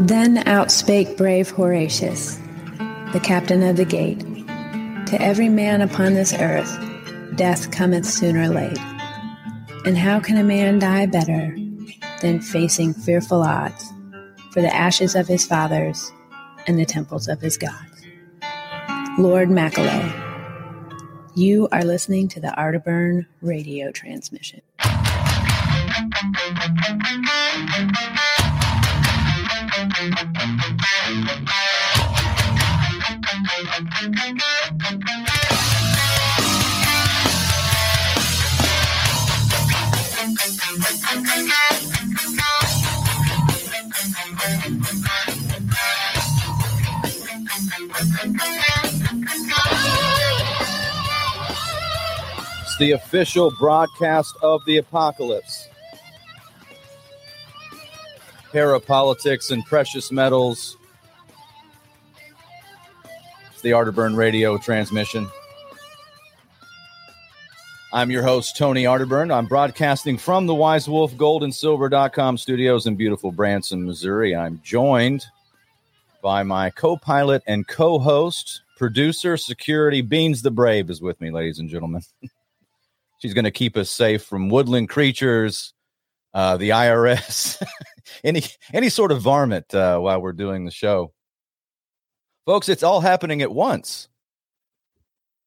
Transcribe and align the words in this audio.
Then 0.00 0.38
outspake 0.44 1.18
brave 1.18 1.50
Horatius, 1.50 2.36
the 3.12 3.20
captain 3.22 3.62
of 3.62 3.76
the 3.76 3.84
gate 3.84 4.20
To 5.08 5.18
every 5.20 5.50
man 5.50 5.82
upon 5.82 6.14
this 6.14 6.32
earth, 6.32 6.74
death 7.36 7.70
cometh 7.70 8.06
sooner 8.06 8.44
or 8.44 8.48
late. 8.48 8.78
And 9.84 9.98
how 9.98 10.18
can 10.18 10.38
a 10.38 10.42
man 10.42 10.78
die 10.78 11.04
better 11.04 11.54
than 12.22 12.40
facing 12.40 12.94
fearful 12.94 13.42
odds 13.42 13.92
for 14.52 14.62
the 14.62 14.74
ashes 14.74 15.14
of 15.14 15.28
his 15.28 15.44
fathers 15.44 16.10
and 16.66 16.78
the 16.78 16.86
temples 16.86 17.28
of 17.28 17.42
his 17.42 17.58
gods? 17.58 18.02
Lord 19.18 19.50
Macaulay, 19.50 20.14
you 21.34 21.68
are 21.72 21.84
listening 21.84 22.28
to 22.28 22.40
the 22.40 22.54
Arterburn 22.56 23.26
radio 23.42 23.92
transmission. 23.92 24.62
It's 34.22 34.36
the 52.78 52.92
official 52.92 53.50
broadcast 53.58 54.34
of 54.42 54.60
the 54.66 54.76
apocalypse. 54.76 55.68
Parapolitics 58.52 59.50
and 59.50 59.64
precious 59.64 60.12
metals. 60.12 60.76
It's 63.60 63.64
the 63.64 63.72
Arterburn 63.72 64.16
radio 64.16 64.56
transmission. 64.56 65.28
I'm 67.92 68.10
your 68.10 68.22
host, 68.22 68.56
Tony 68.56 68.84
Arterburn. 68.84 69.30
I'm 69.30 69.44
broadcasting 69.44 70.16
from 70.16 70.46
the 70.46 70.54
Wise 70.54 70.88
Wolf 70.88 71.14
Gold 71.18 71.44
and 71.44 71.54
Silver.com 71.54 72.38
studios 72.38 72.86
in 72.86 72.96
beautiful 72.96 73.32
Branson, 73.32 73.84
Missouri. 73.84 74.34
I'm 74.34 74.62
joined 74.64 75.26
by 76.22 76.42
my 76.42 76.70
co 76.70 76.96
pilot 76.96 77.42
and 77.46 77.68
co 77.68 77.98
host, 77.98 78.62
producer, 78.78 79.36
security, 79.36 80.00
Beans 80.00 80.40
the 80.40 80.50
Brave 80.50 80.88
is 80.88 81.02
with 81.02 81.20
me, 81.20 81.30
ladies 81.30 81.58
and 81.58 81.68
gentlemen. 81.68 82.00
She's 83.20 83.34
going 83.34 83.44
to 83.44 83.50
keep 83.50 83.76
us 83.76 83.90
safe 83.90 84.22
from 84.22 84.48
woodland 84.48 84.88
creatures, 84.88 85.74
uh, 86.32 86.56
the 86.56 86.70
IRS, 86.70 87.62
any 88.24 88.42
any 88.72 88.88
sort 88.88 89.12
of 89.12 89.20
varmint 89.20 89.74
uh, 89.74 89.98
while 89.98 90.22
we're 90.22 90.32
doing 90.32 90.64
the 90.64 90.70
show. 90.70 91.12
Folks, 92.46 92.68
it's 92.68 92.82
all 92.82 93.00
happening 93.00 93.42
at 93.42 93.52
once. 93.52 94.08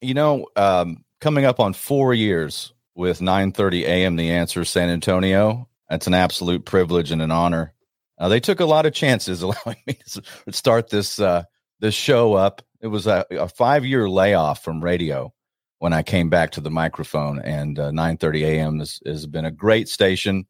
You 0.02 0.14
know, 0.14 0.48
um, 0.56 1.04
coming 1.22 1.46
up 1.46 1.60
on 1.60 1.74
four 1.74 2.14
years 2.14 2.74
with 2.96 3.20
9:30 3.20 3.84
a.m. 3.84 4.16
The 4.16 4.32
Answer 4.32 4.66
San 4.66 4.90
Antonio. 4.90 5.68
That's 5.90 6.08
an 6.08 6.14
absolute 6.14 6.66
privilege 6.66 7.12
and 7.12 7.22
an 7.22 7.32
honor. 7.32 7.74
Uh, 8.18 8.30
they 8.30 8.40
took 8.40 8.60
a 8.60 8.66
lot 8.66 8.86
of 8.86 8.94
chances 8.94 9.42
allowing 9.44 9.82
me 9.88 9.98
to 10.08 10.24
start 10.52 10.90
this 10.90 11.20
uh, 11.20 11.44
this 11.80 11.96
show 11.96 12.34
up. 12.34 12.62
It 12.82 12.88
was 12.88 13.08
a, 13.08 13.26
a 13.32 13.48
five 13.48 13.86
year 13.86 14.10
layoff 14.10 14.64
from 14.64 14.84
radio 14.84 15.34
when 15.80 15.94
I 15.94 16.04
came 16.04 16.30
back 16.30 16.52
to 16.52 16.62
the 16.62 16.72
microphone, 16.72 17.40
and 17.40 17.78
uh, 17.80 17.92
9:30 17.92 18.42
a.m. 18.44 18.80
Has, 18.80 19.00
has 19.06 19.26
been 19.26 19.46
a 19.46 19.52
great 19.52 19.90
station 19.90 20.46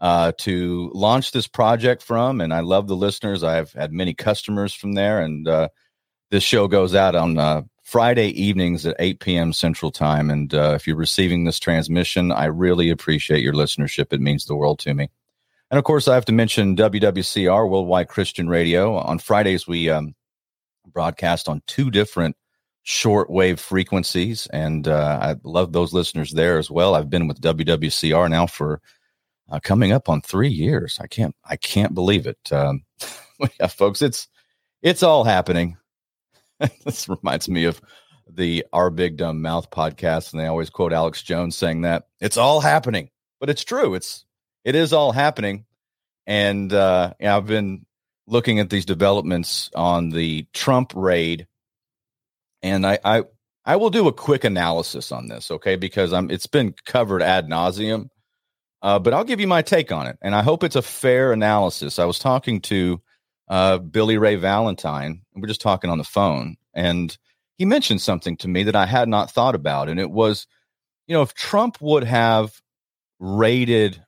uh, 0.00 0.32
to 0.38 0.90
launch 0.94 1.32
this 1.32 1.46
project 1.46 2.02
from, 2.02 2.40
and 2.40 2.52
I 2.52 2.60
love 2.60 2.88
the 2.88 2.96
listeners. 2.96 3.42
I've 3.42 3.72
had 3.72 3.92
many 3.92 4.14
customers 4.14 4.74
from 4.74 4.92
there, 4.92 5.20
and 5.20 5.46
uh, 5.48 5.68
this 6.34 6.42
show 6.42 6.66
goes 6.66 6.96
out 6.96 7.14
on 7.14 7.38
uh, 7.38 7.62
Friday 7.84 8.30
evenings 8.30 8.84
at 8.84 8.96
8 8.98 9.20
p.m. 9.20 9.52
Central 9.52 9.92
Time. 9.92 10.30
And 10.30 10.52
uh, 10.52 10.72
if 10.74 10.84
you're 10.84 10.96
receiving 10.96 11.44
this 11.44 11.60
transmission, 11.60 12.32
I 12.32 12.46
really 12.46 12.90
appreciate 12.90 13.40
your 13.40 13.52
listenership. 13.52 14.12
It 14.12 14.20
means 14.20 14.44
the 14.44 14.56
world 14.56 14.80
to 14.80 14.94
me. 14.94 15.08
And 15.70 15.78
of 15.78 15.84
course, 15.84 16.08
I 16.08 16.14
have 16.14 16.24
to 16.24 16.32
mention 16.32 16.74
WWCR, 16.74 17.70
Worldwide 17.70 18.08
Christian 18.08 18.48
Radio. 18.48 18.96
On 18.96 19.20
Fridays, 19.20 19.68
we 19.68 19.88
um, 19.90 20.16
broadcast 20.92 21.48
on 21.48 21.62
two 21.68 21.88
different 21.88 22.36
shortwave 22.84 23.60
frequencies. 23.60 24.48
And 24.48 24.88
uh, 24.88 25.18
I 25.22 25.36
love 25.44 25.72
those 25.72 25.92
listeners 25.92 26.32
there 26.32 26.58
as 26.58 26.68
well. 26.68 26.96
I've 26.96 27.10
been 27.10 27.28
with 27.28 27.40
WWCR 27.40 28.28
now 28.28 28.48
for 28.48 28.80
uh, 29.52 29.60
coming 29.60 29.92
up 29.92 30.08
on 30.08 30.20
three 30.20 30.50
years. 30.50 30.98
I 31.00 31.06
can't, 31.06 31.36
I 31.44 31.54
can't 31.54 31.94
believe 31.94 32.26
it. 32.26 32.40
Um, 32.50 32.82
yeah, 33.60 33.68
folks, 33.68 34.02
it's, 34.02 34.26
it's 34.82 35.04
all 35.04 35.22
happening. 35.22 35.76
this 36.84 37.08
reminds 37.08 37.48
me 37.48 37.64
of 37.64 37.80
the 38.28 38.64
Our 38.72 38.90
Big 38.90 39.16
Dumb 39.16 39.42
Mouth 39.42 39.70
podcast, 39.70 40.32
and 40.32 40.40
they 40.40 40.46
always 40.46 40.70
quote 40.70 40.92
Alex 40.92 41.22
Jones 41.22 41.56
saying 41.56 41.82
that 41.82 42.04
it's 42.20 42.36
all 42.36 42.60
happening, 42.60 43.10
but 43.40 43.50
it's 43.50 43.64
true. 43.64 43.94
It's 43.94 44.24
it 44.64 44.74
is 44.74 44.92
all 44.92 45.12
happening, 45.12 45.66
and 46.26 46.72
uh, 46.72 47.12
I've 47.22 47.46
been 47.46 47.84
looking 48.26 48.58
at 48.60 48.70
these 48.70 48.86
developments 48.86 49.70
on 49.74 50.10
the 50.10 50.46
Trump 50.52 50.92
raid, 50.94 51.46
and 52.62 52.86
I 52.86 52.98
I, 53.04 53.22
I 53.64 53.76
will 53.76 53.90
do 53.90 54.08
a 54.08 54.12
quick 54.12 54.44
analysis 54.44 55.12
on 55.12 55.28
this, 55.28 55.50
okay? 55.50 55.76
Because 55.76 56.12
I'm 56.12 56.30
it's 56.30 56.46
been 56.46 56.74
covered 56.86 57.22
ad 57.22 57.48
nauseum, 57.48 58.08
uh, 58.82 58.98
but 58.98 59.12
I'll 59.12 59.24
give 59.24 59.40
you 59.40 59.48
my 59.48 59.62
take 59.62 59.92
on 59.92 60.06
it, 60.06 60.18
and 60.22 60.34
I 60.34 60.42
hope 60.42 60.64
it's 60.64 60.76
a 60.76 60.82
fair 60.82 61.32
analysis. 61.32 61.98
I 61.98 62.06
was 62.06 62.18
talking 62.18 62.60
to 62.62 63.00
uh, 63.48 63.78
Billy 63.78 64.18
Ray 64.18 64.36
Valentine. 64.36 65.22
We're 65.34 65.48
just 65.48 65.60
talking 65.60 65.90
on 65.90 65.98
the 65.98 66.04
phone, 66.04 66.56
and 66.74 67.16
he 67.56 67.64
mentioned 67.64 68.02
something 68.02 68.36
to 68.38 68.48
me 68.48 68.62
that 68.64 68.76
I 68.76 68.86
had 68.86 69.08
not 69.08 69.30
thought 69.30 69.54
about, 69.54 69.88
and 69.88 70.00
it 70.00 70.10
was, 70.10 70.46
you 71.06 71.14
know, 71.14 71.22
if 71.22 71.34
Trump 71.34 71.80
would 71.80 72.04
have 72.04 72.60
raided 73.20 74.04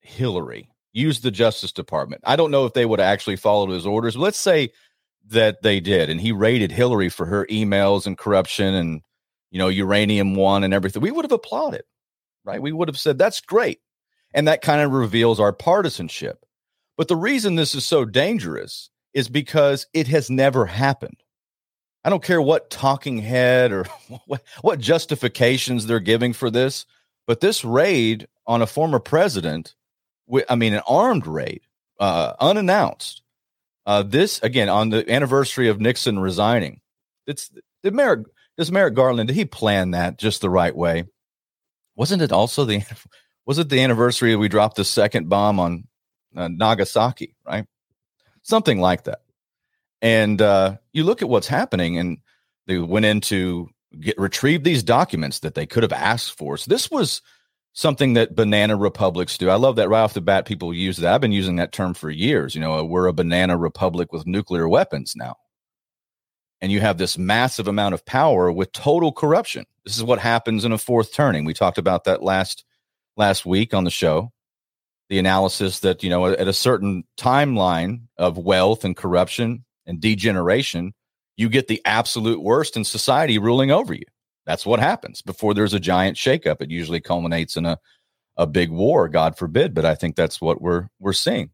Hillary, 0.00 0.70
used 0.92 1.22
the 1.22 1.30
Justice 1.30 1.72
Department, 1.72 2.22
I 2.24 2.36
don't 2.36 2.50
know 2.50 2.66
if 2.66 2.74
they 2.74 2.86
would 2.86 3.00
have 3.00 3.12
actually 3.12 3.36
followed 3.36 3.70
his 3.70 3.86
orders. 3.86 4.16
Let's 4.16 4.38
say 4.38 4.70
that 5.26 5.62
they 5.62 5.80
did, 5.80 6.10
and 6.10 6.20
he 6.20 6.32
raided 6.32 6.72
Hillary 6.72 7.08
for 7.08 7.26
her 7.26 7.46
emails 7.46 8.06
and 8.06 8.18
corruption, 8.18 8.74
and 8.74 9.02
you 9.50 9.58
know, 9.58 9.68
uranium 9.68 10.34
one 10.34 10.62
and 10.64 10.72
everything. 10.72 11.02
We 11.02 11.10
would 11.10 11.24
have 11.24 11.32
applauded, 11.32 11.82
right? 12.44 12.62
We 12.62 12.72
would 12.72 12.88
have 12.88 12.98
said 12.98 13.18
that's 13.18 13.40
great, 13.40 13.80
and 14.32 14.46
that 14.46 14.62
kind 14.62 14.80
of 14.80 14.92
reveals 14.92 15.40
our 15.40 15.52
partisanship. 15.52 16.44
But 17.00 17.08
the 17.08 17.16
reason 17.16 17.54
this 17.54 17.74
is 17.74 17.86
so 17.86 18.04
dangerous 18.04 18.90
is 19.14 19.30
because 19.30 19.86
it 19.94 20.06
has 20.08 20.28
never 20.28 20.66
happened. 20.66 21.16
I 22.04 22.10
don't 22.10 22.22
care 22.22 22.42
what 22.42 22.68
talking 22.68 23.16
head 23.16 23.72
or 23.72 23.86
what, 24.60 24.80
justifications 24.80 25.86
they're 25.86 25.98
giving 25.98 26.34
for 26.34 26.50
this, 26.50 26.84
but 27.26 27.40
this 27.40 27.64
raid 27.64 28.28
on 28.46 28.60
a 28.60 28.66
former 28.66 28.98
president, 28.98 29.74
I 30.46 30.56
mean, 30.56 30.74
an 30.74 30.82
armed 30.86 31.26
raid, 31.26 31.62
uh, 31.98 32.34
unannounced. 32.38 33.22
Uh, 33.86 34.02
this 34.02 34.38
again 34.42 34.68
on 34.68 34.90
the 34.90 35.10
anniversary 35.10 35.68
of 35.68 35.80
Nixon 35.80 36.18
resigning. 36.18 36.82
It's 37.26 37.50
did 37.82 37.94
Merrick 37.94 38.26
does 38.58 38.70
Merrick 38.70 38.92
Garland 38.92 39.28
did 39.28 39.36
he 39.36 39.46
plan 39.46 39.92
that 39.92 40.18
just 40.18 40.42
the 40.42 40.50
right 40.50 40.76
way? 40.76 41.04
Wasn't 41.96 42.20
it 42.20 42.30
also 42.30 42.66
the 42.66 42.82
was 43.46 43.58
it 43.58 43.70
the 43.70 43.80
anniversary 43.80 44.36
we 44.36 44.48
dropped 44.48 44.76
the 44.76 44.84
second 44.84 45.30
bomb 45.30 45.58
on 45.58 45.84
uh, 46.36 46.48
Nagasaki, 46.48 47.34
right? 47.46 47.66
Something 48.42 48.80
like 48.80 49.04
that. 49.04 49.20
And 50.02 50.40
uh, 50.40 50.76
you 50.92 51.04
look 51.04 51.22
at 51.22 51.28
what's 51.28 51.48
happening, 51.48 51.98
and 51.98 52.18
they 52.66 52.78
went 52.78 53.06
in 53.06 53.20
to 53.22 53.68
get 53.98 54.18
retrieve 54.18 54.64
these 54.64 54.82
documents 54.82 55.40
that 55.40 55.54
they 55.54 55.66
could 55.66 55.82
have 55.82 55.92
asked 55.92 56.36
for. 56.36 56.56
So 56.56 56.70
this 56.70 56.90
was 56.90 57.22
something 57.72 58.14
that 58.14 58.34
banana 58.34 58.76
republics 58.76 59.38
do. 59.38 59.50
I 59.50 59.56
love 59.56 59.76
that 59.76 59.88
right 59.88 60.00
off 60.00 60.14
the 60.14 60.20
bat. 60.20 60.46
People 60.46 60.72
use 60.74 60.96
that. 60.98 61.12
I've 61.12 61.20
been 61.20 61.32
using 61.32 61.56
that 61.56 61.72
term 61.72 61.94
for 61.94 62.10
years. 62.10 62.54
You 62.54 62.60
know, 62.60 62.84
we're 62.84 63.06
a 63.06 63.12
banana 63.12 63.56
republic 63.56 64.12
with 64.12 64.26
nuclear 64.26 64.68
weapons 64.68 65.14
now. 65.16 65.36
And 66.60 66.70
you 66.70 66.80
have 66.80 66.98
this 66.98 67.16
massive 67.16 67.68
amount 67.68 67.94
of 67.94 68.04
power 68.04 68.52
with 68.52 68.72
total 68.72 69.12
corruption. 69.12 69.64
This 69.84 69.96
is 69.96 70.04
what 70.04 70.18
happens 70.18 70.64
in 70.64 70.72
a 70.72 70.78
fourth 70.78 71.12
turning. 71.12 71.44
We 71.44 71.54
talked 71.54 71.78
about 71.78 72.04
that 72.04 72.22
last 72.22 72.64
last 73.16 73.46
week 73.46 73.74
on 73.74 73.84
the 73.84 73.90
show 73.90 74.32
the 75.10 75.18
analysis 75.18 75.80
that 75.80 76.02
you 76.02 76.08
know 76.08 76.24
at 76.26 76.48
a 76.48 76.52
certain 76.52 77.04
timeline 77.18 78.02
of 78.16 78.38
wealth 78.38 78.84
and 78.84 78.96
corruption 78.96 79.64
and 79.84 80.00
degeneration 80.00 80.94
you 81.36 81.48
get 81.48 81.68
the 81.68 81.82
absolute 81.84 82.42
worst 82.42 82.76
in 82.76 82.84
society 82.84 83.38
ruling 83.38 83.70
over 83.70 83.94
you. 83.94 84.04
That's 84.46 84.66
what 84.66 84.78
happens 84.78 85.22
before 85.22 85.54
there's 85.54 85.74
a 85.74 85.80
giant 85.80 86.16
shakeup. 86.16 86.60
It 86.60 86.70
usually 86.70 87.00
culminates 87.00 87.56
in 87.56 87.66
a 87.66 87.78
a 88.36 88.46
big 88.46 88.70
war 88.70 89.06
god 89.08 89.36
forbid 89.36 89.74
but 89.74 89.84
i 89.84 89.94
think 89.94 90.16
that's 90.16 90.40
what 90.40 90.62
we're 90.62 90.88
we're 90.98 91.12
seeing. 91.12 91.50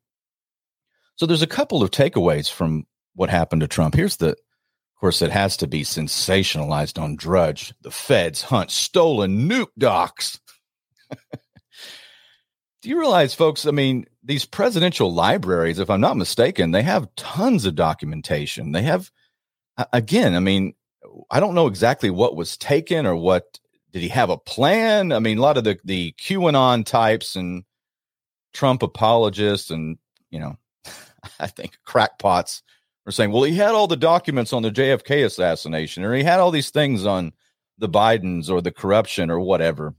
So 1.16 1.24
there's 1.24 1.42
a 1.42 1.46
couple 1.46 1.82
of 1.82 1.90
takeaways 1.90 2.52
from 2.52 2.86
what 3.14 3.30
happened 3.30 3.62
to 3.62 3.68
trump. 3.68 3.94
Here's 3.94 4.18
the 4.18 4.28
of 4.28 5.00
course 5.00 5.22
it 5.22 5.30
has 5.30 5.56
to 5.58 5.66
be 5.66 5.82
sensationalized 5.82 7.00
on 7.02 7.16
drudge. 7.16 7.72
The 7.80 7.90
feds 7.90 8.42
hunt 8.42 8.70
stolen 8.70 9.48
nuke 9.48 9.72
docs 9.78 10.38
Do 12.82 12.88
you 12.88 12.98
realize, 12.98 13.34
folks? 13.34 13.66
I 13.66 13.70
mean, 13.70 14.06
these 14.22 14.44
presidential 14.44 15.12
libraries, 15.12 15.78
if 15.78 15.90
I'm 15.90 16.00
not 16.00 16.16
mistaken, 16.16 16.70
they 16.70 16.82
have 16.82 17.14
tons 17.16 17.64
of 17.64 17.74
documentation. 17.74 18.72
They 18.72 18.82
have, 18.82 19.10
again, 19.92 20.34
I 20.34 20.40
mean, 20.40 20.74
I 21.30 21.40
don't 21.40 21.54
know 21.54 21.66
exactly 21.66 22.10
what 22.10 22.36
was 22.36 22.56
taken 22.56 23.06
or 23.06 23.16
what 23.16 23.58
did 23.92 24.02
he 24.02 24.08
have 24.08 24.30
a 24.30 24.36
plan? 24.36 25.12
I 25.12 25.20
mean, 25.20 25.38
a 25.38 25.42
lot 25.42 25.56
of 25.56 25.64
the 25.64 25.78
the 25.84 26.12
QAnon 26.20 26.84
types 26.84 27.34
and 27.34 27.64
Trump 28.52 28.82
apologists 28.82 29.70
and 29.70 29.96
you 30.30 30.38
know, 30.38 30.56
I 31.40 31.46
think 31.46 31.78
crackpots 31.86 32.62
are 33.06 33.12
saying, 33.12 33.32
well, 33.32 33.44
he 33.44 33.54
had 33.54 33.74
all 33.74 33.86
the 33.86 33.96
documents 33.96 34.52
on 34.52 34.62
the 34.62 34.70
JFK 34.70 35.24
assassination, 35.24 36.04
or 36.04 36.14
he 36.14 36.24
had 36.24 36.40
all 36.40 36.50
these 36.50 36.70
things 36.70 37.06
on 37.06 37.32
the 37.78 37.88
Bidens 37.88 38.50
or 38.50 38.60
the 38.60 38.72
corruption 38.72 39.30
or 39.30 39.40
whatever. 39.40 39.94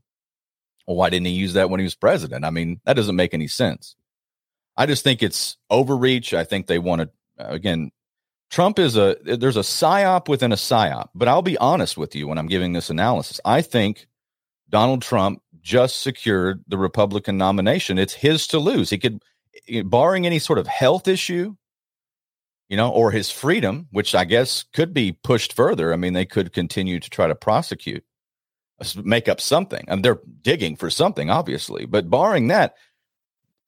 Well, 0.87 0.95
why 0.97 1.09
didn't 1.09 1.27
he 1.27 1.33
use 1.33 1.53
that 1.53 1.69
when 1.69 1.79
he 1.79 1.83
was 1.83 1.95
president? 1.95 2.45
I 2.45 2.49
mean, 2.49 2.79
that 2.85 2.95
doesn't 2.95 3.15
make 3.15 3.33
any 3.33 3.47
sense. 3.47 3.95
I 4.77 4.85
just 4.85 5.03
think 5.03 5.21
it's 5.21 5.57
overreach. 5.69 6.33
I 6.33 6.43
think 6.43 6.67
they 6.67 6.79
want 6.79 7.01
to 7.01 7.09
uh, 7.39 7.49
again 7.53 7.91
Trump 8.49 8.79
is 8.79 8.95
a 8.95 9.17
there's 9.23 9.57
a 9.57 9.61
psyop 9.61 10.27
within 10.29 10.51
a 10.51 10.55
psyop. 10.55 11.09
But 11.13 11.27
I'll 11.27 11.41
be 11.41 11.57
honest 11.57 11.97
with 11.97 12.15
you 12.15 12.27
when 12.27 12.37
I'm 12.37 12.47
giving 12.47 12.73
this 12.73 12.89
analysis. 12.89 13.39
I 13.43 13.61
think 13.61 14.07
Donald 14.69 15.01
Trump 15.01 15.41
just 15.61 16.01
secured 16.01 16.63
the 16.67 16.77
Republican 16.77 17.37
nomination. 17.37 17.97
It's 17.97 18.13
his 18.13 18.47
to 18.47 18.59
lose. 18.59 18.89
He 18.89 18.97
could, 18.97 19.21
eh, 19.67 19.79
eh, 19.79 19.81
barring 19.83 20.25
any 20.25 20.39
sort 20.39 20.59
of 20.59 20.67
health 20.67 21.07
issue, 21.07 21.55
you 22.69 22.77
know, 22.77 22.89
or 22.89 23.11
his 23.11 23.29
freedom, 23.29 23.87
which 23.91 24.15
I 24.15 24.23
guess 24.23 24.63
could 24.73 24.93
be 24.93 25.11
pushed 25.11 25.53
further. 25.53 25.91
I 25.91 25.97
mean, 25.97 26.13
they 26.13 26.25
could 26.25 26.53
continue 26.53 26.99
to 27.01 27.09
try 27.09 27.27
to 27.27 27.35
prosecute, 27.35 28.05
make 29.03 29.27
up 29.27 29.41
something. 29.41 29.83
I 29.87 29.95
mean, 29.95 30.01
they're 30.01 30.21
digging 30.41 30.75
for 30.75 30.89
something, 30.89 31.29
obviously. 31.29 31.85
But 31.85 32.09
barring 32.09 32.47
that, 32.47 32.75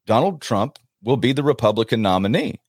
Donald 0.05 0.41
Trump 0.41 0.79
will 1.03 1.17
be 1.17 1.33
the 1.33 1.43
Republican 1.43 2.01
nominee 2.01 2.59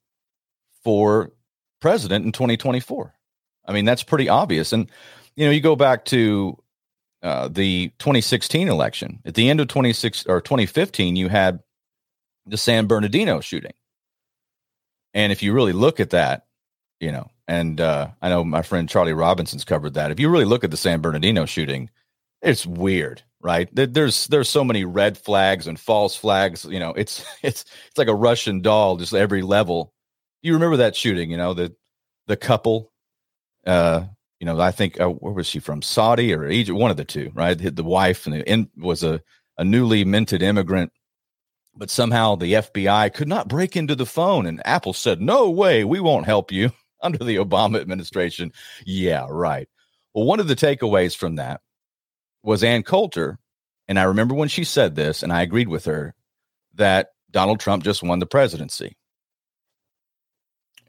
for 0.84 1.32
president 1.80 2.24
in 2.24 2.32
2024. 2.32 3.14
I 3.66 3.72
mean, 3.72 3.84
that's 3.84 4.02
pretty 4.02 4.28
obvious. 4.28 4.72
And, 4.72 4.90
you 5.36 5.46
know, 5.46 5.52
you 5.52 5.60
go 5.60 5.76
back 5.76 6.04
to 6.06 6.58
uh, 7.22 7.48
the 7.48 7.88
2016 7.98 8.68
election. 8.68 9.20
At 9.24 9.34
the 9.34 9.50
end 9.50 9.60
of 9.60 9.68
26 9.68 10.26
or 10.26 10.40
2015, 10.40 11.16
you 11.16 11.28
had 11.28 11.60
the 12.46 12.56
San 12.56 12.86
Bernardino 12.86 13.40
shooting. 13.40 13.74
And 15.12 15.32
if 15.32 15.42
you 15.42 15.52
really 15.52 15.72
look 15.72 16.00
at 16.00 16.10
that, 16.10 16.46
you 17.00 17.12
know, 17.12 17.30
and 17.48 17.80
uh, 17.80 18.08
I 18.22 18.28
know 18.28 18.44
my 18.44 18.62
friend 18.62 18.88
Charlie 18.88 19.12
Robinson's 19.12 19.64
covered 19.64 19.94
that. 19.94 20.10
If 20.10 20.20
you 20.20 20.28
really 20.28 20.44
look 20.44 20.64
at 20.64 20.70
the 20.70 20.76
San 20.76 21.00
Bernardino 21.00 21.46
shooting, 21.46 21.90
it's 22.42 22.66
weird, 22.66 23.22
right? 23.40 23.68
There's 23.72 24.26
there's 24.28 24.48
so 24.48 24.64
many 24.64 24.84
red 24.84 25.18
flags 25.18 25.66
and 25.66 25.78
false 25.78 26.16
flags. 26.16 26.64
You 26.64 26.78
know, 26.78 26.90
it's 26.90 27.24
it's 27.42 27.64
it's 27.88 27.98
like 27.98 28.08
a 28.08 28.14
Russian 28.14 28.60
doll, 28.60 28.96
just 28.96 29.14
every 29.14 29.42
level 29.42 29.92
you 30.42 30.54
remember 30.54 30.78
that 30.78 30.96
shooting? 30.96 31.30
You 31.30 31.36
know 31.36 31.54
the 31.54 31.74
the 32.26 32.36
couple. 32.36 32.92
Uh, 33.66 34.04
you 34.38 34.46
know, 34.46 34.58
I 34.58 34.70
think 34.70 35.00
uh, 35.00 35.08
where 35.08 35.34
was 35.34 35.46
she 35.46 35.58
from? 35.58 35.82
Saudi 35.82 36.32
or 36.32 36.48
Egypt? 36.48 36.78
One 36.78 36.90
of 36.90 36.96
the 36.96 37.04
two, 37.04 37.30
right? 37.34 37.54
The 37.54 37.84
wife 37.84 38.26
and 38.26 38.34
the 38.34 38.50
in, 38.50 38.70
was 38.76 39.02
a 39.02 39.20
a 39.58 39.64
newly 39.64 40.04
minted 40.04 40.42
immigrant, 40.42 40.92
but 41.76 41.90
somehow 41.90 42.36
the 42.36 42.54
FBI 42.54 43.12
could 43.12 43.28
not 43.28 43.48
break 43.48 43.76
into 43.76 43.94
the 43.94 44.06
phone, 44.06 44.46
and 44.46 44.62
Apple 44.66 44.92
said, 44.92 45.20
"No 45.20 45.50
way, 45.50 45.84
we 45.84 46.00
won't 46.00 46.26
help 46.26 46.52
you." 46.52 46.72
Under 47.02 47.24
the 47.24 47.36
Obama 47.36 47.80
administration, 47.80 48.52
yeah, 48.84 49.26
right. 49.30 49.66
Well, 50.12 50.26
one 50.26 50.38
of 50.38 50.48
the 50.48 50.54
takeaways 50.54 51.16
from 51.16 51.36
that 51.36 51.62
was 52.42 52.64
Ann 52.64 52.82
Coulter, 52.82 53.38
and 53.88 53.98
I 53.98 54.04
remember 54.04 54.34
when 54.34 54.48
she 54.48 54.64
said 54.64 54.94
this, 54.94 55.22
and 55.22 55.32
I 55.32 55.42
agreed 55.42 55.68
with 55.68 55.84
her 55.86 56.14
that 56.74 57.10
Donald 57.30 57.60
Trump 57.60 57.84
just 57.84 58.02
won 58.02 58.18
the 58.18 58.26
presidency 58.26 58.96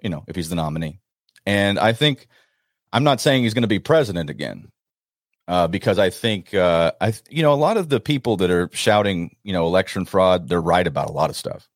you 0.01 0.09
know, 0.09 0.23
if 0.27 0.35
he's 0.35 0.49
the 0.49 0.55
nominee. 0.55 0.99
And 1.45 1.79
I 1.79 1.93
think 1.93 2.27
I'm 2.91 3.03
not 3.03 3.21
saying 3.21 3.43
he's 3.43 3.53
going 3.53 3.63
to 3.63 3.67
be 3.67 3.79
president 3.79 4.29
again, 4.29 4.69
uh, 5.47 5.67
because 5.67 5.99
I 5.99 6.09
think 6.09 6.53
uh, 6.53 6.91
I 6.99 7.13
you 7.29 7.43
know 7.43 7.53
a 7.53 7.55
lot 7.55 7.77
of 7.77 7.89
the 7.89 7.99
people 7.99 8.37
that 8.37 8.51
are 8.51 8.69
shouting 8.73 9.35
you 9.43 9.53
know 9.53 9.65
election 9.65 10.05
fraud, 10.05 10.49
they're 10.49 10.61
right 10.61 10.85
about 10.85 11.09
a 11.09 11.13
lot 11.13 11.29
of 11.29 11.35
stuff. 11.35 11.67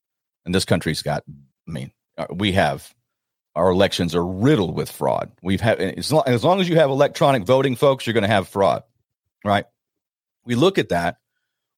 And 0.45 0.53
this 0.53 0.65
country's 0.65 1.01
got, 1.01 1.23
I 1.67 1.71
mean, 1.71 1.91
uh, 2.17 2.27
we 2.29 2.51
have 2.51 2.93
our 3.55 3.71
elections 3.71 4.13
are 4.13 4.25
riddled 4.25 4.75
with 4.75 4.91
fraud. 4.91 5.31
We've 5.41 5.61
had 5.61 5.79
as 5.79 6.11
long, 6.11 6.23
as 6.27 6.43
long 6.43 6.59
as 6.59 6.69
you 6.69 6.75
have 6.75 6.89
electronic 6.89 7.43
voting, 7.45 7.75
folks, 7.75 8.05
you're 8.05 8.13
going 8.13 8.23
to 8.23 8.27
have 8.27 8.47
fraud, 8.47 8.83
right? 9.45 9.65
We 10.45 10.55
look 10.55 10.77
at 10.77 10.89
that, 10.89 11.17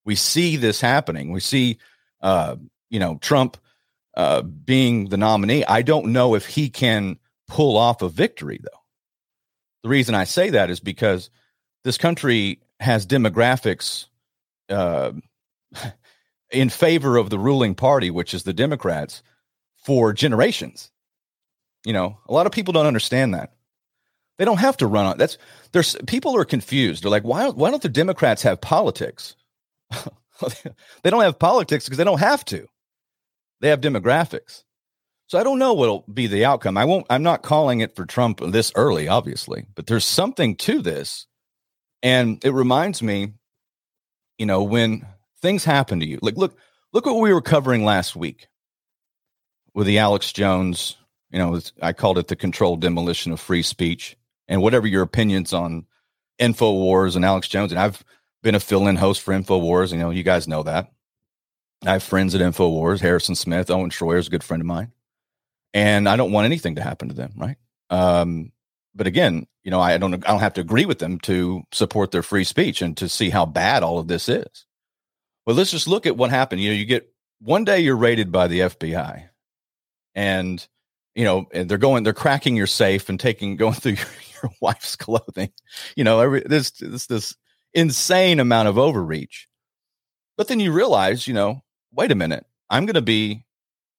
we 0.08 0.16
see 0.16 0.56
this 0.56 0.80
happening. 0.80 1.34
We 1.34 1.42
see, 1.42 1.80
uh, 2.22 2.56
you 2.90 3.00
know, 3.00 3.18
Trump 3.22 3.58
uh, 4.16 4.42
being 4.42 5.10
the 5.10 5.18
nominee. 5.18 5.66
I 5.66 5.82
don't 5.82 6.08
know 6.08 6.34
if 6.34 6.46
he 6.46 6.70
can 6.70 7.20
pull 7.48 7.76
off 7.76 8.02
a 8.02 8.10
victory, 8.10 8.60
though. 8.64 8.80
The 9.84 9.90
reason 9.90 10.16
I 10.16 10.24
say 10.24 10.52
that 10.52 10.70
is 10.70 10.80
because 10.80 11.30
this 11.84 11.98
country 11.98 12.62
has 12.80 13.06
demographics 13.06 14.06
uh, 14.70 15.12
in 16.52 16.70
favor 16.70 17.18
of 17.18 17.30
the 17.30 17.38
ruling 17.38 17.76
party, 17.76 18.10
which 18.10 18.34
is 18.34 18.44
the 18.44 18.54
Democrats, 18.54 19.22
for 19.84 20.14
generations. 20.14 20.90
You 21.86 21.92
know, 21.92 22.18
a 22.28 22.34
lot 22.34 22.46
of 22.46 22.54
people 22.54 22.72
don't 22.72 22.88
understand 22.88 23.34
that. 23.34 23.57
They 24.38 24.46
don't 24.46 24.60
have 24.60 24.78
to 24.78 24.88
run 24.88 25.06
on 25.06 25.18
that's 25.18 25.38
there's 25.72 25.96
people 26.06 26.36
are 26.38 26.46
confused. 26.46 27.04
They're 27.04 27.12
like, 27.12 27.24
why 27.24 27.50
why 27.50 27.72
don't 27.72 27.82
the 27.82 27.90
Democrats 27.90 28.44
have 28.44 28.62
politics? 28.62 29.36
they 31.04 31.10
don't 31.10 31.24
have 31.24 31.40
politics 31.40 31.86
because 31.86 31.98
they 31.98 32.04
don't 32.04 32.20
have 32.20 32.46
to. 32.46 32.68
They 33.62 33.70
have 33.70 33.82
demographics. 33.82 34.64
So 35.28 35.38
I 35.38 35.44
don't 35.44 35.60
know 35.60 35.74
what'll 35.74 36.06
be 36.12 36.28
the 36.28 36.46
outcome. 36.46 36.78
I 36.78 36.86
won't 36.86 37.08
I'm 37.10 37.24
not 37.24 37.42
calling 37.42 37.82
it 37.82 37.96
for 37.96 38.06
Trump 38.06 38.40
this 38.42 38.72
early, 38.76 39.08
obviously, 39.08 39.66
but 39.76 39.88
there's 39.88 40.06
something 40.06 40.56
to 40.58 40.82
this. 40.82 41.26
And 42.04 42.44
it 42.46 42.52
reminds 42.52 43.02
me, 43.02 43.34
you 44.38 44.46
know, 44.46 44.64
when 44.64 45.06
things 45.42 45.66
happen 45.66 46.00
to 46.00 46.06
you. 46.06 46.20
Like 46.22 46.38
look, 46.38 46.58
look 46.94 47.06
what 47.06 47.20
we 47.20 47.34
were 47.34 47.42
covering 47.42 47.84
last 47.84 48.16
week 48.16 48.48
with 49.74 49.88
the 49.88 50.00
Alex 50.00 50.32
Jones, 50.32 50.96
you 51.30 51.40
know, 51.40 51.60
I 51.82 51.94
called 51.94 52.18
it 52.18 52.28
the 52.28 52.36
controlled 52.36 52.82
demolition 52.82 53.32
of 53.32 53.40
free 53.40 53.62
speech 53.62 54.16
and 54.48 54.62
whatever 54.62 54.88
your 54.88 55.04
opinions 55.04 55.54
on 55.54 55.86
InfoWars 56.40 57.16
and 57.16 57.26
Alex 57.26 57.48
Jones 57.48 57.72
and 57.72 57.80
I've 57.80 58.04
been 58.44 58.56
a 58.56 58.60
fill-in 58.60 58.96
host 58.96 59.22
for 59.22 59.34
InfoWars, 59.34 59.92
you 59.92 59.98
know, 59.98 60.10
you 60.10 60.24
guys 60.24 60.48
know 60.48 60.64
that. 60.64 60.92
I 61.86 61.94
have 61.94 62.04
friends 62.04 62.34
at 62.34 62.42
InfoWars, 62.42 63.00
Harrison 63.00 63.36
Smith, 63.36 63.70
Owen 63.70 63.90
Schroyer 63.90 64.20
is 64.20 64.28
a 64.28 64.32
good 64.32 64.44
friend 64.44 64.62
of 64.62 64.68
mine. 64.68 64.92
And 65.74 66.08
I 66.10 66.16
don't 66.16 66.32
want 66.32 66.46
anything 66.46 66.76
to 66.76 66.82
happen 66.82 67.10
to 67.10 67.14
them, 67.14 67.34
right? 67.36 67.58
Um, 67.90 68.52
but 68.96 69.06
again, 69.06 69.48
you 69.64 69.70
know, 69.70 69.80
I 69.80 69.98
don't 69.98 70.14
I 70.14 70.32
don't 70.32 70.40
have 70.40 70.54
to 70.54 70.62
agree 70.62 70.86
with 70.86 71.00
them 71.00 71.20
to 71.20 71.64
support 71.72 72.12
their 72.12 72.24
free 72.24 72.46
speech 72.46 72.82
and 72.82 72.98
to 72.98 73.08
see 73.08 73.30
how 73.30 73.46
bad 73.46 73.84
all 73.84 74.00
of 74.00 74.08
this 74.08 74.28
is. 74.28 74.66
But 75.46 75.56
let's 75.56 75.72
just 75.72 75.88
look 75.88 76.06
at 76.06 76.18
what 76.18 76.32
happened. 76.32 76.62
You 76.62 76.72
know, 76.72 76.76
you 76.76 76.86
get 76.86 77.14
one 77.40 77.64
day 77.64 77.80
you're 77.80 77.96
raided 77.96 78.32
by 78.32 78.48
the 78.48 78.62
FBI 78.62 79.30
and 80.16 80.68
you 81.18 81.24
know, 81.24 81.48
they're 81.52 81.80
going, 81.80 82.04
they're 82.04 82.14
cracking 82.14 82.56
your 82.56 82.68
safe 82.68 83.10
and 83.10 83.20
taking, 83.20 83.56
going 83.58 83.74
through 83.74 83.94
your, 83.94 84.06
your 84.44 84.52
wife's 84.62 84.96
clothing. 84.96 85.52
You 85.96 86.04
know, 86.04 86.20
every 86.20 86.42
this 86.46 86.72
this 86.72 87.08
this 87.08 87.36
insane 87.74 88.40
amount 88.40 88.68
of 88.68 88.78
overreach. 88.78 89.48
But 90.38 90.48
then 90.48 90.60
you 90.60 90.72
realize, 90.72 91.28
you 91.28 91.34
know, 91.34 91.64
wait 91.92 92.12
a 92.12 92.16
minute, 92.16 92.46
I'm 92.70 92.86
going 92.86 92.96
to 92.96 93.02
be 93.02 93.46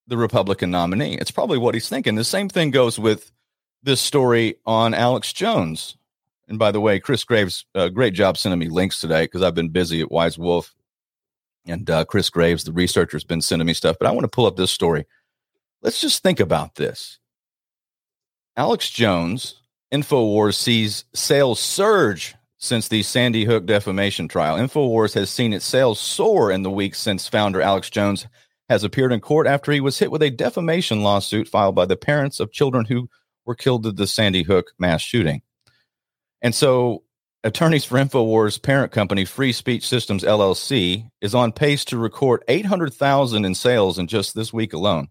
the 0.06 0.16
Republican 0.16 0.70
nominee. 0.70 1.16
It's 1.16 1.30
probably 1.30 1.58
what 1.58 1.74
he's 1.74 1.88
thinking. 1.88 2.14
The 2.14 2.24
same 2.24 2.48
thing 2.48 2.70
goes 2.70 2.98
with 2.98 3.30
this 3.82 4.00
story 4.00 4.56
on 4.64 4.94
Alex 4.94 5.32
Jones. 5.32 5.96
And 6.48 6.58
by 6.58 6.72
the 6.72 6.80
way, 6.80 6.98
Chris 6.98 7.24
Graves, 7.24 7.66
uh, 7.74 7.88
great 7.88 8.14
job 8.14 8.38
sending 8.38 8.58
me 8.58 8.68
links 8.68 9.00
today 9.00 9.24
because 9.24 9.42
I've 9.42 9.54
been 9.54 9.68
busy 9.68 10.00
at 10.00 10.10
Wise 10.10 10.38
Wolf. 10.38 10.74
And 11.66 11.88
uh, 11.90 12.06
Chris 12.06 12.30
Graves, 12.30 12.64
the 12.64 12.72
researcher, 12.72 13.16
has 13.16 13.24
been 13.24 13.42
sending 13.42 13.66
me 13.66 13.74
stuff. 13.74 13.96
But 14.00 14.08
I 14.08 14.12
want 14.12 14.24
to 14.24 14.28
pull 14.28 14.46
up 14.46 14.56
this 14.56 14.70
story. 14.70 15.06
Let's 15.82 16.00
just 16.00 16.22
think 16.22 16.40
about 16.40 16.76
this. 16.76 17.18
Alex 18.56 18.88
Jones, 18.90 19.60
InfoWars 19.92 20.54
sees 20.54 21.04
sales 21.14 21.60
surge 21.60 22.34
since 22.58 22.88
the 22.88 23.02
Sandy 23.02 23.44
Hook 23.44 23.66
defamation 23.66 24.28
trial. 24.28 24.56
InfoWars 24.56 25.14
has 25.14 25.30
seen 25.30 25.52
its 25.52 25.64
sales 25.64 25.98
soar 26.00 26.50
in 26.50 26.62
the 26.62 26.70
weeks 26.70 26.98
since 26.98 27.28
founder 27.28 27.62
Alex 27.62 27.88
Jones 27.88 28.26
has 28.68 28.84
appeared 28.84 29.12
in 29.12 29.20
court 29.20 29.46
after 29.46 29.72
he 29.72 29.80
was 29.80 29.98
hit 29.98 30.10
with 30.10 30.22
a 30.22 30.30
defamation 30.30 31.02
lawsuit 31.02 31.48
filed 31.48 31.74
by 31.74 31.86
the 31.86 31.96
parents 31.96 32.38
of 32.38 32.52
children 32.52 32.84
who 32.84 33.08
were 33.46 33.54
killed 33.54 33.86
in 33.86 33.94
the 33.94 34.06
Sandy 34.06 34.42
Hook 34.42 34.72
mass 34.78 35.00
shooting. 35.00 35.40
And 36.42 36.54
so, 36.54 37.04
attorneys 37.42 37.84
for 37.84 37.98
InfoWars' 37.98 38.62
parent 38.62 38.92
company, 38.92 39.24
Free 39.24 39.52
Speech 39.52 39.86
Systems 39.86 40.22
LLC, 40.22 41.08
is 41.22 41.34
on 41.34 41.52
pace 41.52 41.84
to 41.86 41.96
record 41.96 42.44
800,000 42.46 43.44
in 43.44 43.54
sales 43.54 43.98
in 43.98 44.06
just 44.06 44.34
this 44.34 44.52
week 44.52 44.74
alone. 44.74 45.08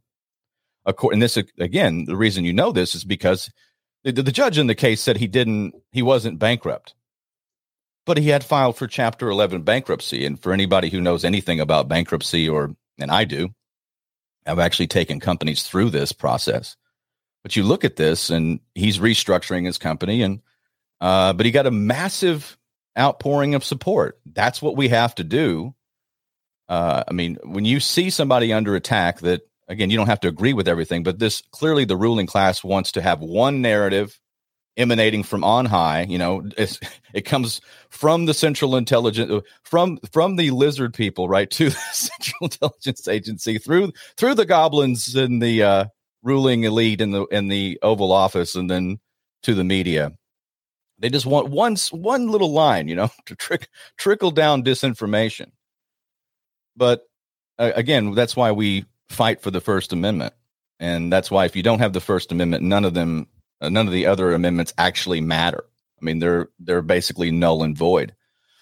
And 0.86 1.22
this, 1.22 1.36
again, 1.60 2.06
the 2.06 2.16
reason 2.16 2.46
you 2.46 2.54
know 2.54 2.72
this 2.72 2.96
is 2.96 3.04
because 3.04 3.50
the, 4.12 4.24
the 4.24 4.32
judge 4.32 4.58
in 4.58 4.68
the 4.68 4.76
case 4.76 5.02
said 5.02 5.18
he 5.18 5.28
didn't, 5.28 5.76
he 5.92 6.02
wasn't 6.02 6.40
bankrupt 6.40 6.94
but 8.08 8.18
he 8.18 8.30
had 8.30 8.44
filed 8.44 8.78
for 8.78 8.88
Chapter 8.88 9.30
11 9.30 9.62
bankruptcy. 9.64 10.26
And 10.26 10.42
for 10.42 10.54
anybody 10.54 10.90
who 10.90 11.02
knows 11.02 11.26
anything 11.26 11.60
about 11.60 11.90
bankruptcy, 11.90 12.48
or, 12.48 12.74
and 12.98 13.12
I 13.12 13.26
do, 13.26 13.50
I've 14.48 14.60
actually 14.60 14.88
taken 14.88 15.20
companies 15.20 15.64
through 15.64 15.90
this 15.90 16.14
process. 16.14 16.78
But 17.44 17.58
you 17.58 17.64
look 17.64 17.84
at 17.84 17.98
this 17.98 18.30
and 18.30 18.62
he's 18.74 18.98
restructuring 18.98 19.66
his 19.66 19.78
company 19.78 20.24
and, 20.24 20.42
uh, 21.02 21.34
but 21.34 21.46
he 21.46 21.52
got 21.52 21.68
a 21.68 21.72
massive 21.72 22.58
outpouring 22.98 23.56
of 23.56 23.66
support. 23.66 24.20
That's 24.26 24.62
what 24.62 24.78
we 24.78 24.88
have 24.88 25.14
to 25.16 25.26
do. 25.26 25.76
Uh, 26.70 27.04
I 27.08 27.12
mean, 27.12 27.38
when 27.44 27.66
you 27.66 27.82
see 27.82 28.10
somebody 28.10 28.54
under 28.54 28.76
attack 28.76 29.20
that 29.20 29.42
again, 29.68 29.90
you 29.90 29.98
don't 29.98 30.08
have 30.08 30.20
to 30.22 30.28
agree 30.28 30.54
with 30.54 30.68
everything, 30.68 31.04
but 31.04 31.20
this 31.20 31.42
clearly 31.52 31.86
the 31.86 31.98
ruling 31.98 32.28
class 32.28 32.64
wants 32.64 32.92
to 32.94 33.02
have 33.02 33.20
one 33.22 33.62
narrative 33.62 34.20
emanating 34.78 35.24
from 35.24 35.44
on 35.44 35.66
high. 35.66 36.04
You 36.04 36.18
know, 36.18 36.48
it 37.14 37.26
comes 37.26 37.60
from 37.90 38.26
the 38.26 38.34
Central 38.34 38.76
Intelligence, 38.76 39.44
from 39.64 39.98
from 40.12 40.36
the 40.36 40.52
lizard 40.52 40.94
people, 40.94 41.28
right, 41.28 41.50
to 41.52 41.70
the 41.70 41.76
Central 41.92 42.38
Intelligence 42.44 43.08
Agency, 43.08 43.58
through 43.58 43.92
through 44.16 44.36
the 44.36 44.46
goblins 44.46 45.16
and 45.16 45.42
the 45.42 45.64
uh, 45.64 45.86
ruling 46.24 46.64
elite 46.64 47.02
in 47.02 47.12
the 47.12 47.26
in 47.26 47.48
the 47.50 47.80
Oval 47.82 48.12
Office, 48.12 48.56
and 48.56 48.70
then 48.70 49.00
to 49.44 49.54
the 49.54 49.64
media. 49.64 50.14
They 51.00 51.10
just 51.10 51.26
want 51.26 51.50
one 51.50 51.76
one 51.92 52.30
little 52.30 52.52
line, 52.52 52.88
you 52.88 52.96
know, 52.96 53.10
to 53.26 53.36
trick 53.36 53.68
trickle 53.98 54.32
down 54.32 54.64
disinformation. 54.64 55.52
But 56.76 57.02
uh, 57.60 57.72
again, 57.76 58.14
that's 58.14 58.36
why 58.36 58.52
we 58.52 58.86
fight 59.10 59.42
for 59.42 59.52
the 59.52 59.62
First 59.62 59.94
Amendment. 59.94 60.34
And 60.80 61.12
that's 61.12 61.32
why 61.32 61.46
if 61.46 61.56
you 61.56 61.64
don't 61.64 61.80
have 61.80 61.94
the 61.94 62.02
First 62.02 62.32
Amendment, 62.32 62.64
none 62.64 62.86
of 62.86 62.94
them, 62.94 63.28
uh, 63.62 63.70
none 63.70 63.88
of 63.88 63.94
the 63.94 64.06
other 64.06 64.34
amendments 64.34 64.74
actually 64.78 65.22
matter. 65.22 65.64
I 66.00 66.06
mean, 66.06 66.20
they're 66.20 66.50
they're 66.60 66.84
basically 66.84 67.32
null 67.32 67.64
and 67.64 67.76
void. 67.76 68.14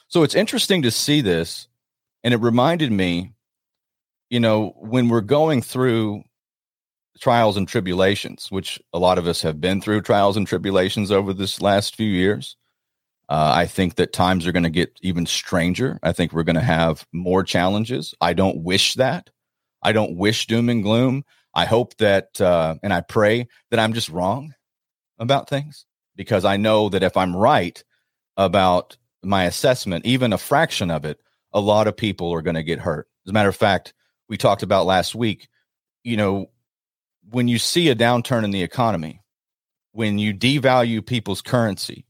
So 0.07 0.23
it's 0.23 0.35
interesting 0.35 0.83
to 0.83 0.91
see 0.91 1.21
this, 1.21 1.67
and 2.23 2.33
it 2.33 2.37
reminded 2.37 2.91
me, 2.91 3.33
you 4.29 4.39
know, 4.39 4.73
when 4.77 5.09
we're 5.09 5.21
going 5.21 5.61
through 5.61 6.23
trials 7.19 7.57
and 7.57 7.67
tribulations, 7.67 8.47
which 8.49 8.79
a 8.93 8.99
lot 8.99 9.17
of 9.17 9.27
us 9.27 9.41
have 9.41 9.59
been 9.59 9.81
through 9.81 10.01
trials 10.01 10.37
and 10.37 10.47
tribulations 10.47 11.11
over 11.11 11.33
this 11.33 11.61
last 11.61 11.95
few 11.95 12.09
years. 12.09 12.55
Uh, 13.27 13.53
I 13.55 13.65
think 13.65 13.95
that 13.95 14.13
times 14.13 14.45
are 14.45 14.51
going 14.51 14.63
to 14.63 14.69
get 14.69 14.99
even 15.01 15.25
stranger. 15.25 15.99
I 16.03 16.11
think 16.11 16.31
we're 16.31 16.43
going 16.43 16.57
to 16.57 16.61
have 16.61 17.07
more 17.11 17.43
challenges. 17.43 18.13
I 18.21 18.33
don't 18.33 18.63
wish 18.63 18.93
that. 18.95 19.31
I 19.85 19.91
don't 19.91 20.17
wish 20.17 20.47
doom 20.47 20.67
and 20.69 20.81
gloom. 20.81 21.25
I 21.53 21.65
hope 21.65 21.95
that, 21.97 22.41
uh, 22.41 22.73
and 22.81 22.91
I 22.91 23.01
pray 23.01 23.47
that 23.69 23.79
I'm 23.79 23.93
just 23.93 24.09
wrong 24.09 24.55
about 25.19 25.47
things 25.47 25.85
because 26.15 26.43
I 26.43 26.57
know 26.57 26.89
that 26.89 27.03
if 27.03 27.15
I'm 27.15 27.35
right 27.35 27.81
about 28.35 28.97
my 29.23 29.43
assessment, 29.43 30.03
even 30.07 30.33
a 30.33 30.39
fraction 30.39 30.89
of 30.89 31.05
it, 31.05 31.19
a 31.53 31.59
lot 31.59 31.85
of 31.85 31.95
people 31.95 32.33
are 32.33 32.41
going 32.41 32.55
to 32.55 32.63
get 32.63 32.79
hurt. 32.79 33.07
As 33.27 33.29
a 33.29 33.33
matter 33.33 33.47
of 33.47 33.55
fact, 33.55 33.93
we 34.27 34.37
talked 34.37 34.63
about 34.63 34.87
last 34.87 35.13
week, 35.13 35.49
you 36.03 36.17
know, 36.17 36.49
when 37.29 37.47
you 37.47 37.59
see 37.59 37.89
a 37.89 37.95
downturn 37.95 38.43
in 38.43 38.49
the 38.49 38.63
economy, 38.63 39.21
when 39.91 40.17
you 40.17 40.33
devalue 40.33 41.05
people's 41.05 41.43
currency, 41.43 42.07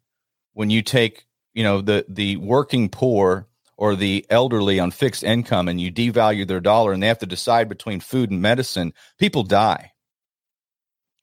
when 0.54 0.70
you 0.70 0.82
take, 0.82 1.26
you 1.54 1.64
know, 1.64 1.82
the 1.82 2.06
the 2.08 2.38
working 2.38 2.88
poor 2.88 3.48
or 3.78 3.96
the 3.96 4.26
elderly 4.30 4.80
on 4.80 4.92
fixed 4.92 5.24
income 5.24 5.68
and 5.68 5.82
you 5.82 5.92
devalue 5.92 6.48
their 6.48 6.60
dollar 6.60 6.94
and 6.94 7.04
they 7.04 7.08
have 7.08 7.20
to 7.20 7.26
decide 7.26 7.68
between 7.68 8.00
food 8.00 8.32
and 8.32 8.42
medicine, 8.42 8.94
people 9.18 9.44
die. 9.44 9.92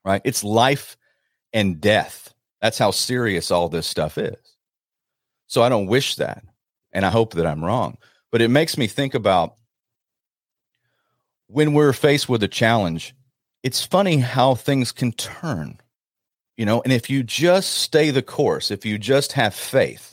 Right? 0.05 0.23
It's 0.25 0.45
life 0.45 0.97
and 1.53 1.81
death. 1.81 2.35
That's 2.61 2.79
how 2.79 2.91
serious 2.91 3.51
all 3.51 3.69
this 3.69 3.87
stuff 3.87 4.19
is. 4.19 4.37
So 5.47 5.63
I 5.63 5.69
don't 5.69 5.87
wish 5.87 6.17
that. 6.17 6.45
And 6.93 7.07
I 7.07 7.11
hope 7.11 7.35
that 7.35 7.47
I'm 7.47 7.65
wrong. 7.65 7.97
But 8.31 8.43
it 8.43 8.49
makes 8.49 8.77
me 8.77 8.87
think 8.87 9.15
about 9.15 9.55
when 11.47 11.75
we're 11.75 11.93
faced 11.93 12.29
with 12.29 12.43
a 12.43 12.49
challenge, 12.49 13.15
it's 13.63 13.85
funny 13.85 14.19
how 14.19 14.55
things 14.55 14.91
can 14.91 15.13
turn, 15.13 15.79
you 16.57 16.65
know, 16.65 16.83
and 16.83 16.93
if 16.93 17.11
you 17.11 17.23
just 17.23 17.71
stay 17.73 18.11
the 18.11 18.23
course, 18.23 18.71
if 18.71 18.85
you 18.85 18.99
just 18.99 19.33
have 19.33 19.55
faith, 19.55 20.12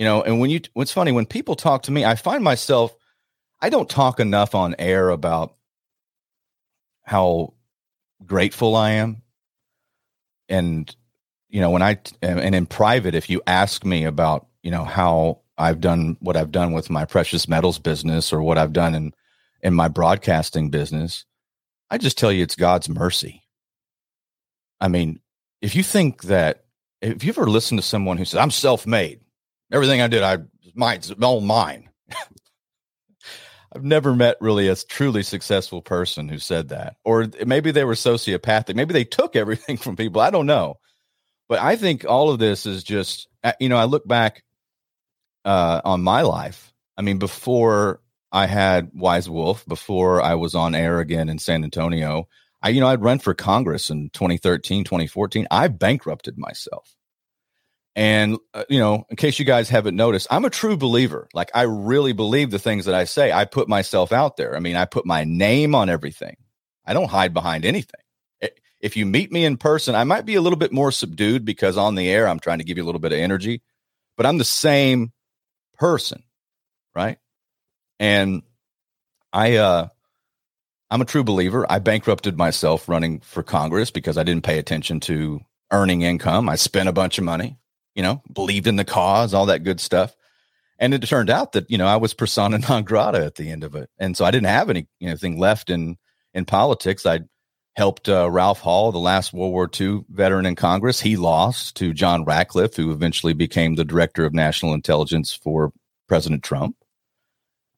you 0.00 0.06
know 0.06 0.22
and 0.22 0.40
when 0.40 0.48
you 0.48 0.60
what's 0.72 0.90
funny 0.90 1.12
when 1.12 1.26
people 1.26 1.54
talk 1.54 1.82
to 1.82 1.92
me 1.92 2.06
i 2.06 2.14
find 2.14 2.42
myself 2.42 2.96
i 3.60 3.68
don't 3.68 3.90
talk 3.90 4.18
enough 4.18 4.54
on 4.54 4.74
air 4.78 5.10
about 5.10 5.54
how 7.02 7.52
grateful 8.24 8.74
i 8.76 8.92
am. 8.92 9.22
And 10.48 10.94
you 11.50 11.60
know 11.60 11.70
when 11.70 11.82
i 11.82 11.98
and 12.22 12.54
in 12.54 12.64
private 12.64 13.14
if 13.14 13.28
you 13.28 13.42
ask 13.46 13.84
me 13.84 14.04
about 14.04 14.46
you 14.62 14.70
know 14.70 14.84
how 14.84 15.40
i've 15.58 15.80
done 15.80 16.16
what 16.20 16.36
i've 16.36 16.50
done 16.50 16.72
with 16.72 16.88
my 16.88 17.04
precious 17.04 17.46
metals 17.46 17.78
business 17.78 18.32
or 18.32 18.40
what 18.40 18.56
i've 18.56 18.72
done 18.72 18.94
in 18.94 19.12
in 19.62 19.74
my 19.74 19.88
broadcasting 19.88 20.70
business 20.70 21.26
i 21.90 21.98
just 21.98 22.16
tell 22.16 22.32
you 22.32 22.42
it's 22.42 22.56
god's 22.56 22.88
mercy. 22.88 23.42
I 24.80 24.88
mean 24.88 25.20
if 25.60 25.76
you 25.76 25.82
think 25.82 26.22
that 26.22 26.64
if 27.02 27.22
you 27.22 27.28
ever 27.28 27.50
listen 27.50 27.76
to 27.76 27.82
someone 27.82 28.16
who 28.16 28.24
says 28.24 28.40
i'm 28.40 28.50
self-made 28.50 29.20
Everything 29.72 30.00
I 30.00 30.08
did, 30.08 30.22
I 30.22 30.38
mine's 30.74 31.10
all 31.10 31.40
mine. 31.40 31.88
I've 33.72 33.84
never 33.84 34.14
met 34.16 34.36
really 34.40 34.68
a 34.68 34.74
truly 34.74 35.22
successful 35.22 35.80
person 35.80 36.28
who 36.28 36.38
said 36.38 36.70
that. 36.70 36.96
Or 37.04 37.28
maybe 37.46 37.70
they 37.70 37.84
were 37.84 37.94
sociopathic. 37.94 38.74
Maybe 38.74 38.92
they 38.92 39.04
took 39.04 39.36
everything 39.36 39.76
from 39.76 39.96
people. 39.96 40.20
I 40.20 40.30
don't 40.30 40.46
know. 40.46 40.78
But 41.48 41.60
I 41.60 41.76
think 41.76 42.04
all 42.04 42.30
of 42.30 42.38
this 42.38 42.66
is 42.66 42.84
just, 42.84 43.28
you 43.58 43.68
know, 43.68 43.76
I 43.76 43.84
look 43.84 44.06
back 44.06 44.44
uh, 45.44 45.80
on 45.84 46.02
my 46.02 46.22
life. 46.22 46.72
I 46.96 47.02
mean, 47.02 47.18
before 47.18 48.00
I 48.30 48.46
had 48.46 48.90
Wise 48.94 49.28
Wolf, 49.28 49.66
before 49.66 50.22
I 50.22 50.34
was 50.34 50.54
on 50.54 50.74
air 50.74 51.00
again 51.00 51.28
in 51.28 51.38
San 51.38 51.64
Antonio, 51.64 52.28
I, 52.62 52.68
you 52.68 52.80
know, 52.80 52.86
I'd 52.86 53.02
run 53.02 53.18
for 53.18 53.34
Congress 53.34 53.90
in 53.90 54.10
2013, 54.10 54.84
2014. 54.84 55.48
I 55.50 55.68
bankrupted 55.68 56.38
myself. 56.38 56.94
And, 58.00 58.38
uh, 58.54 58.64
you 58.70 58.78
know, 58.78 59.04
in 59.10 59.16
case 59.16 59.38
you 59.38 59.44
guys 59.44 59.68
haven't 59.68 59.94
noticed, 59.94 60.26
I'm 60.30 60.46
a 60.46 60.50
true 60.50 60.78
believer. 60.78 61.28
Like, 61.34 61.50
I 61.54 61.62
really 61.64 62.14
believe 62.14 62.50
the 62.50 62.58
things 62.58 62.86
that 62.86 62.94
I 62.94 63.04
say. 63.04 63.30
I 63.30 63.44
put 63.44 63.68
myself 63.68 64.10
out 64.10 64.38
there. 64.38 64.56
I 64.56 64.60
mean, 64.60 64.74
I 64.74 64.86
put 64.86 65.04
my 65.04 65.24
name 65.24 65.74
on 65.74 65.90
everything, 65.90 66.38
I 66.86 66.94
don't 66.94 67.10
hide 67.10 67.34
behind 67.34 67.66
anything. 67.66 68.00
If 68.80 68.96
you 68.96 69.04
meet 69.04 69.30
me 69.30 69.44
in 69.44 69.58
person, 69.58 69.94
I 69.94 70.04
might 70.04 70.24
be 70.24 70.36
a 70.36 70.40
little 70.40 70.58
bit 70.58 70.72
more 70.72 70.90
subdued 70.90 71.44
because 71.44 71.76
on 71.76 71.94
the 71.94 72.08
air, 72.08 72.26
I'm 72.26 72.40
trying 72.40 72.60
to 72.60 72.64
give 72.64 72.78
you 72.78 72.84
a 72.84 72.86
little 72.86 73.02
bit 73.02 73.12
of 73.12 73.18
energy, 73.18 73.60
but 74.16 74.24
I'm 74.24 74.38
the 74.38 74.44
same 74.44 75.12
person, 75.76 76.22
right? 76.96 77.18
And 77.98 78.42
I, 79.30 79.56
uh, 79.56 79.88
I'm 80.90 81.02
a 81.02 81.04
true 81.04 81.24
believer. 81.24 81.66
I 81.70 81.78
bankrupted 81.78 82.38
myself 82.38 82.88
running 82.88 83.20
for 83.20 83.42
Congress 83.42 83.90
because 83.90 84.16
I 84.16 84.22
didn't 84.22 84.44
pay 84.44 84.58
attention 84.58 85.00
to 85.00 85.40
earning 85.70 86.00
income. 86.00 86.48
I 86.48 86.54
spent 86.54 86.88
a 86.88 86.94
bunch 86.94 87.18
of 87.18 87.24
money 87.24 87.59
you 87.94 88.02
know, 88.02 88.22
believed 88.32 88.66
in 88.66 88.76
the 88.76 88.84
cause, 88.84 89.34
all 89.34 89.46
that 89.46 89.64
good 89.64 89.80
stuff. 89.80 90.14
And 90.78 90.94
it 90.94 91.02
turned 91.02 91.28
out 91.30 91.52
that, 91.52 91.70
you 91.70 91.76
know, 91.76 91.86
I 91.86 91.96
was 91.96 92.14
persona 92.14 92.58
non 92.58 92.84
grata 92.84 93.24
at 93.24 93.34
the 93.34 93.50
end 93.50 93.64
of 93.64 93.74
it. 93.74 93.90
And 93.98 94.16
so 94.16 94.24
I 94.24 94.30
didn't 94.30 94.46
have 94.46 94.70
any 94.70 94.86
anything 95.00 95.38
left 95.38 95.70
in 95.70 95.96
in 96.32 96.44
politics. 96.44 97.06
I 97.06 97.20
helped 97.76 98.08
uh, 98.08 98.30
Ralph 98.30 98.60
Hall, 98.60 98.92
the 98.92 98.98
last 98.98 99.32
World 99.32 99.52
War 99.52 99.70
II 99.78 100.04
veteran 100.10 100.46
in 100.46 100.56
Congress. 100.56 101.00
He 101.00 101.16
lost 101.16 101.76
to 101.76 101.94
John 101.94 102.24
Ratcliffe, 102.24 102.76
who 102.76 102.90
eventually 102.90 103.32
became 103.32 103.74
the 103.74 103.84
director 103.84 104.24
of 104.24 104.34
national 104.34 104.74
intelligence 104.74 105.32
for 105.32 105.72
President 106.08 106.42
Trump. 106.42 106.76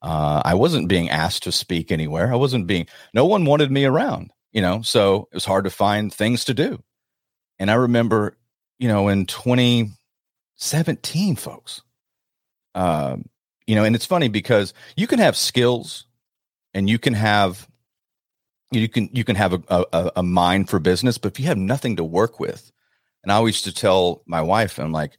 Uh, 0.01 0.43
I 0.45 0.55
wasn't 0.55 0.89
being 0.89 1.09
asked 1.11 1.45
to 1.45 1.53
speak 1.53 1.93
anywhere. 1.93 2.33
I 2.33 2.37
wasn't 2.37 2.67
being, 2.67 2.87
no 3.15 3.27
one 3.27 3.45
wanted 3.45 3.71
me 3.71 3.85
around, 3.85 4.33
you 4.51 4.61
know, 4.61 4.83
so 4.83 5.29
it 5.31 5.35
was 5.35 5.45
hard 5.45 5.65
to 5.65 5.71
find 5.71 6.13
things 6.13 6.45
to 6.47 6.55
do. 6.55 6.83
And 7.61 7.71
I 7.71 7.75
remember, 7.75 8.37
you 8.79 8.89
know, 8.89 9.09
in 9.09 9.27
20, 9.27 9.91
17 10.63 11.37
folks. 11.37 11.83
Um, 12.75 13.29
you 13.67 13.75
know, 13.75 13.85
and 13.85 13.97
it's 13.97 14.07
funny 14.07 14.29
because 14.29 14.73
you 14.97 15.07
can 15.07 15.19
have 15.19 15.37
skills 15.37 16.07
and 16.73 16.89
you 16.89 16.99
can 16.99 17.15
have 17.15 17.69
you 18.71 18.89
can 18.89 19.11
you 19.13 19.25
can 19.25 19.37
have 19.37 19.53
a, 19.53 19.85
a, 19.93 20.13
a 20.17 20.23
mind 20.23 20.71
for 20.71 20.79
business, 20.79 21.19
but 21.19 21.33
if 21.33 21.41
you 21.41 21.47
have 21.47 21.59
nothing 21.59 21.97
to 21.97 22.05
work 22.05 22.41
with, 22.41 22.73
and 23.23 23.31
I 23.31 23.35
always 23.35 23.57
used 23.57 23.65
to 23.65 23.75
tell 23.75 24.23
my 24.25 24.41
wife, 24.41 24.79
I'm 24.79 24.93
like, 24.93 25.19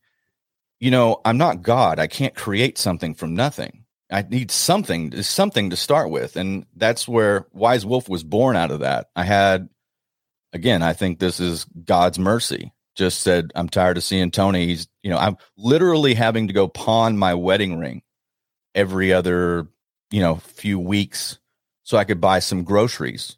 you 0.79 0.89
know, 0.89 1.21
I'm 1.23 1.37
not 1.37 1.61
God. 1.61 1.99
I 1.99 2.07
can't 2.07 2.33
create 2.33 2.77
something 2.77 3.13
from 3.13 3.35
nothing. 3.35 3.83
I 4.09 4.23
need 4.23 4.49
something, 4.49 5.21
something 5.21 5.69
to 5.69 5.75
start 5.75 6.09
with, 6.09 6.35
and 6.35 6.65
that's 6.75 7.07
where 7.07 7.47
Wise 7.51 7.85
Wolf 7.85 8.09
was 8.09 8.23
born 8.23 8.55
out 8.55 8.71
of 8.71 8.79
that. 8.79 9.09
I 9.15 9.23
had, 9.23 9.69
again, 10.51 10.81
I 10.81 10.93
think 10.93 11.19
this 11.19 11.39
is 11.39 11.65
God's 11.65 12.17
mercy 12.17 12.71
just 12.95 13.21
said, 13.21 13.51
I'm 13.55 13.69
tired 13.69 13.97
of 13.97 14.03
seeing 14.03 14.31
Tony. 14.31 14.67
He's, 14.67 14.87
you 15.01 15.09
know, 15.09 15.17
I'm 15.17 15.37
literally 15.57 16.13
having 16.13 16.47
to 16.47 16.53
go 16.53 16.67
pawn 16.67 17.17
my 17.17 17.33
wedding 17.33 17.77
ring 17.77 18.03
every 18.75 19.13
other, 19.13 19.67
you 20.11 20.21
know, 20.21 20.35
few 20.37 20.79
weeks 20.79 21.39
so 21.83 21.97
I 21.97 22.03
could 22.03 22.21
buy 22.21 22.39
some 22.39 22.63
groceries. 22.63 23.37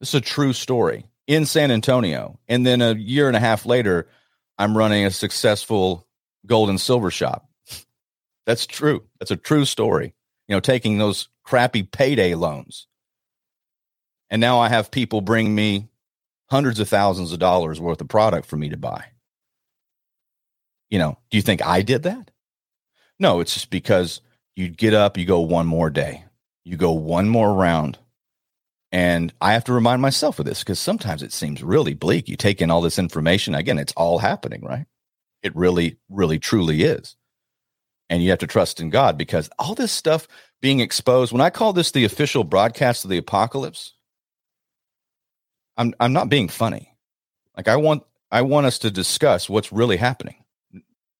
This 0.00 0.10
is 0.10 0.14
a 0.16 0.20
true 0.20 0.52
story 0.52 1.06
in 1.26 1.46
San 1.46 1.70
Antonio. 1.70 2.38
And 2.48 2.66
then 2.66 2.80
a 2.82 2.94
year 2.94 3.28
and 3.28 3.36
a 3.36 3.40
half 3.40 3.66
later, 3.66 4.08
I'm 4.58 4.76
running 4.76 5.04
a 5.04 5.10
successful 5.10 6.06
gold 6.46 6.70
and 6.70 6.80
silver 6.80 7.10
shop. 7.10 7.48
That's 8.46 8.66
true. 8.66 9.04
That's 9.18 9.30
a 9.30 9.36
true 9.36 9.64
story. 9.64 10.14
You 10.48 10.56
know, 10.56 10.60
taking 10.60 10.98
those 10.98 11.28
crappy 11.44 11.82
payday 11.82 12.34
loans. 12.34 12.86
And 14.30 14.40
now 14.40 14.60
I 14.60 14.68
have 14.68 14.90
people 14.90 15.20
bring 15.20 15.54
me 15.54 15.89
hundreds 16.50 16.80
of 16.80 16.88
thousands 16.88 17.32
of 17.32 17.38
dollars 17.38 17.80
worth 17.80 18.00
of 18.00 18.08
product 18.08 18.46
for 18.46 18.56
me 18.56 18.68
to 18.68 18.76
buy. 18.76 19.04
You 20.90 20.98
know, 20.98 21.16
do 21.30 21.36
you 21.36 21.42
think 21.42 21.64
I 21.64 21.82
did 21.82 22.02
that? 22.02 22.30
No, 23.18 23.40
it's 23.40 23.54
just 23.54 23.70
because 23.70 24.20
you 24.56 24.68
get 24.68 24.94
up, 24.94 25.16
you 25.16 25.24
go 25.24 25.40
one 25.40 25.66
more 25.66 25.90
day, 25.90 26.24
you 26.64 26.76
go 26.76 26.92
one 26.92 27.28
more 27.28 27.54
round. 27.54 27.98
And 28.92 29.32
I 29.40 29.52
have 29.52 29.64
to 29.64 29.72
remind 29.72 30.02
myself 30.02 30.40
of 30.40 30.46
this 30.46 30.60
because 30.60 30.80
sometimes 30.80 31.22
it 31.22 31.32
seems 31.32 31.62
really 31.62 31.94
bleak. 31.94 32.28
You 32.28 32.36
take 32.36 32.60
in 32.60 32.72
all 32.72 32.80
this 32.80 32.98
information. 32.98 33.54
Again, 33.54 33.78
it's 33.78 33.92
all 33.92 34.18
happening, 34.18 34.64
right? 34.64 34.86
It 35.44 35.54
really, 35.54 35.98
really, 36.08 36.40
truly 36.40 36.82
is. 36.82 37.14
And 38.08 38.20
you 38.20 38.30
have 38.30 38.40
to 38.40 38.48
trust 38.48 38.80
in 38.80 38.90
God 38.90 39.16
because 39.16 39.48
all 39.60 39.76
this 39.76 39.92
stuff 39.92 40.26
being 40.60 40.80
exposed, 40.80 41.30
when 41.32 41.40
I 41.40 41.50
call 41.50 41.72
this 41.72 41.92
the 41.92 42.04
official 42.04 42.42
broadcast 42.42 43.04
of 43.04 43.10
the 43.10 43.18
apocalypse, 43.18 43.94
I'm 45.76 45.94
I'm 46.00 46.12
not 46.12 46.28
being 46.28 46.48
funny. 46.48 46.94
Like 47.56 47.68
I 47.68 47.76
want 47.76 48.02
I 48.30 48.42
want 48.42 48.66
us 48.66 48.78
to 48.80 48.90
discuss 48.90 49.48
what's 49.48 49.72
really 49.72 49.96
happening. 49.96 50.36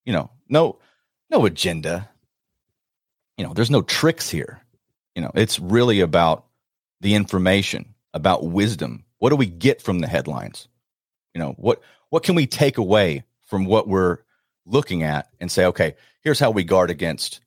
You 0.05 0.13
know, 0.13 0.31
no 0.49 0.79
no 1.29 1.45
agenda. 1.45 2.09
You 3.37 3.45
know, 3.45 3.53
there's 3.53 3.71
no 3.71 3.81
tricks 3.81 4.29
here. 4.29 4.61
You 5.15 5.21
know, 5.21 5.31
it's 5.35 5.59
really 5.59 6.01
about 6.01 6.45
the 7.01 7.15
information, 7.15 7.95
about 8.13 8.45
wisdom. 8.45 9.03
What 9.17 9.29
do 9.29 9.35
we 9.35 9.47
get 9.47 9.81
from 9.81 9.99
the 9.99 10.07
headlines? 10.07 10.67
You 11.33 11.41
know, 11.41 11.53
what 11.57 11.81
what 12.09 12.23
can 12.23 12.35
we 12.35 12.47
take 12.47 12.77
away 12.77 13.23
from 13.43 13.65
what 13.65 13.87
we're 13.87 14.19
looking 14.65 15.03
at 15.03 15.29
and 15.39 15.51
say, 15.51 15.65
okay, 15.65 15.95
here's 16.21 16.39
how 16.39 16.51
we 16.51 16.63
guard 16.63 16.89
against, 16.89 17.41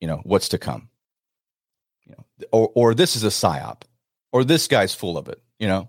you 0.00 0.06
know, 0.06 0.20
what's 0.24 0.50
to 0.50 0.58
come. 0.58 0.88
You 2.04 2.14
know, 2.16 2.48
or 2.52 2.70
or 2.74 2.94
this 2.94 3.16
is 3.16 3.24
a 3.24 3.28
psyop, 3.28 3.82
or 4.32 4.44
this 4.44 4.68
guy's 4.68 4.94
full 4.94 5.18
of 5.18 5.28
it, 5.28 5.40
you 5.58 5.66
know 5.66 5.88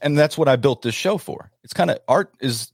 and 0.00 0.18
that's 0.18 0.38
what 0.38 0.48
I 0.48 0.56
built 0.56 0.82
this 0.82 0.94
show 0.94 1.18
for. 1.18 1.50
It's 1.64 1.72
kind 1.72 1.90
of 1.90 1.98
art 2.08 2.32
is 2.40 2.72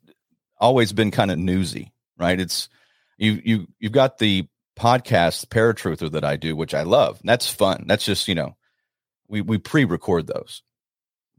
always 0.58 0.92
been 0.92 1.10
kind 1.10 1.30
of 1.30 1.38
newsy, 1.38 1.92
right? 2.18 2.38
It's 2.38 2.68
you 3.16 3.40
you 3.44 3.66
you've 3.78 3.92
got 3.92 4.18
the 4.18 4.46
podcast 4.78 5.46
Paratruther 5.46 6.10
that 6.12 6.24
I 6.24 6.36
do, 6.36 6.54
which 6.54 6.74
I 6.74 6.82
love. 6.82 7.20
That's 7.24 7.48
fun. 7.48 7.84
That's 7.86 8.04
just 8.04 8.28
you 8.28 8.34
know 8.34 8.56
we 9.28 9.40
we 9.40 9.58
pre-record 9.58 10.26
those, 10.26 10.62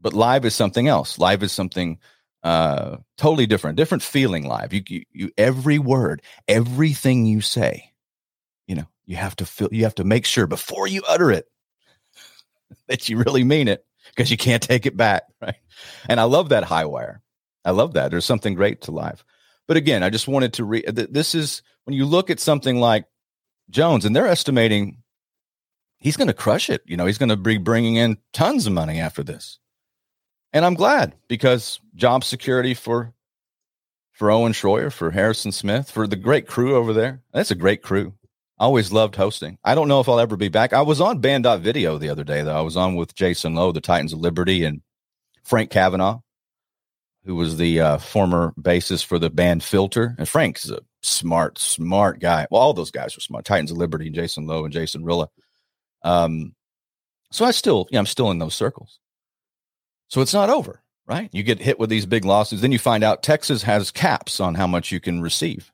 but 0.00 0.12
live 0.12 0.44
is 0.44 0.54
something 0.54 0.88
else. 0.88 1.18
Live 1.18 1.42
is 1.42 1.52
something 1.52 1.98
uh 2.42 2.96
totally 3.16 3.46
different, 3.46 3.76
different 3.76 4.02
feeling. 4.02 4.46
Live, 4.46 4.72
you 4.72 4.82
you, 4.88 5.04
you 5.12 5.30
every 5.38 5.78
word, 5.78 6.22
everything 6.48 7.26
you 7.26 7.40
say, 7.40 7.92
you 8.66 8.74
know, 8.74 8.88
you 9.06 9.16
have 9.16 9.36
to 9.36 9.46
feel. 9.46 9.68
You 9.70 9.84
have 9.84 9.96
to 9.96 10.04
make 10.04 10.24
sure 10.26 10.46
before 10.46 10.86
you 10.86 11.02
utter 11.08 11.30
it 11.30 11.46
that 12.88 13.08
you 13.08 13.18
really 13.18 13.44
mean 13.44 13.68
it 13.68 13.84
because 14.10 14.30
you 14.30 14.36
can't 14.36 14.62
take 14.72 14.86
it 14.86 14.96
back, 14.96 15.24
right? 15.40 15.56
And 16.08 16.20
I 16.20 16.24
love 16.24 16.50
that 16.50 16.64
high 16.64 16.84
wire. 16.84 17.22
I 17.64 17.72
love 17.72 17.94
that. 17.94 18.10
There's 18.10 18.24
something 18.24 18.54
great 18.54 18.82
to 18.82 18.90
live. 18.90 19.24
But 19.68 19.76
again, 19.76 20.02
I 20.02 20.10
just 20.10 20.28
wanted 20.28 20.54
to 20.54 20.64
read. 20.64 20.86
This 20.86 21.34
is 21.34 21.62
when 21.84 21.94
you 21.94 22.04
look 22.04 22.30
at 22.30 22.40
something 22.40 22.80
like 22.80 23.04
Jones, 23.70 24.04
and 24.04 24.16
they're 24.16 24.26
estimating 24.26 25.00
he's 26.00 26.16
going 26.16 26.28
to 26.28 26.34
crush 26.34 26.68
it. 26.68 26.82
You 26.86 26.96
know, 26.96 27.06
he's 27.06 27.18
going 27.18 27.28
to 27.28 27.36
be 27.36 27.58
bringing 27.58 27.96
in 27.96 28.18
tons 28.32 28.66
of 28.66 28.72
money 28.72 28.98
after 28.98 29.22
this. 29.22 29.58
And 30.52 30.64
I'm 30.64 30.74
glad 30.74 31.14
because 31.28 31.78
job 31.94 32.24
security 32.24 32.74
for 32.74 33.12
for 34.12 34.30
Owen 34.30 34.52
Schroyer, 34.52 34.92
for 34.92 35.12
Harrison 35.12 35.52
Smith, 35.52 35.90
for 35.90 36.06
the 36.06 36.16
great 36.16 36.46
crew 36.46 36.74
over 36.74 36.92
there. 36.92 37.22
That's 37.32 37.50
a 37.50 37.54
great 37.54 37.82
crew. 37.82 38.14
Always 38.60 38.92
loved 38.92 39.16
hosting. 39.16 39.56
I 39.64 39.74
don't 39.74 39.88
know 39.88 40.00
if 40.00 40.08
I'll 40.08 40.20
ever 40.20 40.36
be 40.36 40.50
back. 40.50 40.74
I 40.74 40.82
was 40.82 41.00
on 41.00 41.20
Banned.video 41.20 41.96
the 41.96 42.10
other 42.10 42.24
day, 42.24 42.42
though. 42.42 42.56
I 42.56 42.60
was 42.60 42.76
on 42.76 42.94
with 42.94 43.14
Jason 43.14 43.54
Lowe, 43.54 43.72
the 43.72 43.80
Titans 43.80 44.12
of 44.12 44.18
Liberty, 44.20 44.64
and 44.64 44.82
Frank 45.44 45.70
Cavanagh, 45.70 46.18
who 47.24 47.36
was 47.36 47.56
the 47.56 47.80
uh, 47.80 47.96
former 47.96 48.52
bassist 48.60 49.06
for 49.06 49.18
the 49.18 49.30
band 49.30 49.64
Filter. 49.64 50.14
And 50.18 50.28
Frank's 50.28 50.68
a 50.68 50.80
smart, 51.00 51.58
smart 51.58 52.20
guy. 52.20 52.46
Well, 52.50 52.60
all 52.60 52.74
those 52.74 52.90
guys 52.90 53.16
were 53.16 53.22
smart. 53.22 53.46
Titans 53.46 53.70
of 53.70 53.78
Liberty, 53.78 54.08
and 54.08 54.14
Jason 54.14 54.46
Lowe, 54.46 54.64
and 54.64 54.74
Jason 54.74 55.06
Rilla. 55.06 55.30
Um, 56.02 56.54
so 57.32 57.46
I 57.46 57.52
still, 57.52 57.88
yeah, 57.90 57.98
I'm 57.98 58.04
still 58.04 58.30
in 58.30 58.40
those 58.40 58.54
circles. 58.54 59.00
So 60.08 60.20
it's 60.20 60.34
not 60.34 60.50
over, 60.50 60.82
right? 61.06 61.30
You 61.32 61.44
get 61.44 61.60
hit 61.60 61.78
with 61.78 61.88
these 61.88 62.04
big 62.04 62.26
lawsuits. 62.26 62.60
Then 62.60 62.72
you 62.72 62.78
find 62.78 63.04
out 63.04 63.22
Texas 63.22 63.62
has 63.62 63.90
caps 63.90 64.38
on 64.38 64.54
how 64.54 64.66
much 64.66 64.92
you 64.92 65.00
can 65.00 65.22
receive. 65.22 65.72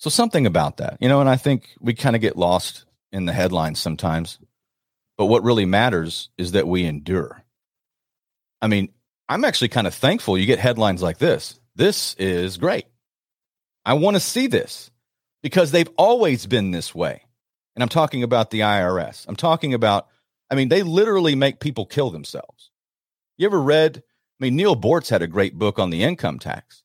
So 0.00 0.08
something 0.08 0.46
about 0.46 0.78
that, 0.78 0.96
you 0.98 1.10
know, 1.10 1.20
and 1.20 1.28
I 1.28 1.36
think 1.36 1.68
we 1.78 1.92
kind 1.92 2.16
of 2.16 2.22
get 2.22 2.34
lost 2.34 2.86
in 3.12 3.26
the 3.26 3.34
headlines 3.34 3.78
sometimes. 3.78 4.38
But 5.18 5.26
what 5.26 5.44
really 5.44 5.66
matters 5.66 6.30
is 6.38 6.52
that 6.52 6.66
we 6.66 6.86
endure. 6.86 7.44
I 8.62 8.68
mean, 8.68 8.88
I'm 9.28 9.44
actually 9.44 9.68
kind 9.68 9.86
of 9.86 9.94
thankful 9.94 10.38
you 10.38 10.46
get 10.46 10.58
headlines 10.58 11.02
like 11.02 11.18
this. 11.18 11.60
This 11.76 12.14
is 12.14 12.56
great. 12.56 12.86
I 13.84 13.92
want 13.92 14.16
to 14.16 14.20
see 14.20 14.46
this 14.46 14.90
because 15.42 15.70
they've 15.70 15.90
always 15.98 16.46
been 16.46 16.70
this 16.70 16.94
way. 16.94 17.22
And 17.76 17.82
I'm 17.82 17.90
talking 17.90 18.22
about 18.22 18.50
the 18.50 18.60
IRS. 18.60 19.26
I'm 19.28 19.36
talking 19.36 19.74
about, 19.74 20.08
I 20.50 20.54
mean, 20.54 20.70
they 20.70 20.82
literally 20.82 21.34
make 21.34 21.60
people 21.60 21.84
kill 21.84 22.10
themselves. 22.10 22.70
You 23.36 23.44
ever 23.44 23.60
read? 23.60 24.02
I 24.40 24.44
mean, 24.44 24.56
Neal 24.56 24.76
Boortz 24.76 25.10
had 25.10 25.20
a 25.20 25.26
great 25.26 25.58
book 25.58 25.78
on 25.78 25.90
the 25.90 26.02
income 26.02 26.38
tax. 26.38 26.84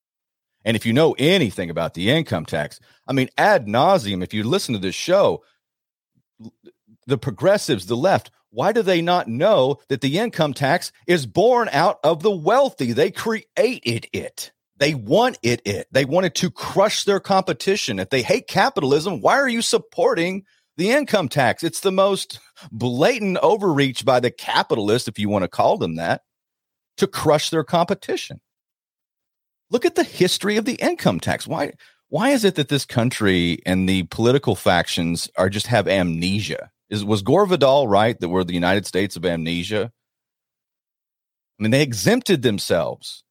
And 0.66 0.76
if 0.76 0.86
you 0.86 0.92
know 0.92 1.16
anything 1.18 1.70
about 1.70 1.94
the 1.94 2.10
income 2.10 2.46
tax, 2.46 2.82
I 3.08 3.14
mean, 3.14 3.30
ad 3.38 3.68
nauseum, 3.68 4.24
if 4.24 4.34
you 4.34 4.44
listen 4.44 4.74
to 4.74 4.80
this 4.80 4.96
show, 4.96 5.44
the 7.08 7.18
progressives, 7.18 7.86
the 7.86 7.96
left, 7.96 8.32
why 8.50 8.72
do 8.72 8.82
they 8.82 9.02
not 9.02 9.28
know 9.28 9.80
that 9.90 10.02
the 10.02 10.18
income 10.18 10.54
tax 10.54 10.92
is 11.08 11.26
born 11.26 11.70
out 11.72 12.00
of 12.04 12.24
the 12.24 12.32
wealthy? 12.32 12.94
They 12.94 13.12
created 13.12 14.08
it. 14.14 14.52
They 14.78 14.94
wanted 14.94 15.62
it. 15.66 15.88
They 15.92 16.06
wanted 16.06 16.36
to 16.36 16.50
crush 16.52 17.04
their 17.04 17.20
competition. 17.20 18.00
If 18.00 18.10
they 18.10 18.22
hate 18.22 18.48
capitalism, 18.48 19.22
why 19.22 19.36
are 19.36 19.48
you 19.48 19.62
supporting 19.62 20.44
the 20.78 20.92
income 20.92 21.30
tax? 21.30 21.64
It's 21.64 21.82
the 21.82 21.92
most 21.92 22.40
blatant 22.72 23.38
overreach 23.42 24.04
by 24.04 24.20
the 24.20 24.32
capitalists, 24.32 25.08
if 25.08 25.20
you 25.20 25.30
want 25.30 25.44
to 25.44 25.50
call 25.50 25.78
them 25.78 25.96
that, 25.96 26.22
to 26.98 27.08
crush 27.08 27.50
their 27.50 27.64
competition. 27.64 28.42
Look 29.70 29.86
at 29.86 29.96
the 29.96 30.04
history 30.04 30.58
of 30.58 30.66
the 30.66 30.76
income 30.76 31.20
tax. 31.20 31.48
Why 31.48 31.74
why 32.10 32.30
is 32.30 32.46
it 32.46 32.56
that 32.56 32.70
this 32.70 32.86
country 32.86 33.60
and 33.66 33.90
the 33.90 34.04
political 34.04 34.56
factions 34.56 35.30
are 35.38 35.50
just 35.50 35.68
have 35.68 35.88
amnesia? 35.88 36.72
Is 36.90 37.04
was 37.04 37.22
Gore 37.22 37.46
Vidal 37.46 37.88
right 37.88 38.20
that 38.20 38.30
we're 38.30 38.44
the 38.44 38.54
United 38.54 38.86
States 38.86 39.16
of 39.16 39.26
amnesia? 39.26 39.92
I 41.60 41.64
mean, 41.64 41.72
they 41.72 41.82
exempted 41.82 42.42
themselves. 42.42 43.24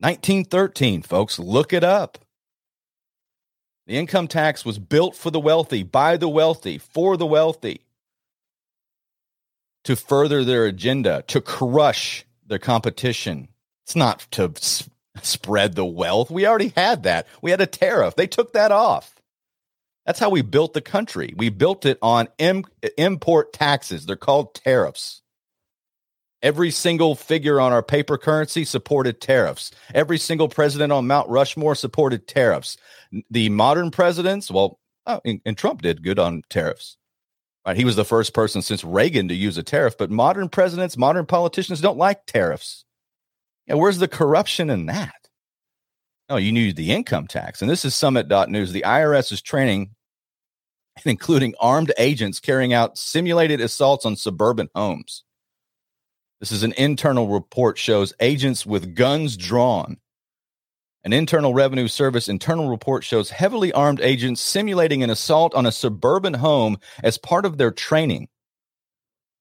1913, 0.00 1.02
folks, 1.02 1.38
look 1.38 1.72
it 1.72 1.84
up. 1.84 2.18
The 3.86 3.96
income 3.96 4.28
tax 4.28 4.64
was 4.64 4.78
built 4.78 5.16
for 5.16 5.30
the 5.30 5.40
wealthy, 5.40 5.82
by 5.82 6.16
the 6.16 6.28
wealthy, 6.28 6.76
for 6.76 7.16
the 7.16 7.26
wealthy, 7.26 7.80
to 9.84 9.96
further 9.96 10.44
their 10.44 10.66
agenda, 10.66 11.24
to 11.28 11.40
crush 11.40 12.26
their 12.46 12.58
competition. 12.58 13.48
It's 13.84 13.96
not 13.96 14.26
to 14.32 14.52
spread 15.24 15.74
the 15.74 15.84
wealth. 15.84 16.30
We 16.30 16.46
already 16.46 16.72
had 16.76 17.04
that. 17.04 17.26
We 17.42 17.50
had 17.50 17.60
a 17.60 17.66
tariff. 17.66 18.16
They 18.16 18.26
took 18.26 18.52
that 18.52 18.72
off. 18.72 19.14
That's 20.06 20.18
how 20.18 20.30
we 20.30 20.42
built 20.42 20.72
the 20.72 20.80
country. 20.80 21.34
We 21.36 21.50
built 21.50 21.84
it 21.84 21.98
on 22.00 22.28
Im- 22.38 22.64
import 22.96 23.52
taxes. 23.52 24.06
They're 24.06 24.16
called 24.16 24.54
tariffs. 24.54 25.20
Every 26.40 26.70
single 26.70 27.14
figure 27.14 27.60
on 27.60 27.72
our 27.72 27.82
paper 27.82 28.16
currency 28.16 28.64
supported 28.64 29.20
tariffs. 29.20 29.70
Every 29.92 30.18
single 30.18 30.48
president 30.48 30.92
on 30.92 31.06
Mount 31.06 31.28
Rushmore 31.28 31.74
supported 31.74 32.26
tariffs. 32.26 32.76
The 33.30 33.48
modern 33.48 33.90
presidents, 33.90 34.50
well, 34.50 34.78
oh, 35.06 35.20
and, 35.24 35.40
and 35.44 35.58
Trump 35.58 35.82
did 35.82 36.02
good 36.02 36.18
on 36.18 36.42
tariffs. 36.48 36.96
Right? 37.66 37.76
He 37.76 37.84
was 37.84 37.96
the 37.96 38.04
first 38.04 38.32
person 38.32 38.62
since 38.62 38.84
Reagan 38.84 39.28
to 39.28 39.34
use 39.34 39.58
a 39.58 39.62
tariff, 39.62 39.98
but 39.98 40.10
modern 40.10 40.48
presidents, 40.48 40.96
modern 40.96 41.26
politicians 41.26 41.82
don't 41.82 41.98
like 41.98 42.24
tariffs. 42.24 42.84
Where's 43.68 43.98
the 43.98 44.08
corruption 44.08 44.70
in 44.70 44.86
that? 44.86 45.28
No, 46.28 46.36
you 46.36 46.52
need 46.52 46.76
the 46.76 46.92
income 46.92 47.26
tax. 47.26 47.62
And 47.62 47.70
this 47.70 47.84
is 47.84 47.94
summit.news. 47.94 48.72
The 48.72 48.84
IRS 48.86 49.32
is 49.32 49.40
training 49.42 49.90
and 50.96 51.06
including 51.10 51.54
armed 51.60 51.92
agents 51.98 52.40
carrying 52.40 52.72
out 52.72 52.98
simulated 52.98 53.60
assaults 53.60 54.04
on 54.04 54.16
suburban 54.16 54.68
homes. 54.74 55.24
This 56.40 56.52
is 56.52 56.62
an 56.62 56.72
internal 56.76 57.28
report 57.28 57.78
shows 57.78 58.12
agents 58.20 58.64
with 58.64 58.94
guns 58.94 59.36
drawn. 59.36 59.96
An 61.04 61.12
internal 61.12 61.54
revenue 61.54 61.88
service 61.88 62.28
internal 62.28 62.68
report 62.68 63.02
shows 63.02 63.30
heavily 63.30 63.72
armed 63.72 64.00
agents 64.00 64.40
simulating 64.40 65.02
an 65.02 65.10
assault 65.10 65.54
on 65.54 65.66
a 65.66 65.72
suburban 65.72 66.34
home 66.34 66.78
as 67.02 67.18
part 67.18 67.44
of 67.44 67.56
their 67.56 67.70
training. 67.70 68.28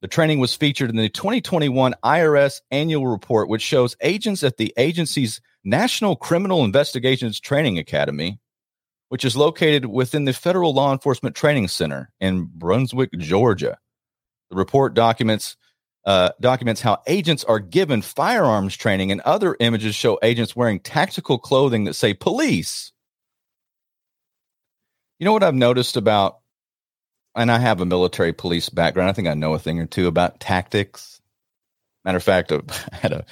The 0.02 0.08
training 0.08 0.40
was 0.40 0.54
featured 0.56 0.90
in 0.90 0.96
the 0.96 1.10
2021 1.10 1.96
IRS 2.04 2.62
annual 2.72 3.08
report, 3.08 3.50
which 3.50 3.64
shows 3.64 3.96
agents 4.02 4.44
at 4.44 4.58
the 4.58 4.74
agency's 4.78 5.42
National 5.64 6.16
Criminal 6.16 6.64
Investigations 6.64 7.40
Training 7.40 7.78
Academy 7.80 8.40
which 9.10 9.24
is 9.24 9.38
located 9.38 9.86
within 9.86 10.26
the 10.26 10.34
Federal 10.34 10.74
Law 10.74 10.92
Enforcement 10.92 11.36
Training 11.36 11.68
Center 11.68 12.12
in 12.20 12.46
Brunswick, 12.46 13.12
Georgia. 13.18 13.78
The 14.50 14.56
report 14.56 14.94
documents 14.94 15.56
uh, 16.06 16.32
documents 16.40 16.80
how 16.80 17.02
agents 17.06 17.44
are 17.44 17.60
given 17.60 18.02
firearms 18.02 18.78
training, 18.78 19.12
and 19.12 19.20
other 19.22 19.58
images 19.60 19.94
show 19.94 20.18
agents 20.24 20.56
wearing 20.56 20.80
tactical 20.80 21.38
clothing 21.38 21.84
that 21.84 21.96
say 21.96 22.14
police. 22.14 22.94
You 25.20 25.26
know 25.26 25.34
what 25.34 25.44
I've 25.44 25.54
noticed 25.54 25.98
about, 25.98 26.38
and 27.38 27.52
I 27.52 27.60
have 27.60 27.80
a 27.80 27.86
military 27.86 28.34
police 28.34 28.67
background. 28.69 29.10
I 29.10 29.13
think 29.13 29.28
I 29.28 29.36
know 29.36 29.54
a 29.54 29.60
thing 29.60 29.80
or 29.80 29.86
two 29.86 30.08
about 30.08 30.39
tactics. 30.39 31.21
Matter 32.04 32.17
of 32.17 32.23
fact, 32.23 32.52
uh, 32.52 32.62
I 32.91 32.95
had 32.95 33.12
a, 33.13 33.26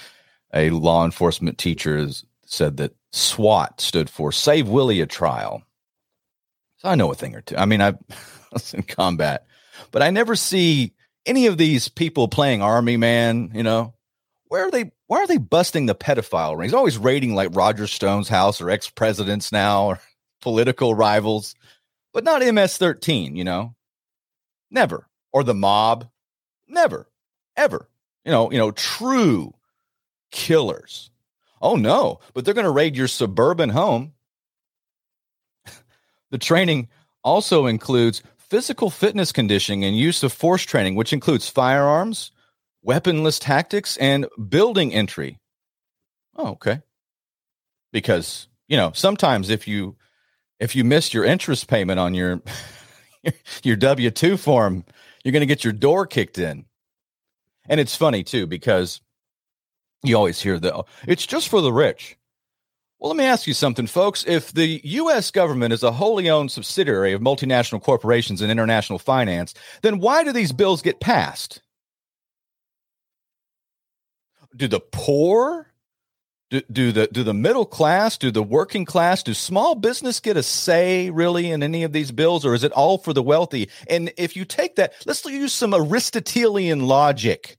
a 0.53 0.69
law 0.69 1.03
enforcement 1.03 1.57
teacher 1.57 2.07
said 2.45 2.77
that 2.77 2.95
SWAT 3.11 3.81
stood 3.81 4.09
for 4.09 4.31
Save 4.31 4.69
Willie 4.69 5.01
a 5.01 5.05
Trial. 5.05 5.63
So 6.77 6.89
I 6.89 6.95
know 6.95 7.11
a 7.11 7.15
thing 7.15 7.35
or 7.35 7.41
two. 7.41 7.57
I 7.57 7.65
mean, 7.65 7.81
I 7.81 7.95
was 8.51 8.73
in 8.73 8.83
combat, 8.83 9.47
but 9.91 10.01
I 10.01 10.11
never 10.11 10.35
see 10.35 10.93
any 11.25 11.47
of 11.47 11.57
these 11.57 11.89
people 11.89 12.27
playing 12.27 12.61
army 12.61 12.97
man, 12.97 13.51
you 13.53 13.63
know, 13.63 13.95
where 14.47 14.67
are 14.67 14.71
they? 14.71 14.91
Why 15.07 15.19
are 15.19 15.27
they 15.27 15.37
busting 15.37 15.85
the 15.85 15.95
pedophile 15.95 16.57
rings? 16.57 16.73
Always 16.73 16.97
raiding 16.97 17.35
like 17.35 17.55
Roger 17.55 17.87
Stone's 17.87 18.29
house 18.29 18.61
or 18.61 18.69
ex 18.69 18.89
presidents 18.89 19.51
now 19.51 19.87
or 19.87 19.99
political 20.41 20.93
rivals, 20.93 21.55
but 22.13 22.23
not 22.23 22.41
MS 22.41 22.77
13, 22.77 23.35
you 23.35 23.43
know, 23.43 23.74
never. 24.69 25.07
Or 25.33 25.43
the 25.43 25.53
mob, 25.53 26.09
never, 26.67 27.09
ever. 27.57 27.89
You 28.23 28.31
know, 28.31 28.51
you 28.51 28.57
know, 28.57 28.71
true 28.71 29.53
killers. 30.31 31.09
Oh 31.61 31.75
no, 31.75 32.19
but 32.33 32.45
they're 32.45 32.53
going 32.53 32.65
to 32.65 32.71
raid 32.71 32.95
your 32.95 33.07
suburban 33.07 33.69
home. 33.69 34.13
the 36.31 36.37
training 36.37 36.89
also 37.23 37.65
includes 37.65 38.21
physical 38.37 38.89
fitness 38.89 39.31
conditioning 39.31 39.83
and 39.83 39.97
use 39.97 40.23
of 40.23 40.31
force 40.31 40.63
training, 40.63 40.95
which 40.95 41.13
includes 41.13 41.49
firearms, 41.49 42.31
weaponless 42.83 43.39
tactics, 43.39 43.97
and 43.97 44.27
building 44.49 44.93
entry. 44.93 45.39
Oh, 46.35 46.49
okay. 46.49 46.81
Because, 47.91 48.47
you 48.67 48.77
know, 48.77 48.91
sometimes 48.93 49.49
if 49.49 49.67
you 49.67 49.95
if 50.59 50.75
you 50.75 50.83
miss 50.83 51.13
your 51.13 51.25
interest 51.25 51.67
payment 51.67 51.99
on 51.99 52.13
your 52.13 52.41
your 53.63 53.77
W2 53.77 54.39
form, 54.39 54.85
you're 55.23 55.31
going 55.31 55.41
to 55.41 55.45
get 55.47 55.63
your 55.63 55.73
door 55.73 56.05
kicked 56.05 56.37
in. 56.37 56.65
And 57.67 57.79
it's 57.79 57.95
funny 57.95 58.23
too 58.23 58.47
because 58.47 59.01
you 60.03 60.15
always 60.15 60.41
hear 60.41 60.59
the 60.59 60.75
oh, 60.75 60.85
it's 61.07 61.25
just 61.25 61.49
for 61.49 61.61
the 61.61 61.73
rich. 61.73 62.17
Well, 62.99 63.09
let 63.09 63.17
me 63.17 63.25
ask 63.25 63.45
you 63.45 63.53
something, 63.53 63.87
folks. 63.87 64.23
If 64.25 64.53
the 64.53 64.79
U.S. 64.83 65.29
government 65.29 65.73
is 65.73 65.83
a 65.83 65.91
wholly 65.91 66.29
owned 66.29 66.51
subsidiary 66.51 67.13
of 67.13 67.21
multinational 67.21 67.81
corporations 67.81 68.41
and 68.41 68.51
international 68.51 68.99
finance, 68.99 69.53
then 69.81 69.99
why 69.99 70.23
do 70.23 70.31
these 70.31 70.53
bills 70.53 70.81
get 70.81 71.01
passed? 71.01 71.61
Do 74.55 74.67
the 74.67 74.79
poor, 74.79 75.67
do, 76.61 76.91
the 76.91 77.07
do 77.07 77.23
the 77.23 77.33
middle 77.33 77.65
class, 77.65 78.17
do 78.17 78.31
the 78.31 78.43
working 78.43 78.85
class, 78.85 79.23
do 79.23 79.33
small 79.33 79.75
business 79.75 80.19
get 80.19 80.37
a 80.37 80.43
say 80.43 81.09
really 81.09 81.51
in 81.51 81.63
any 81.63 81.83
of 81.83 81.91
these 81.91 82.11
bills, 82.11 82.45
or 82.45 82.53
is 82.53 82.63
it 82.63 82.71
all 82.71 82.97
for 82.97 83.13
the 83.13 83.23
wealthy? 83.23 83.69
And 83.89 84.11
if 84.17 84.35
you 84.35 84.45
take 84.45 84.75
that, 84.75 84.93
let's 85.05 85.25
use 85.25 85.53
some 85.53 85.73
Aristotelian 85.73 86.87
logic, 86.87 87.57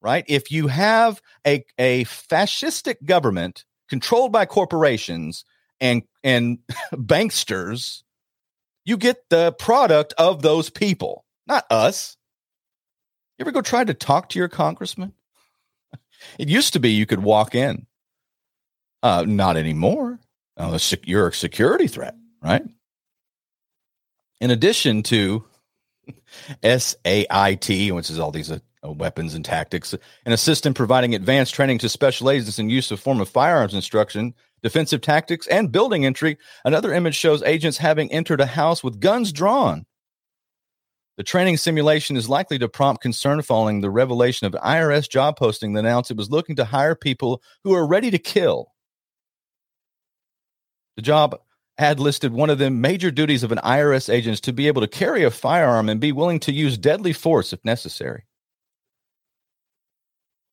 right? 0.00 0.24
If 0.28 0.50
you 0.50 0.68
have 0.68 1.20
a 1.46 1.64
a 1.78 2.04
fascistic 2.04 3.04
government 3.04 3.64
controlled 3.88 4.32
by 4.32 4.46
corporations 4.46 5.44
and 5.80 6.02
and 6.22 6.58
banksters, 6.92 8.02
you 8.84 8.96
get 8.96 9.28
the 9.28 9.52
product 9.52 10.14
of 10.18 10.42
those 10.42 10.70
people, 10.70 11.24
not 11.46 11.64
us. 11.70 12.16
You 13.38 13.44
ever 13.44 13.52
go 13.52 13.62
try 13.62 13.84
to 13.84 13.94
talk 13.94 14.28
to 14.30 14.38
your 14.38 14.48
congressman? 14.48 15.14
It 16.38 16.48
used 16.48 16.72
to 16.74 16.80
be 16.80 16.90
you 16.90 17.06
could 17.06 17.22
walk 17.22 17.54
in. 17.54 17.86
Uh, 19.02 19.24
not 19.26 19.56
anymore. 19.56 20.18
Uh, 20.56 20.78
you're 21.04 21.28
a 21.28 21.32
security 21.32 21.86
threat, 21.86 22.14
right? 22.42 22.62
In 24.40 24.50
addition 24.50 25.02
to 25.04 25.44
SAIT, 26.62 27.94
which 27.94 28.10
is 28.10 28.18
all 28.18 28.30
these 28.30 28.50
uh, 28.50 28.58
weapons 28.82 29.34
and 29.34 29.44
tactics, 29.44 29.92
an 29.92 30.32
assistant 30.32 30.76
providing 30.76 31.14
advanced 31.14 31.54
training 31.54 31.78
to 31.78 31.88
special 31.88 32.30
agents 32.30 32.58
in 32.58 32.68
use 32.68 32.90
of 32.90 33.00
form 33.00 33.20
of 33.20 33.28
firearms 33.28 33.74
instruction, 33.74 34.34
defensive 34.62 35.00
tactics, 35.00 35.46
and 35.46 35.72
building 35.72 36.04
entry. 36.04 36.36
Another 36.64 36.92
image 36.92 37.14
shows 37.14 37.42
agents 37.42 37.78
having 37.78 38.12
entered 38.12 38.40
a 38.40 38.46
house 38.46 38.84
with 38.84 39.00
guns 39.00 39.32
drawn. 39.32 39.86
The 41.20 41.24
training 41.24 41.58
simulation 41.58 42.16
is 42.16 42.30
likely 42.30 42.58
to 42.60 42.66
prompt 42.66 43.02
concern 43.02 43.42
following 43.42 43.82
the 43.82 43.90
revelation 43.90 44.46
of 44.46 44.54
IRS 44.54 45.06
job 45.06 45.36
posting 45.36 45.74
that 45.74 45.80
announced 45.80 46.10
it 46.10 46.16
was 46.16 46.30
looking 46.30 46.56
to 46.56 46.64
hire 46.64 46.94
people 46.94 47.42
who 47.62 47.74
are 47.74 47.86
ready 47.86 48.10
to 48.10 48.16
kill. 48.16 48.72
The 50.96 51.02
job 51.02 51.38
ad 51.76 52.00
listed 52.00 52.32
one 52.32 52.48
of 52.48 52.56
the 52.56 52.70
major 52.70 53.10
duties 53.10 53.42
of 53.42 53.52
an 53.52 53.58
IRS 53.58 54.10
agent 54.10 54.32
is 54.32 54.40
to 54.40 54.54
be 54.54 54.66
able 54.66 54.80
to 54.80 54.88
carry 54.88 55.22
a 55.22 55.30
firearm 55.30 55.90
and 55.90 56.00
be 56.00 56.10
willing 56.10 56.40
to 56.40 56.52
use 56.52 56.78
deadly 56.78 57.12
force 57.12 57.52
if 57.52 57.62
necessary. 57.66 58.24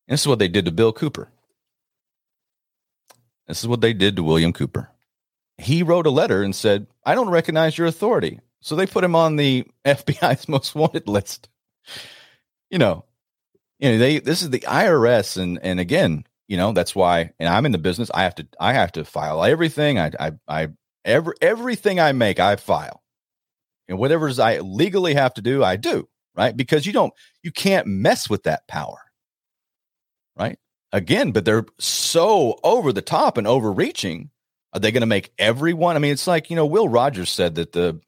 And 0.06 0.12
this 0.12 0.20
is 0.20 0.28
what 0.28 0.38
they 0.38 0.48
did 0.48 0.66
to 0.66 0.70
Bill 0.70 0.92
Cooper. 0.92 1.30
This 3.46 3.60
is 3.62 3.68
what 3.68 3.80
they 3.80 3.94
did 3.94 4.16
to 4.16 4.22
William 4.22 4.52
Cooper. 4.52 4.90
He 5.56 5.82
wrote 5.82 6.06
a 6.06 6.10
letter 6.10 6.42
and 6.42 6.54
said, 6.54 6.88
I 7.06 7.14
don't 7.14 7.30
recognize 7.30 7.78
your 7.78 7.86
authority. 7.86 8.40
So 8.60 8.76
they 8.76 8.86
put 8.86 9.04
him 9.04 9.14
on 9.14 9.36
the 9.36 9.66
FBI's 9.84 10.48
most 10.48 10.74
wanted 10.74 11.08
list. 11.08 11.48
You 12.70 12.78
know, 12.78 13.04
you 13.78 13.92
know, 13.92 13.98
they 13.98 14.18
this 14.18 14.42
is 14.42 14.50
the 14.50 14.60
IRS 14.60 15.40
and 15.40 15.58
and 15.62 15.80
again, 15.80 16.24
you 16.48 16.56
know, 16.56 16.72
that's 16.72 16.94
why 16.94 17.32
and 17.38 17.48
I'm 17.48 17.66
in 17.66 17.72
the 17.72 17.78
business, 17.78 18.10
I 18.12 18.24
have 18.24 18.34
to 18.36 18.46
I 18.60 18.72
have 18.72 18.92
to 18.92 19.04
file 19.04 19.44
everything. 19.44 19.98
I 19.98 20.12
I 20.18 20.32
I 20.46 20.68
every 21.04 21.34
everything 21.40 22.00
I 22.00 22.12
make, 22.12 22.40
I 22.40 22.56
file. 22.56 23.02
And 23.88 23.98
whatever's 23.98 24.38
I 24.38 24.58
legally 24.58 25.14
have 25.14 25.32
to 25.34 25.42
do, 25.42 25.64
I 25.64 25.76
do, 25.76 26.08
right? 26.36 26.54
Because 26.56 26.84
you 26.86 26.92
don't 26.92 27.14
you 27.42 27.52
can't 27.52 27.86
mess 27.86 28.28
with 28.28 28.42
that 28.44 28.66
power 28.68 28.98
right? 30.38 30.58
Again, 30.92 31.32
but 31.32 31.44
they're 31.44 31.66
so 31.78 32.58
over 32.62 32.92
the 32.92 33.02
top 33.02 33.36
and 33.36 33.46
overreaching. 33.46 34.30
Are 34.72 34.80
they 34.80 34.92
going 34.92 35.00
to 35.02 35.06
make 35.06 35.32
everyone? 35.38 35.96
I 35.96 35.98
mean, 35.98 36.12
it's 36.12 36.26
like, 36.26 36.50
you 36.50 36.56
know, 36.56 36.66
Will 36.66 36.88
Rogers 36.88 37.30
said 37.30 37.56
that 37.56 37.72
the 37.72 38.00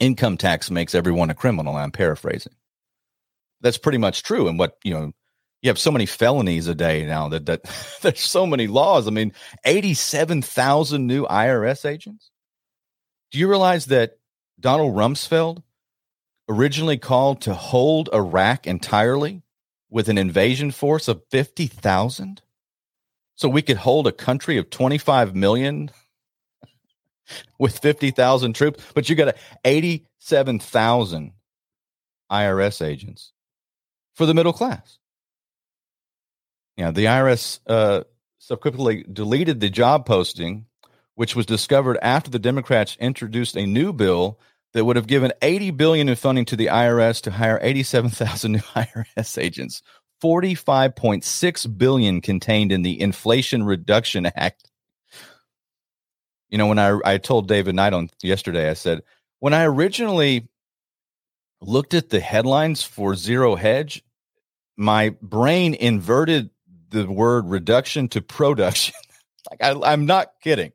income 0.00 0.36
tax 0.36 0.70
makes 0.70 0.94
everyone 0.94 1.30
a 1.30 1.34
criminal. 1.34 1.76
I'm 1.76 1.92
paraphrasing. 1.92 2.54
That's 3.60 3.78
pretty 3.78 3.98
much 3.98 4.22
true. 4.22 4.48
And 4.48 4.58
what, 4.58 4.76
you 4.82 4.92
know, 4.92 5.12
you 5.62 5.70
have 5.70 5.78
so 5.78 5.92
many 5.92 6.06
felonies 6.06 6.66
a 6.66 6.74
day 6.74 7.06
now 7.06 7.28
that, 7.28 7.46
that 7.46 7.62
there's 8.02 8.20
so 8.20 8.46
many 8.46 8.66
laws. 8.66 9.06
I 9.06 9.10
mean, 9.10 9.32
87,000 9.64 11.06
new 11.06 11.24
IRS 11.26 11.88
agents. 11.88 12.30
Do 13.30 13.38
you 13.38 13.48
realize 13.48 13.86
that 13.86 14.18
Donald 14.60 14.94
Rumsfeld 14.94 15.62
originally 16.48 16.98
called 16.98 17.40
to 17.42 17.54
hold 17.54 18.10
Iraq 18.12 18.66
entirely 18.66 19.42
with 19.88 20.08
an 20.08 20.18
invasion 20.18 20.70
force 20.70 21.08
of 21.08 21.22
50,000? 21.30 22.42
So 23.34 23.48
we 23.48 23.62
could 23.62 23.78
hold 23.78 24.06
a 24.06 24.12
country 24.12 24.58
of 24.58 24.68
25 24.70 25.34
million 25.34 25.90
with 27.58 27.78
50,000 27.78 28.54
troops, 28.54 28.82
but 28.94 29.08
you 29.08 29.14
got 29.14 29.36
87,000 29.64 31.32
IRS 32.30 32.84
agents 32.84 33.32
for 34.14 34.26
the 34.26 34.34
middle 34.34 34.52
class. 34.52 34.98
Yeah, 36.76 36.90
the 36.90 37.04
IRS 37.04 37.60
uh, 37.66 38.04
subsequently 38.38 39.04
deleted 39.12 39.60
the 39.60 39.70
job 39.70 40.06
posting, 40.06 40.66
which 41.14 41.36
was 41.36 41.46
discovered 41.46 41.98
after 42.02 42.30
the 42.30 42.38
Democrats 42.38 42.96
introduced 42.98 43.56
a 43.56 43.66
new 43.66 43.92
bill 43.92 44.38
that 44.72 44.84
would 44.84 44.96
have 44.96 45.06
given 45.06 45.32
80 45.42 45.70
billion 45.72 46.08
in 46.08 46.16
funding 46.16 46.46
to 46.46 46.56
the 46.56 46.66
IRS 46.66 47.20
to 47.22 47.30
hire 47.30 47.58
87,000 47.62 48.52
new 48.52 48.58
IRS 48.74 49.38
agents. 49.38 49.82
45.6 50.22 51.78
billion 51.78 52.20
contained 52.20 52.72
in 52.72 52.82
the 52.82 53.00
Inflation 53.00 53.64
Reduction 53.64 54.26
Act. 54.26 54.70
You 56.52 56.58
know, 56.58 56.66
when 56.66 56.78
I 56.78 56.98
I 57.04 57.16
told 57.16 57.48
David 57.48 57.74
Knight 57.74 57.94
on 57.94 58.10
yesterday, 58.22 58.68
I 58.68 58.74
said 58.74 59.02
when 59.40 59.54
I 59.54 59.64
originally 59.64 60.46
looked 61.62 61.94
at 61.94 62.10
the 62.10 62.20
headlines 62.20 62.82
for 62.82 63.16
Zero 63.16 63.56
Hedge, 63.56 64.04
my 64.76 65.16
brain 65.22 65.72
inverted 65.72 66.50
the 66.90 67.10
word 67.10 67.48
reduction 67.48 68.06
to 68.08 68.20
production. 68.20 68.94
like 69.50 69.62
I, 69.62 69.92
I'm 69.92 70.04
not 70.04 70.32
kidding. 70.42 70.72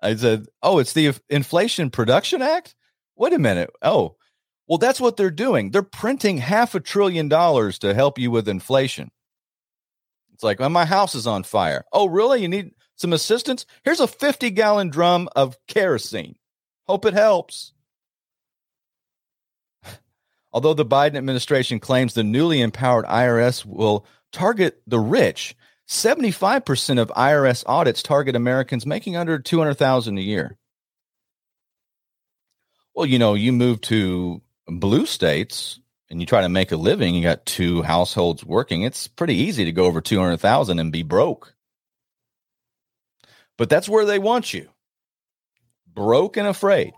I 0.00 0.16
said, 0.16 0.46
"Oh, 0.62 0.78
it's 0.78 0.94
the 0.94 1.12
Inflation 1.28 1.90
Production 1.90 2.40
Act." 2.40 2.74
Wait 3.14 3.34
a 3.34 3.38
minute. 3.38 3.68
Oh, 3.82 4.16
well, 4.68 4.78
that's 4.78 5.02
what 5.02 5.18
they're 5.18 5.30
doing. 5.30 5.70
They're 5.70 5.82
printing 5.82 6.38
half 6.38 6.74
a 6.74 6.80
trillion 6.80 7.28
dollars 7.28 7.78
to 7.80 7.92
help 7.92 8.18
you 8.18 8.30
with 8.30 8.48
inflation. 8.48 9.10
It's 10.32 10.42
like, 10.42 10.60
well, 10.60 10.70
my 10.70 10.86
house 10.86 11.14
is 11.14 11.26
on 11.26 11.42
fire. 11.42 11.84
Oh, 11.92 12.06
really? 12.06 12.40
You 12.40 12.48
need 12.48 12.70
some 13.00 13.14
assistance? 13.14 13.64
Here's 13.82 14.00
a 14.00 14.06
50 14.06 14.50
gallon 14.50 14.90
drum 14.90 15.28
of 15.34 15.56
kerosene. 15.66 16.36
Hope 16.86 17.06
it 17.06 17.14
helps. 17.14 17.72
Although 20.52 20.74
the 20.74 20.84
Biden 20.84 21.16
administration 21.16 21.80
claims 21.80 22.12
the 22.12 22.22
newly 22.22 22.60
empowered 22.60 23.06
IRS 23.06 23.64
will 23.64 24.06
target 24.32 24.82
the 24.86 25.00
rich, 25.00 25.56
75% 25.88 27.00
of 27.00 27.08
IRS 27.08 27.64
audits 27.66 28.02
target 28.02 28.36
Americans 28.36 28.84
making 28.84 29.16
under 29.16 29.38
200,000 29.38 30.18
a 30.18 30.20
year. 30.20 30.56
Well, 32.94 33.06
you 33.06 33.18
know, 33.18 33.34
you 33.34 33.52
move 33.52 33.80
to 33.82 34.42
blue 34.66 35.06
states 35.06 35.80
and 36.10 36.20
you 36.20 36.26
try 36.26 36.42
to 36.42 36.48
make 36.48 36.70
a 36.70 36.76
living, 36.76 37.14
you 37.14 37.22
got 37.22 37.46
two 37.46 37.82
households 37.82 38.44
working, 38.44 38.82
it's 38.82 39.08
pretty 39.08 39.36
easy 39.36 39.64
to 39.64 39.72
go 39.72 39.86
over 39.86 40.00
200,000 40.00 40.78
and 40.78 40.92
be 40.92 41.02
broke. 41.02 41.54
But 43.60 43.68
that's 43.68 43.90
where 43.90 44.06
they 44.06 44.18
want 44.18 44.54
you. 44.54 44.70
Broke 45.86 46.38
and 46.38 46.48
afraid. 46.48 46.94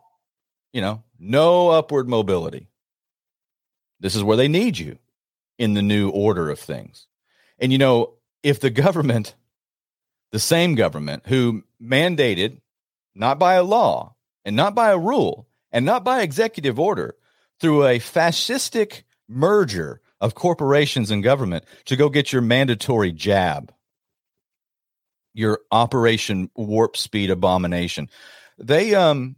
You 0.73 0.81
know, 0.81 1.03
no 1.19 1.71
upward 1.71 2.09
mobility. 2.09 2.69
This 3.99 4.15
is 4.15 4.23
where 4.23 4.37
they 4.37 4.47
need 4.47 4.79
you 4.79 4.99
in 5.59 5.75
the 5.75 5.83
new 5.83 6.09
order 6.11 6.51
of 6.51 6.61
things. 6.61 7.09
And 7.59 7.73
you 7.73 7.79
know, 7.79 8.13
if 8.45 8.61
the 8.61 8.71
government, 8.71 9.35
the 10.31 10.39
same 10.39 10.77
government 10.77 11.25
who 11.27 11.65
mandated, 11.83 12.61
not 13.13 13.41
by 13.41 13.55
a 13.55 13.65
law 13.65 14.15
and 14.45 14.55
not 14.55 14.73
by 14.73 14.93
a 14.93 14.99
rule 14.99 15.49
and 15.73 15.85
not 15.85 16.05
by 16.05 16.23
executive 16.23 16.79
order, 16.79 17.17
through 17.59 17.89
a 17.89 17.99
fascistic 17.99 19.03
merger 19.29 20.01
of 20.21 20.37
corporations 20.37 21.11
and 21.11 21.25
government 21.25 21.65
to 21.87 21.97
go 21.97 22.09
get 22.09 22.33
your 22.33 22.41
mandatory 22.41 23.11
jab, 23.11 23.75
your 25.35 25.61
Operation 25.71 26.51
Warp 26.55 26.97
Speed 26.97 27.31
abomination. 27.31 28.09
They 28.59 28.95
um 28.95 29.37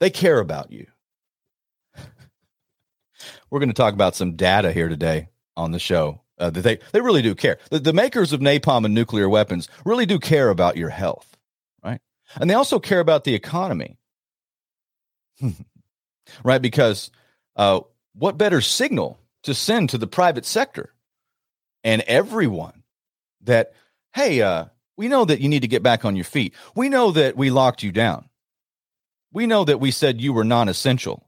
they 0.00 0.10
care 0.10 0.38
about 0.38 0.72
you. 0.72 0.86
We're 3.50 3.60
going 3.60 3.68
to 3.68 3.74
talk 3.74 3.92
about 3.94 4.16
some 4.16 4.36
data 4.36 4.72
here 4.72 4.88
today 4.88 5.28
on 5.56 5.72
the 5.72 5.78
show. 5.78 6.22
Uh, 6.38 6.48
that 6.48 6.62
they 6.62 6.78
they 6.92 7.02
really 7.02 7.20
do 7.20 7.34
care. 7.34 7.58
The, 7.70 7.80
the 7.80 7.92
makers 7.92 8.32
of 8.32 8.40
napalm 8.40 8.86
and 8.86 8.94
nuclear 8.94 9.28
weapons 9.28 9.68
really 9.84 10.06
do 10.06 10.18
care 10.18 10.48
about 10.48 10.78
your 10.78 10.88
health, 10.88 11.36
right? 11.84 12.00
And 12.36 12.48
they 12.48 12.54
also 12.54 12.78
care 12.78 13.00
about 13.00 13.24
the 13.24 13.34
economy, 13.34 13.98
right? 16.44 16.62
Because 16.62 17.10
uh, 17.56 17.80
what 18.14 18.38
better 18.38 18.62
signal 18.62 19.18
to 19.42 19.54
send 19.54 19.90
to 19.90 19.98
the 19.98 20.06
private 20.06 20.46
sector 20.46 20.94
and 21.84 22.02
everyone 22.02 22.82
that, 23.42 23.74
hey, 24.14 24.40
uh, 24.42 24.66
we 25.00 25.08
know 25.08 25.24
that 25.24 25.40
you 25.40 25.48
need 25.48 25.62
to 25.62 25.68
get 25.68 25.82
back 25.82 26.04
on 26.04 26.14
your 26.14 26.26
feet. 26.26 26.52
We 26.74 26.90
know 26.90 27.10
that 27.12 27.34
we 27.34 27.48
locked 27.48 27.82
you 27.82 27.90
down. 27.90 28.28
We 29.32 29.46
know 29.46 29.64
that 29.64 29.80
we 29.80 29.92
said 29.92 30.20
you 30.20 30.34
were 30.34 30.44
non 30.44 30.68
essential. 30.68 31.26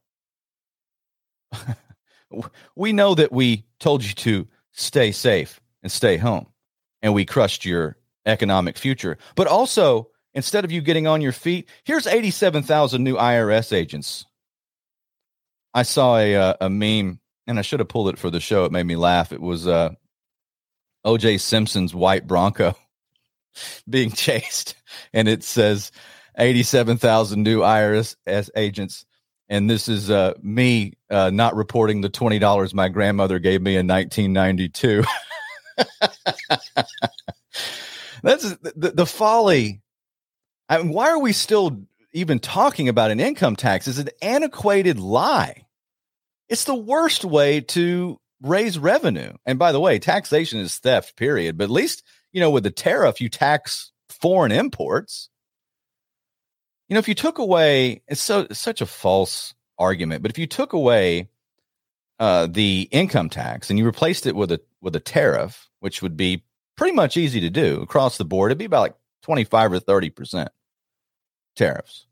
we 2.77 2.93
know 2.93 3.15
that 3.15 3.33
we 3.33 3.65
told 3.81 4.05
you 4.05 4.13
to 4.13 4.47
stay 4.73 5.11
safe 5.11 5.59
and 5.83 5.91
stay 5.91 6.19
home 6.19 6.49
and 7.01 7.15
we 7.15 7.25
crushed 7.25 7.65
your 7.65 7.97
economic 8.27 8.77
future. 8.77 9.17
But 9.37 9.47
also, 9.47 10.11
instead 10.35 10.67
of 10.67 10.71
you 10.71 10.83
getting 10.83 11.07
on 11.07 11.23
your 11.23 11.33
feet, 11.33 11.67
here's 11.85 12.07
87,000 12.07 13.03
new 13.03 13.17
IRS 13.17 13.73
agents 13.73 14.27
I 15.73 15.85
saw 15.85 16.19
a 16.19 16.37
uh, 16.37 16.55
a 16.61 16.69
meme, 16.69 17.21
and 17.47 17.59
I 17.59 17.63
should 17.63 17.81
have 17.81 17.89
pulled 17.89 18.11
it 18.11 18.19
for 18.19 18.29
the 18.29 18.39
show. 18.39 18.67
It 18.67 18.73
made 18.73 18.85
me 18.85 18.97
laugh. 18.97 19.33
It 19.33 19.41
was 19.41 19.67
uh, 19.67 19.95
O.J. 21.05 21.39
Simpson's 21.39 21.95
white 21.95 22.27
Bronco 22.27 22.77
being 23.89 24.11
chased, 24.15 24.75
and 25.13 25.29
it 25.29 25.45
says 25.45 25.93
eighty-seven 26.39 26.99
thousand 26.99 27.43
new 27.43 27.61
IRS 27.61 28.17
agents. 28.57 29.05
And 29.49 29.69
this 29.69 29.89
is 29.89 30.11
uh, 30.11 30.35
me 30.43 30.95
uh, 31.11 31.31
not 31.31 31.57
reporting 31.57 32.01
the 32.01 32.09
twenty 32.09 32.39
dollars 32.39 32.73
my 32.75 32.89
grandmother 32.89 33.39
gave 33.39 33.61
me 33.61 33.77
in 33.77 33.87
1992. 33.87 35.05
That's 38.23 38.57
the, 38.57 38.93
the 38.95 39.07
folly. 39.07 39.83
I 40.69 40.79
mean, 40.79 40.91
why 40.91 41.11
are 41.11 41.19
we 41.19 41.33
still 41.33 41.87
even 42.13 42.39
talking 42.39 42.89
about 42.89 43.11
an 43.11 43.21
income 43.21 43.57
tax 43.57 43.89
is 43.89 43.99
an 43.99 44.11
antiquated 44.21 44.99
lie. 44.99 45.67
It's 46.49 46.65
the 46.65 46.75
worst 46.75 47.25
way 47.25 47.61
to 47.61 48.21
raise 48.43 48.79
revenue. 48.79 49.33
And 49.47 49.59
by 49.59 49.73
the 49.73 49.81
way, 49.81 49.99
taxation 49.99 50.61
is 50.61 50.77
theft, 50.79 51.17
period. 51.17 51.57
But 51.57 51.65
at 51.65 51.71
least, 51.71 52.03
you 52.33 52.41
know, 52.41 52.51
with 52.51 52.65
the 52.65 52.71
tariff, 52.71 53.21
you 53.21 53.29
tax 53.29 53.93
foreign 54.09 54.53
imports. 54.53 55.29
You 56.89 56.95
know, 56.95 56.99
if 56.99 57.09
you 57.09 57.15
took 57.15 57.39
away, 57.39 58.03
it's 58.09 58.21
so 58.21 58.41
it's 58.41 58.61
such 58.61 58.81
a 58.81 58.87
false 58.87 59.55
argument, 59.79 60.23
but 60.23 60.31
if 60.31 60.39
you 60.39 60.47
took 60.47 60.73
away 60.73 61.29
uh, 62.19 62.47
the 62.47 62.89
income 62.91 63.29
tax 63.29 63.71
and 63.71 63.79
you 63.79 63.85
replaced 63.85 64.27
it 64.27 64.37
with 64.37 64.53
a 64.53 64.61
with 64.81 64.95
a 64.97 65.01
tariff, 65.01 65.69
which 65.81 66.03
would 66.03 66.17
be 66.17 66.45
pretty 66.77 66.95
much 66.95 67.17
easy 67.17 67.41
to 67.41 67.51
do 67.51 67.81
across 67.81 68.19
the 68.19 68.25
board, 68.25 68.51
it'd 68.51 68.59
be 68.59 68.65
about 68.65 68.83
like 68.83 68.97
25 69.23 69.73
or 69.73 69.79
30 69.79 70.11
percent 70.11 70.49
tariffs. 71.57 72.07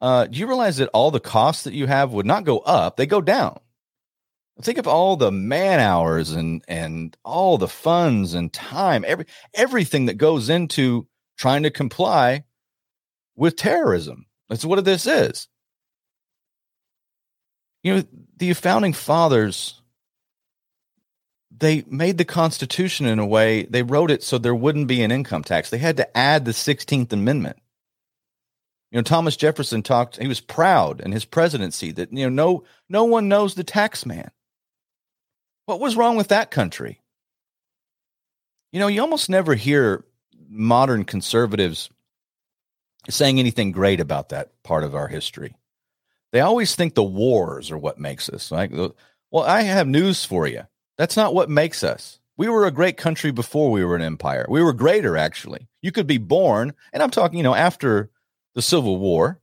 Uh, 0.00 0.26
do 0.26 0.38
you 0.38 0.46
realize 0.46 0.78
that 0.78 0.90
all 0.92 1.10
the 1.10 1.20
costs 1.20 1.64
that 1.64 1.74
you 1.74 1.86
have 1.86 2.12
would 2.12 2.26
not 2.26 2.44
go 2.44 2.58
up; 2.58 2.96
they 2.96 3.06
go 3.06 3.20
down? 3.20 3.60
Think 4.60 4.78
of 4.78 4.86
all 4.86 5.16
the 5.16 5.32
man 5.32 5.80
hours 5.80 6.32
and 6.32 6.62
and 6.68 7.16
all 7.24 7.58
the 7.58 7.68
funds 7.68 8.34
and 8.34 8.52
time, 8.52 9.04
every 9.06 9.26
everything 9.54 10.06
that 10.06 10.18
goes 10.18 10.48
into 10.48 11.08
trying 11.38 11.62
to 11.62 11.70
comply 11.70 12.44
with 13.34 13.56
terrorism. 13.56 14.26
That's 14.48 14.64
what 14.64 14.84
this 14.84 15.06
is. 15.06 15.48
You 17.82 17.94
know, 17.94 18.04
the 18.36 18.52
founding 18.52 18.92
fathers 18.92 19.82
they 21.62 21.84
made 21.86 22.18
the 22.18 22.24
Constitution 22.24 23.06
in 23.06 23.18
a 23.18 23.26
way, 23.26 23.64
they 23.64 23.82
wrote 23.82 24.10
it 24.10 24.22
so 24.22 24.36
there 24.36 24.54
wouldn't 24.54 24.88
be 24.88 25.02
an 25.02 25.12
income 25.12 25.44
tax. 25.44 25.70
They 25.70 25.78
had 25.78 25.96
to 25.98 26.16
add 26.16 26.44
the 26.44 26.52
16th 26.52 27.12
Amendment. 27.12 27.56
You 28.90 28.98
know, 28.98 29.02
Thomas 29.02 29.36
Jefferson 29.36 29.82
talked, 29.82 30.16
he 30.16 30.28
was 30.28 30.40
proud 30.40 31.00
in 31.00 31.12
his 31.12 31.24
presidency 31.24 31.92
that, 31.92 32.12
you 32.12 32.28
know, 32.28 32.52
no, 32.52 32.64
no 32.88 33.04
one 33.04 33.28
knows 33.28 33.54
the 33.54 33.64
tax 33.64 34.04
man. 34.04 34.30
What 35.72 35.80
was 35.80 35.96
wrong 35.96 36.16
with 36.16 36.28
that 36.28 36.50
country? 36.50 37.00
You 38.72 38.80
know, 38.80 38.88
you 38.88 39.00
almost 39.00 39.30
never 39.30 39.54
hear 39.54 40.04
modern 40.50 41.04
conservatives 41.04 41.88
saying 43.08 43.38
anything 43.38 43.72
great 43.72 43.98
about 43.98 44.28
that 44.28 44.50
part 44.62 44.84
of 44.84 44.94
our 44.94 45.08
history. 45.08 45.56
They 46.30 46.40
always 46.40 46.74
think 46.74 46.94
the 46.94 47.02
wars 47.02 47.70
are 47.70 47.78
what 47.78 47.98
makes 47.98 48.28
us. 48.28 48.52
Like, 48.52 48.70
well, 48.70 49.44
I 49.44 49.62
have 49.62 49.88
news 49.88 50.26
for 50.26 50.46
you. 50.46 50.64
That's 50.98 51.16
not 51.16 51.34
what 51.34 51.48
makes 51.48 51.82
us. 51.82 52.20
We 52.36 52.50
were 52.50 52.66
a 52.66 52.70
great 52.70 52.98
country 52.98 53.30
before 53.30 53.70
we 53.70 53.82
were 53.82 53.96
an 53.96 54.02
empire. 54.02 54.44
We 54.50 54.62
were 54.62 54.74
greater, 54.74 55.16
actually. 55.16 55.68
You 55.80 55.90
could 55.90 56.06
be 56.06 56.18
born, 56.18 56.74
and 56.92 57.02
I'm 57.02 57.10
talking, 57.10 57.38
you 57.38 57.42
know, 57.44 57.54
after 57.54 58.10
the 58.54 58.60
Civil 58.62 58.98
War. 58.98 59.40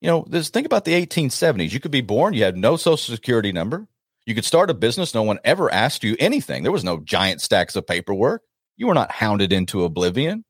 You 0.00 0.08
know, 0.08 0.24
this 0.26 0.48
think 0.48 0.64
about 0.64 0.86
the 0.86 1.06
1870s. 1.06 1.72
You 1.72 1.80
could 1.80 1.90
be 1.90 2.00
born, 2.00 2.32
you 2.32 2.44
had 2.44 2.56
no 2.56 2.76
social 2.76 3.14
security 3.14 3.52
number. 3.52 3.86
You 4.28 4.34
could 4.34 4.44
start 4.44 4.68
a 4.68 4.74
business, 4.74 5.14
no 5.14 5.22
one 5.22 5.38
ever 5.42 5.72
asked 5.72 6.04
you 6.04 6.14
anything. 6.18 6.62
There 6.62 6.70
was 6.70 6.84
no 6.84 6.98
giant 6.98 7.40
stacks 7.40 7.76
of 7.76 7.86
paperwork. 7.86 8.42
You 8.76 8.86
were 8.86 8.92
not 8.92 9.10
hounded 9.10 9.54
into 9.54 9.84
oblivion. 9.84 10.44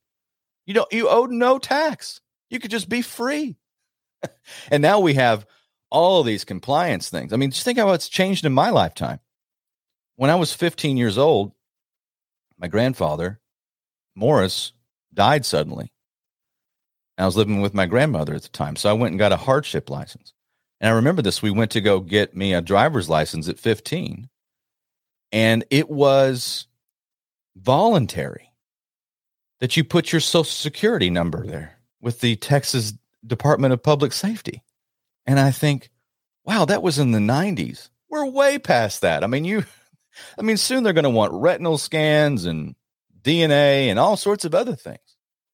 You 0.65 0.73
know, 0.73 0.85
you 0.91 1.07
owed 1.07 1.31
no 1.31 1.59
tax. 1.59 2.19
You 2.49 2.59
could 2.59 2.71
just 2.71 2.89
be 2.89 3.01
free. 3.01 3.55
and 4.69 4.81
now 4.81 4.99
we 4.99 5.13
have 5.13 5.45
all 5.89 6.23
these 6.23 6.43
compliance 6.43 7.09
things. 7.09 7.31
I 7.31 7.37
mean, 7.37 7.51
just 7.51 7.63
think 7.63 7.79
how 7.79 7.93
it's 7.93 8.09
changed 8.09 8.43
in 8.43 8.51
my 8.51 8.69
lifetime. 8.69 9.21
When 10.17 10.29
I 10.29 10.35
was 10.35 10.51
15 10.51 10.97
years 10.97 11.17
old, 11.17 11.53
my 12.57 12.67
grandfather, 12.67 13.39
Morris, 14.13 14.73
died 15.13 15.45
suddenly. 15.45 15.93
I 17.17 17.25
was 17.25 17.37
living 17.37 17.61
with 17.61 17.73
my 17.73 17.85
grandmother 17.85 18.35
at 18.35 18.41
the 18.41 18.49
time. 18.49 18.75
So 18.75 18.89
I 18.89 18.93
went 18.93 19.13
and 19.13 19.19
got 19.19 19.31
a 19.31 19.37
hardship 19.37 19.89
license. 19.89 20.33
And 20.79 20.89
I 20.89 20.95
remember 20.95 21.21
this. 21.21 21.41
We 21.41 21.51
went 21.51 21.71
to 21.71 21.81
go 21.81 21.99
get 21.99 22.35
me 22.35 22.53
a 22.53 22.61
driver's 22.61 23.09
license 23.09 23.49
at 23.49 23.59
15, 23.59 24.29
and 25.31 25.65
it 25.69 25.89
was 25.89 26.67
voluntary 27.55 28.53
that 29.59 29.75
you 29.75 29.83
put 29.83 30.11
your 30.11 30.21
social 30.21 30.45
security 30.45 31.09
number 31.09 31.45
there 31.45 31.79
with 32.01 32.21
the 32.21 32.37
Texas 32.37 32.93
Department 33.25 33.73
of 33.73 33.83
Public 33.83 34.13
Safety. 34.13 34.63
And 35.25 35.39
I 35.39 35.51
think, 35.51 35.89
wow, 36.45 36.65
that 36.65 36.81
was 36.81 36.97
in 36.97 37.11
the 37.11 37.19
90s. 37.19 37.89
We're 38.09 38.25
way 38.25 38.57
past 38.57 39.01
that. 39.01 39.23
I 39.23 39.27
mean, 39.27 39.43
you, 39.43 39.65
I 40.39 40.41
mean, 40.41 40.57
soon 40.57 40.83
they're 40.83 40.93
going 40.93 41.03
to 41.03 41.09
want 41.09 41.33
retinal 41.33 41.77
scans 41.77 42.45
and 42.45 42.75
DNA 43.21 43.87
and 43.87 43.99
all 43.99 44.15
sorts 44.15 44.45
of 44.45 44.55
other 44.55 44.75
things 44.75 44.99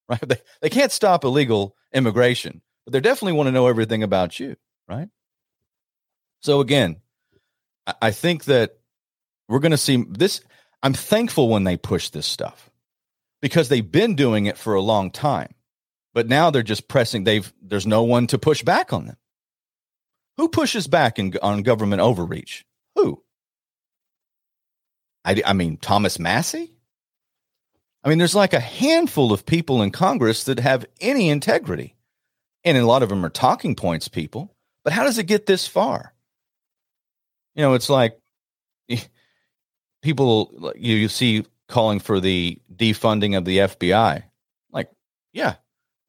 right? 0.10 0.28
They, 0.28 0.38
they 0.62 0.70
can't 0.70 0.92
stop 0.92 1.24
illegal 1.24 1.76
immigration, 1.94 2.62
but 2.86 2.94
they 2.94 3.00
definitely 3.00 3.34
want 3.34 3.48
to 3.48 3.52
know 3.52 3.68
everything 3.68 4.04
about 4.04 4.40
you, 4.40 4.56
right? 4.88 5.10
So 6.42 6.60
again, 6.60 6.98
I, 8.02 8.12
think 8.12 8.46
that 8.46 8.78
we're 9.48 9.60
going 9.60 9.72
to 9.72 9.78
see 9.78 10.04
this. 10.10 10.42
I'm 10.84 10.94
thankful 10.94 11.50
when 11.50 11.64
they 11.64 11.78
push 11.78 12.10
this 12.10 12.26
stuff 12.26 12.70
because 13.42 13.70
they've 13.70 13.92
been 13.92 14.16
doing 14.16 14.46
it 14.46 14.58
for 14.58 14.74
a 14.74 14.82
long 14.82 15.12
time. 15.12 15.54
But 16.14 16.28
now 16.28 16.50
they're 16.50 16.64
just 16.64 16.88
pressing 16.88 17.24
they've 17.24 17.52
there's 17.62 17.86
no 17.86 18.04
one 18.04 18.28
to 18.28 18.38
push 18.38 18.64
back 18.64 18.94
on 18.94 19.06
them. 19.06 19.18
Who 20.38 20.50
pushes 20.50 20.88
back 20.88 21.20
in, 21.20 21.36
on 21.42 21.64
government 21.64 22.02
overreach? 22.02 22.66
Who? 22.96 23.22
I, 25.26 25.42
I 25.46 25.54
mean, 25.54 25.78
Thomas 25.78 26.20
Massie? 26.20 26.74
I 28.04 28.10
mean, 28.10 28.20
there's 28.20 28.36
like 28.36 28.54
a 28.54 28.60
handful 28.60 29.34
of 29.34 29.46
people 29.46 29.82
in 29.82 29.92
Congress 29.92 30.44
that 30.46 30.60
have 30.60 30.86
any 31.02 31.30
integrity. 31.30 31.96
And 32.64 32.78
a 32.78 32.86
lot 32.86 33.04
of 33.04 33.10
them 33.10 33.26
are 33.26 33.30
talking 33.30 33.76
points 33.76 34.08
people. 34.08 34.55
But 34.86 34.94
how 34.94 35.04
does 35.04 35.18
it 35.18 35.26
get 35.26 35.48
this 35.48 35.68
far? 35.68 36.14
You 37.56 37.64
know, 37.64 37.74
it's 37.74 37.90
like 37.90 38.18
people 40.02 40.72
you, 40.78 40.96
you 40.96 41.10
see 41.10 41.46
calling 41.68 42.00
for 42.00 42.20
the 42.20 42.62
defunding 42.74 43.36
of 43.36 43.44
the 43.46 43.58
FBI. 43.58 44.24
Like, 44.72 44.92
yeah, 45.34 45.56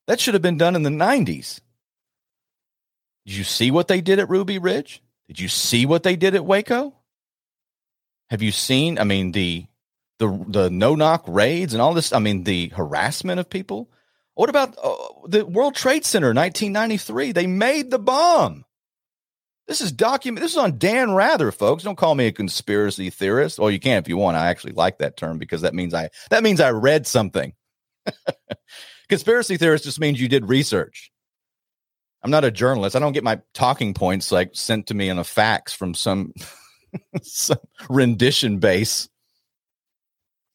that 0.06 0.20
should 0.20 0.34
have 0.34 0.42
been 0.42 0.58
done 0.58 0.76
in 0.76 0.82
the 0.82 0.90
90s. 0.90 1.60
Did 3.24 3.34
you 3.34 3.44
see 3.44 3.70
what 3.70 3.88
they 3.88 4.02
did 4.02 4.18
at 4.18 4.28
Ruby 4.28 4.58
Ridge? 4.58 5.02
Did 5.26 5.40
you 5.40 5.48
see 5.48 5.86
what 5.86 6.02
they 6.02 6.14
did 6.14 6.34
at 6.34 6.44
Waco? 6.44 6.94
Have 8.28 8.42
you 8.42 8.52
seen, 8.52 8.98
I 8.98 9.04
mean, 9.04 9.32
the 9.32 9.66
the 10.18 10.44
the 10.48 10.70
no 10.70 10.94
knock 10.94 11.24
raids 11.26 11.72
and 11.72 11.80
all 11.80 11.94
this, 11.94 12.12
I 12.12 12.18
mean, 12.18 12.44
the 12.44 12.68
harassment 12.68 13.40
of 13.40 13.48
people? 13.48 13.90
What 14.34 14.50
about 14.50 14.76
uh, 14.82 14.94
the 15.26 15.46
World 15.46 15.74
Trade 15.74 16.04
Center 16.04 16.28
1993? 16.28 17.32
They 17.32 17.46
made 17.46 17.90
the 17.90 17.98
bomb. 17.98 18.65
This 19.66 19.80
is 19.80 19.90
document. 19.90 20.42
This 20.42 20.52
is 20.52 20.58
on 20.58 20.78
Dan 20.78 21.12
Rather, 21.12 21.50
folks. 21.50 21.82
Don't 21.82 21.96
call 21.96 22.14
me 22.14 22.26
a 22.26 22.32
conspiracy 22.32 23.10
theorist. 23.10 23.58
Well, 23.58 23.70
you 23.70 23.80
can 23.80 23.98
if 23.98 24.08
you 24.08 24.16
want. 24.16 24.36
I 24.36 24.48
actually 24.48 24.74
like 24.74 24.98
that 24.98 25.16
term 25.16 25.38
because 25.38 25.62
that 25.62 25.74
means 25.74 25.92
I 25.92 26.10
that 26.30 26.44
means 26.44 26.60
I 26.60 26.70
read 26.70 27.06
something. 27.06 27.52
conspiracy 29.08 29.56
theorist 29.56 29.84
just 29.84 29.98
means 29.98 30.20
you 30.20 30.28
did 30.28 30.48
research. 30.48 31.10
I'm 32.22 32.30
not 32.30 32.44
a 32.44 32.50
journalist. 32.50 32.96
I 32.96 33.00
don't 33.00 33.12
get 33.12 33.24
my 33.24 33.40
talking 33.54 33.94
points 33.94 34.32
like 34.32 34.50
sent 34.52 34.86
to 34.88 34.94
me 34.94 35.08
in 35.08 35.18
a 35.18 35.24
fax 35.24 35.72
from 35.72 35.94
some, 35.94 36.32
some 37.22 37.58
rendition 37.88 38.58
base. 38.58 39.08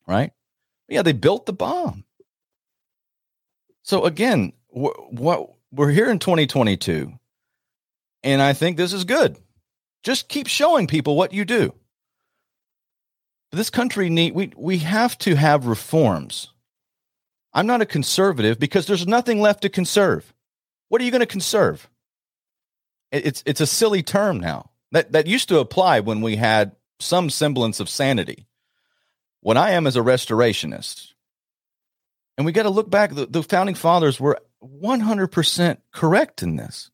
Right? 0.07 0.31
Yeah, 0.89 1.01
they 1.01 1.13
built 1.13 1.45
the 1.45 1.53
bomb. 1.53 2.03
So 3.83 4.05
again, 4.05 4.53
wh- 4.67 5.11
what 5.11 5.49
we're 5.71 5.91
here 5.91 6.09
in 6.09 6.19
2022 6.19 7.13
and 8.23 8.41
I 8.41 8.53
think 8.53 8.77
this 8.77 8.93
is 8.93 9.03
good. 9.03 9.37
Just 10.03 10.29
keep 10.29 10.47
showing 10.47 10.87
people 10.87 11.15
what 11.15 11.33
you 11.33 11.45
do. 11.45 11.73
This 13.51 13.69
country 13.69 14.09
need 14.09 14.33
we 14.33 14.51
we 14.55 14.77
have 14.79 15.17
to 15.19 15.35
have 15.35 15.65
reforms. 15.65 16.49
I'm 17.53 17.67
not 17.67 17.81
a 17.81 17.85
conservative 17.85 18.59
because 18.59 18.85
there's 18.85 19.05
nothing 19.05 19.41
left 19.41 19.63
to 19.63 19.69
conserve. 19.69 20.33
What 20.87 21.01
are 21.01 21.03
you 21.03 21.11
going 21.11 21.19
to 21.19 21.25
conserve? 21.25 21.89
It's 23.11 23.43
it's 23.45 23.61
a 23.61 23.67
silly 23.67 24.03
term 24.03 24.39
now. 24.39 24.71
That 24.91 25.11
that 25.11 25.27
used 25.27 25.49
to 25.49 25.59
apply 25.59 25.99
when 25.99 26.21
we 26.21 26.37
had 26.37 26.75
some 26.99 27.29
semblance 27.29 27.79
of 27.79 27.89
sanity. 27.89 28.47
What 29.41 29.57
I 29.57 29.71
am 29.71 29.87
is 29.87 29.97
a 29.97 30.01
restorationist, 30.01 31.13
and 32.37 32.45
we 32.45 32.51
got 32.51 32.63
to 32.63 32.69
look 32.69 32.89
back. 32.89 33.13
The, 33.13 33.25
the 33.25 33.43
founding 33.43 33.75
fathers 33.75 34.19
were 34.19 34.39
100% 34.63 35.77
correct 35.91 36.43
in 36.43 36.55
this. 36.55 36.91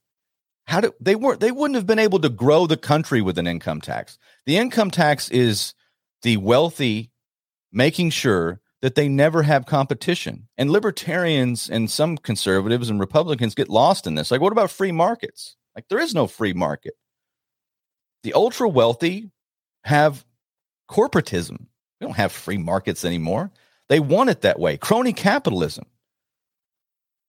How 0.67 0.81
do 0.81 0.93
they 0.99 1.15
weren't 1.15 1.39
they 1.39 1.51
wouldn't 1.51 1.75
have 1.75 1.87
been 1.87 1.99
able 1.99 2.19
to 2.19 2.29
grow 2.29 2.67
the 2.67 2.77
country 2.77 3.21
with 3.21 3.37
an 3.37 3.47
income 3.47 3.81
tax. 3.81 4.17
The 4.45 4.57
income 4.57 4.91
tax 4.91 5.29
is 5.29 5.73
the 6.23 6.37
wealthy 6.37 7.11
making 7.71 8.09
sure 8.09 8.59
that 8.81 8.95
they 8.95 9.07
never 9.07 9.43
have 9.43 9.65
competition. 9.65 10.47
And 10.57 10.69
libertarians 10.69 11.69
and 11.69 11.89
some 11.89 12.17
conservatives 12.17 12.89
and 12.89 12.99
Republicans 12.99 13.55
get 13.55 13.69
lost 13.69 14.05
in 14.05 14.15
this. 14.15 14.29
Like, 14.29 14.41
what 14.41 14.51
about 14.51 14.69
free 14.69 14.91
markets? 14.91 15.55
Like, 15.75 15.87
there 15.89 15.99
is 15.99 16.13
no 16.13 16.27
free 16.27 16.53
market. 16.53 16.93
The 18.23 18.33
ultra 18.33 18.67
wealthy 18.67 19.31
have 19.83 20.25
corporatism. 20.89 21.67
We 21.99 22.07
don't 22.07 22.17
have 22.17 22.31
free 22.31 22.57
markets 22.57 23.05
anymore. 23.05 23.51
They 23.89 23.99
want 23.99 24.29
it 24.29 24.41
that 24.41 24.59
way. 24.59 24.77
Crony 24.77 25.13
capitalism. 25.13 25.85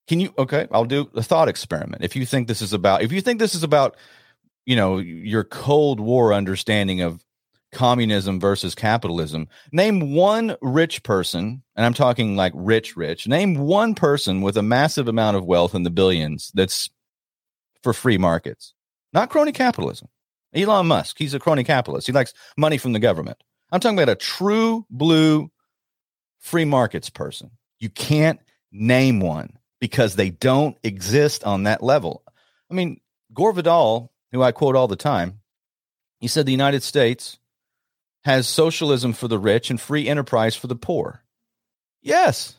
Can 0.08 0.20
you 0.20 0.32
okay, 0.38 0.66
I'll 0.72 0.86
do 0.86 1.10
a 1.14 1.22
thought 1.22 1.48
experiment. 1.48 2.02
If 2.02 2.16
you 2.16 2.26
think 2.26 2.48
this 2.48 2.62
is 2.62 2.72
about 2.72 3.02
if 3.02 3.12
you 3.12 3.20
think 3.20 3.38
this 3.38 3.54
is 3.54 3.62
about 3.62 3.96
you 4.68 4.76
know, 4.76 4.98
your 4.98 5.44
Cold 5.44 5.98
War 5.98 6.34
understanding 6.34 7.00
of 7.00 7.24
communism 7.72 8.38
versus 8.38 8.74
capitalism, 8.74 9.48
name 9.72 10.14
one 10.14 10.56
rich 10.60 11.02
person, 11.02 11.62
and 11.74 11.86
I'm 11.86 11.94
talking 11.94 12.36
like 12.36 12.52
rich 12.54 12.94
rich. 12.94 13.26
Name 13.26 13.54
one 13.54 13.94
person 13.94 14.42
with 14.42 14.58
a 14.58 14.62
massive 14.62 15.08
amount 15.08 15.38
of 15.38 15.46
wealth 15.46 15.74
in 15.74 15.84
the 15.84 15.90
billions 15.90 16.50
that's 16.52 16.90
for 17.82 17.94
free 17.94 18.18
markets. 18.18 18.74
Not 19.14 19.30
crony 19.30 19.52
capitalism. 19.52 20.08
Elon 20.54 20.86
Musk, 20.86 21.16
he's 21.18 21.32
a 21.32 21.38
crony 21.38 21.64
capitalist. 21.64 22.06
He 22.06 22.12
likes 22.12 22.34
money 22.58 22.76
from 22.76 22.92
the 22.92 22.98
government. 22.98 23.42
I'm 23.72 23.80
talking 23.80 23.98
about 23.98 24.12
a 24.12 24.16
true 24.16 24.84
blue 24.90 25.50
free 26.40 26.66
markets 26.66 27.08
person. 27.08 27.52
You 27.80 27.88
can't 27.88 28.38
name 28.70 29.20
one 29.20 29.57
because 29.80 30.16
they 30.16 30.30
don't 30.30 30.76
exist 30.82 31.44
on 31.44 31.64
that 31.64 31.82
level. 31.82 32.22
I 32.70 32.74
mean, 32.74 33.00
Gore 33.32 33.52
Vidal, 33.52 34.12
who 34.32 34.42
I 34.42 34.52
quote 34.52 34.76
all 34.76 34.88
the 34.88 34.96
time, 34.96 35.40
he 36.20 36.28
said 36.28 36.46
the 36.46 36.52
United 36.52 36.82
States 36.82 37.38
has 38.24 38.48
socialism 38.48 39.12
for 39.12 39.28
the 39.28 39.38
rich 39.38 39.70
and 39.70 39.80
free 39.80 40.08
enterprise 40.08 40.56
for 40.56 40.66
the 40.66 40.76
poor. 40.76 41.22
Yes, 42.02 42.56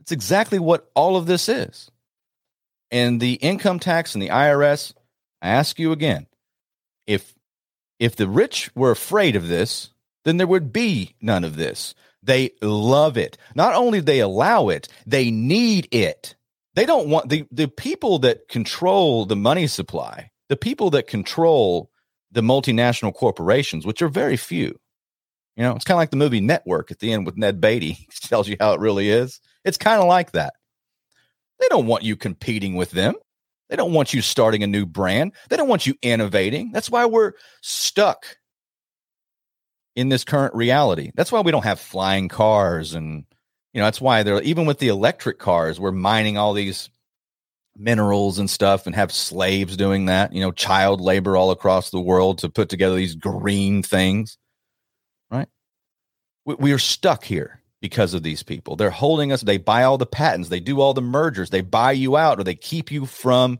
it's 0.00 0.12
exactly 0.12 0.58
what 0.58 0.90
all 0.94 1.16
of 1.16 1.26
this 1.26 1.48
is. 1.48 1.90
And 2.90 3.20
the 3.20 3.34
income 3.34 3.80
tax 3.80 4.14
and 4.14 4.22
the 4.22 4.28
IRS, 4.28 4.94
I 5.42 5.48
ask 5.48 5.78
you 5.78 5.92
again, 5.92 6.26
if 7.06 7.34
if 7.98 8.14
the 8.14 8.28
rich 8.28 8.70
were 8.74 8.90
afraid 8.90 9.36
of 9.36 9.48
this, 9.48 9.90
then 10.24 10.36
there 10.36 10.46
would 10.46 10.72
be 10.72 11.14
none 11.20 11.44
of 11.44 11.56
this. 11.56 11.94
They 12.26 12.50
love 12.60 13.16
it. 13.16 13.38
Not 13.54 13.74
only 13.74 14.00
they 14.00 14.18
allow 14.18 14.68
it, 14.68 14.88
they 15.06 15.30
need 15.30 15.88
it. 15.92 16.34
They 16.74 16.84
don't 16.84 17.08
want 17.08 17.30
the, 17.30 17.46
the 17.52 17.68
people 17.68 18.18
that 18.20 18.48
control 18.48 19.24
the 19.24 19.36
money 19.36 19.68
supply, 19.68 20.30
the 20.48 20.56
people 20.56 20.90
that 20.90 21.06
control 21.06 21.90
the 22.32 22.42
multinational 22.42 23.14
corporations, 23.14 23.86
which 23.86 24.02
are 24.02 24.08
very 24.08 24.36
few. 24.36 24.76
You 25.56 25.62
know, 25.62 25.74
it's 25.74 25.84
kind 25.84 25.96
of 25.96 26.00
like 26.00 26.10
the 26.10 26.16
movie 26.16 26.40
Network 26.40 26.90
at 26.90 26.98
the 26.98 27.12
end 27.12 27.24
with 27.24 27.38
Ned 27.38 27.60
Beatty. 27.60 27.92
He 28.10 28.28
tells 28.28 28.48
you 28.48 28.56
how 28.60 28.74
it 28.74 28.80
really 28.80 29.08
is. 29.08 29.40
It's 29.64 29.78
kind 29.78 30.02
of 30.02 30.08
like 30.08 30.32
that. 30.32 30.52
They 31.60 31.68
don't 31.68 31.86
want 31.86 32.02
you 32.02 32.16
competing 32.16 32.74
with 32.74 32.90
them. 32.90 33.14
They 33.70 33.76
don't 33.76 33.92
want 33.92 34.12
you 34.12 34.20
starting 34.20 34.62
a 34.62 34.66
new 34.66 34.84
brand. 34.84 35.32
They 35.48 35.56
don't 35.56 35.68
want 35.68 35.86
you 35.86 35.94
innovating. 36.02 36.72
That's 36.72 36.90
why 36.90 37.06
we're 37.06 37.32
stuck 37.62 38.36
in 39.96 40.10
this 40.10 40.24
current 40.24 40.54
reality. 40.54 41.10
That's 41.14 41.32
why 41.32 41.40
we 41.40 41.50
don't 41.50 41.64
have 41.64 41.80
flying 41.80 42.28
cars 42.28 42.94
and 42.94 43.24
you 43.72 43.80
know, 43.80 43.86
that's 43.86 44.00
why 44.00 44.22
they're 44.22 44.40
even 44.42 44.64
with 44.64 44.78
the 44.78 44.88
electric 44.88 45.38
cars, 45.38 45.78
we're 45.78 45.92
mining 45.92 46.38
all 46.38 46.54
these 46.54 46.88
minerals 47.76 48.38
and 48.38 48.48
stuff 48.48 48.86
and 48.86 48.94
have 48.94 49.12
slaves 49.12 49.76
doing 49.76 50.06
that, 50.06 50.32
you 50.32 50.40
know, 50.40 50.50
child 50.50 51.00
labor 51.00 51.36
all 51.36 51.50
across 51.50 51.90
the 51.90 52.00
world 52.00 52.38
to 52.38 52.48
put 52.48 52.68
together 52.68 52.94
these 52.94 53.14
green 53.14 53.82
things. 53.82 54.38
Right? 55.30 55.48
We, 56.44 56.54
we 56.54 56.72
are 56.72 56.78
stuck 56.78 57.24
here 57.24 57.60
because 57.82 58.14
of 58.14 58.22
these 58.22 58.42
people. 58.42 58.76
They're 58.76 58.90
holding 58.90 59.30
us, 59.30 59.42
they 59.42 59.58
buy 59.58 59.82
all 59.82 59.98
the 59.98 60.06
patents, 60.06 60.48
they 60.48 60.60
do 60.60 60.80
all 60.80 60.94
the 60.94 61.02
mergers, 61.02 61.50
they 61.50 61.60
buy 61.60 61.92
you 61.92 62.16
out 62.16 62.40
or 62.40 62.44
they 62.44 62.54
keep 62.54 62.90
you 62.90 63.04
from 63.04 63.58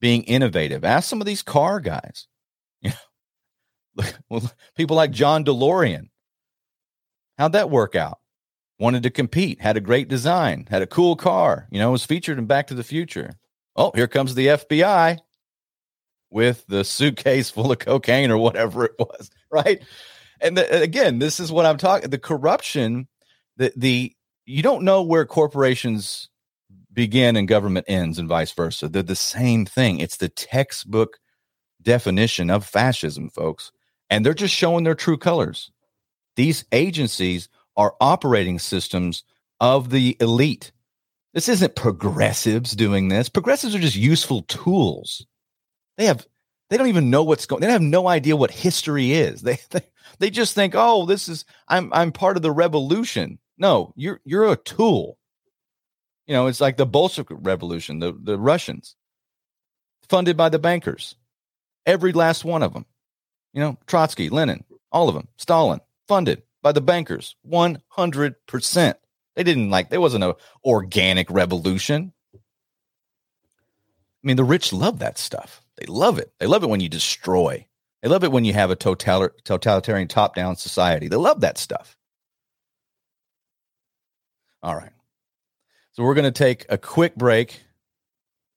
being 0.00 0.24
innovative. 0.24 0.84
Ask 0.84 1.08
some 1.08 1.22
of 1.22 1.26
these 1.26 1.42
car 1.42 1.80
guys. 1.80 2.26
You 2.82 2.90
know, 2.90 2.96
people 4.76 4.96
like 4.96 5.10
John 5.10 5.44
DeLorean. 5.44 6.08
How'd 7.38 7.52
that 7.52 7.70
work 7.70 7.94
out? 7.94 8.18
Wanted 8.78 9.04
to 9.04 9.10
compete, 9.10 9.60
had 9.60 9.76
a 9.76 9.80
great 9.80 10.08
design, 10.08 10.66
had 10.68 10.82
a 10.82 10.86
cool 10.86 11.16
car, 11.16 11.68
you 11.70 11.78
know, 11.78 11.92
was 11.92 12.04
featured 12.04 12.38
in 12.38 12.46
Back 12.46 12.68
to 12.68 12.74
the 12.74 12.84
Future. 12.84 13.34
Oh, 13.76 13.92
here 13.94 14.08
comes 14.08 14.34
the 14.34 14.48
FBI 14.48 15.18
with 16.30 16.64
the 16.66 16.84
suitcase 16.84 17.50
full 17.50 17.70
of 17.70 17.78
cocaine 17.78 18.30
or 18.30 18.38
whatever 18.38 18.84
it 18.84 18.94
was, 18.98 19.30
right? 19.50 19.82
And 20.40 20.56
the, 20.56 20.82
again, 20.82 21.20
this 21.20 21.38
is 21.38 21.52
what 21.52 21.66
I'm 21.66 21.76
talking 21.76 22.10
the 22.10 22.18
corruption, 22.18 23.08
the 23.56 23.72
the 23.76 24.14
you 24.44 24.62
don't 24.62 24.84
know 24.84 25.02
where 25.02 25.24
corporations 25.24 26.28
begin 26.92 27.36
and 27.36 27.48
government 27.48 27.86
ends 27.88 28.18
and 28.18 28.28
vice 28.28 28.52
versa. 28.52 28.88
They're 28.88 29.02
the 29.02 29.16
same 29.16 29.64
thing. 29.64 30.00
It's 30.00 30.16
the 30.16 30.28
textbook 30.28 31.18
definition 31.82 32.50
of 32.50 32.66
fascism, 32.66 33.30
folks 33.30 33.72
and 34.10 34.24
they're 34.24 34.34
just 34.34 34.54
showing 34.54 34.84
their 34.84 34.94
true 34.94 35.18
colors. 35.18 35.70
These 36.36 36.64
agencies 36.72 37.48
are 37.76 37.94
operating 38.00 38.58
systems 38.58 39.24
of 39.60 39.90
the 39.90 40.16
elite. 40.20 40.72
This 41.32 41.48
isn't 41.48 41.74
progressives 41.74 42.72
doing 42.72 43.08
this. 43.08 43.28
Progressives 43.28 43.74
are 43.74 43.80
just 43.80 43.96
useful 43.96 44.42
tools. 44.42 45.26
They 45.96 46.06
have 46.06 46.26
they 46.70 46.76
don't 46.76 46.88
even 46.88 47.10
know 47.10 47.22
what's 47.22 47.46
going. 47.46 47.60
They 47.60 47.70
have 47.70 47.82
no 47.82 48.08
idea 48.08 48.36
what 48.36 48.50
history 48.50 49.12
is. 49.12 49.42
They, 49.42 49.58
they 49.70 49.82
they 50.18 50.30
just 50.30 50.54
think, 50.54 50.74
"Oh, 50.76 51.06
this 51.06 51.28
is 51.28 51.44
I'm 51.68 51.92
I'm 51.92 52.12
part 52.12 52.36
of 52.36 52.42
the 52.42 52.52
revolution." 52.52 53.38
No, 53.58 53.92
you're 53.96 54.20
you're 54.24 54.50
a 54.50 54.56
tool. 54.56 55.18
You 56.26 56.34
know, 56.34 56.46
it's 56.46 56.60
like 56.60 56.76
the 56.76 56.86
Bolshevik 56.86 57.36
Revolution, 57.40 57.98
the 57.98 58.16
the 58.18 58.38
Russians, 58.38 58.96
funded 60.08 60.36
by 60.36 60.48
the 60.48 60.58
bankers, 60.58 61.16
every 61.86 62.12
last 62.12 62.44
one 62.44 62.62
of 62.62 62.72
them. 62.72 62.86
You 63.54 63.60
know, 63.60 63.78
Trotsky, 63.86 64.28
Lenin, 64.28 64.64
all 64.92 65.08
of 65.08 65.14
them, 65.14 65.28
Stalin, 65.38 65.80
funded 66.06 66.42
by 66.60 66.72
the 66.72 66.82
bankers, 66.82 67.36
one 67.42 67.80
hundred 67.88 68.34
percent. 68.46 68.98
They 69.36 69.42
didn't 69.44 69.70
like. 69.70 69.88
There 69.88 70.00
wasn't 70.00 70.24
a 70.24 70.36
organic 70.64 71.30
revolution. 71.30 72.12
I 72.34 72.38
mean, 74.22 74.36
the 74.36 74.44
rich 74.44 74.72
love 74.72 74.98
that 74.98 75.18
stuff. 75.18 75.62
They 75.76 75.86
love 75.86 76.18
it. 76.18 76.32
They 76.38 76.46
love 76.46 76.62
it 76.62 76.68
when 76.68 76.80
you 76.80 76.88
destroy. 76.88 77.66
They 78.02 78.08
love 78.08 78.24
it 78.24 78.32
when 78.32 78.44
you 78.44 78.52
have 78.52 78.70
a 78.70 78.76
totalitarian 78.76 80.08
top 80.08 80.34
down 80.34 80.56
society. 80.56 81.08
They 81.08 81.16
love 81.16 81.40
that 81.40 81.58
stuff. 81.58 81.96
All 84.62 84.74
right. 84.76 84.92
So 85.92 86.02
we're 86.02 86.14
going 86.14 86.24
to 86.24 86.30
take 86.30 86.66
a 86.68 86.78
quick 86.78 87.16
break. 87.16 87.62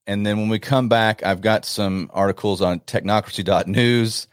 And 0.06 0.26
then 0.26 0.38
when 0.38 0.48
we 0.48 0.58
come 0.58 0.88
back, 0.88 1.24
I've 1.24 1.40
got 1.40 1.64
some 1.64 2.10
articles 2.12 2.62
on 2.62 2.80
technocracy.news, 2.80 4.26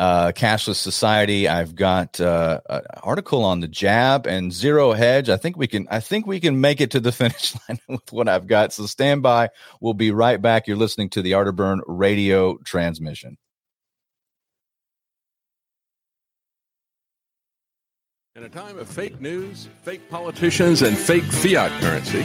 uh, 0.00 0.32
cashless 0.32 0.76
society. 0.76 1.46
I've 1.46 1.74
got 1.74 2.18
uh, 2.22 2.60
an 2.70 2.80
article 3.02 3.44
on 3.44 3.60
the 3.60 3.68
jab 3.68 4.26
and 4.26 4.50
zero 4.50 4.92
hedge. 4.92 5.28
I 5.28 5.36
think 5.36 5.58
we 5.58 5.66
can. 5.66 5.86
I 5.90 6.00
think 6.00 6.26
we 6.26 6.40
can 6.40 6.58
make 6.58 6.80
it 6.80 6.90
to 6.92 7.00
the 7.00 7.12
finish 7.22 7.54
line 7.68 7.78
with 7.86 8.10
what 8.10 8.26
I've 8.26 8.46
got. 8.46 8.72
So 8.72 8.86
stand 8.86 9.22
by. 9.22 9.50
We'll 9.78 9.92
be 9.92 10.10
right 10.10 10.40
back. 10.40 10.66
You're 10.66 10.78
listening 10.78 11.10
to 11.10 11.22
the 11.22 11.32
Arterburn 11.32 11.80
radio 11.86 12.56
transmission. 12.64 13.36
In 18.36 18.44
a 18.44 18.48
time 18.48 18.78
of 18.78 18.88
fake 18.88 19.20
news, 19.20 19.68
fake 19.82 20.08
politicians, 20.08 20.80
and 20.80 20.96
fake 20.96 21.24
fiat 21.24 21.78
currency, 21.82 22.24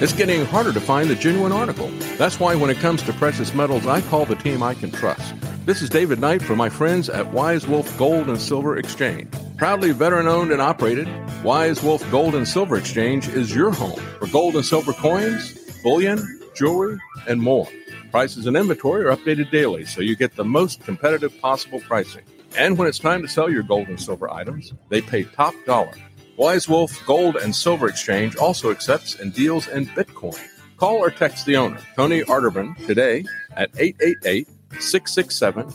it's 0.00 0.12
getting 0.12 0.44
harder 0.44 0.72
to 0.72 0.80
find 0.80 1.10
the 1.10 1.16
genuine 1.16 1.50
article. 1.50 1.88
That's 2.18 2.38
why 2.38 2.54
when 2.54 2.70
it 2.70 2.76
comes 2.76 3.02
to 3.02 3.12
precious 3.14 3.52
metals, 3.52 3.84
I 3.84 4.00
call 4.02 4.26
the 4.26 4.36
team 4.36 4.62
I 4.62 4.74
can 4.74 4.92
trust. 4.92 5.34
This 5.66 5.82
is 5.82 5.90
David 5.90 6.20
Knight 6.20 6.42
from 6.42 6.58
my 6.58 6.68
friends 6.68 7.08
at 7.08 7.32
Wise 7.32 7.66
Wolf 7.66 7.98
Gold 7.98 8.28
and 8.28 8.40
Silver 8.40 8.76
Exchange. 8.76 9.34
Proudly 9.56 9.90
veteran 9.90 10.28
owned 10.28 10.52
and 10.52 10.62
operated, 10.62 11.08
Wise 11.42 11.82
Wolf 11.82 12.08
Gold 12.08 12.36
and 12.36 12.46
Silver 12.46 12.76
Exchange 12.76 13.26
is 13.26 13.52
your 13.52 13.72
home 13.72 13.98
for 14.20 14.28
gold 14.28 14.54
and 14.54 14.64
silver 14.64 14.92
coins, 14.92 15.58
bullion, 15.82 16.20
jewelry, 16.54 17.00
and 17.26 17.42
more. 17.42 17.66
Prices 18.12 18.46
and 18.46 18.56
inventory 18.56 19.04
are 19.06 19.16
updated 19.16 19.50
daily 19.50 19.84
so 19.84 20.02
you 20.02 20.14
get 20.14 20.36
the 20.36 20.44
most 20.44 20.84
competitive 20.84 21.36
possible 21.40 21.80
pricing. 21.80 22.22
And 22.56 22.78
when 22.78 22.86
it's 22.86 23.00
time 23.00 23.22
to 23.22 23.28
sell 23.28 23.50
your 23.50 23.64
gold 23.64 23.88
and 23.88 24.00
silver 24.00 24.32
items, 24.32 24.72
they 24.88 25.00
pay 25.00 25.24
top 25.24 25.54
dollar. 25.66 25.94
Wise 26.36 26.68
Wolf 26.68 26.96
Gold 27.06 27.34
and 27.34 27.56
Silver 27.56 27.88
Exchange 27.88 28.36
also 28.36 28.70
accepts 28.70 29.18
and 29.18 29.34
deals 29.34 29.66
in 29.66 29.86
Bitcoin. 29.86 30.38
Call 30.76 30.98
or 30.98 31.10
text 31.10 31.44
the 31.44 31.56
owner, 31.56 31.80
Tony 31.96 32.20
Arterburn, 32.22 32.76
today 32.86 33.24
at 33.56 33.70
888 33.76 34.48
667 34.80 35.66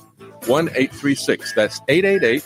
1836. 0.47 1.53
That's 1.53 1.81
888 1.87 2.43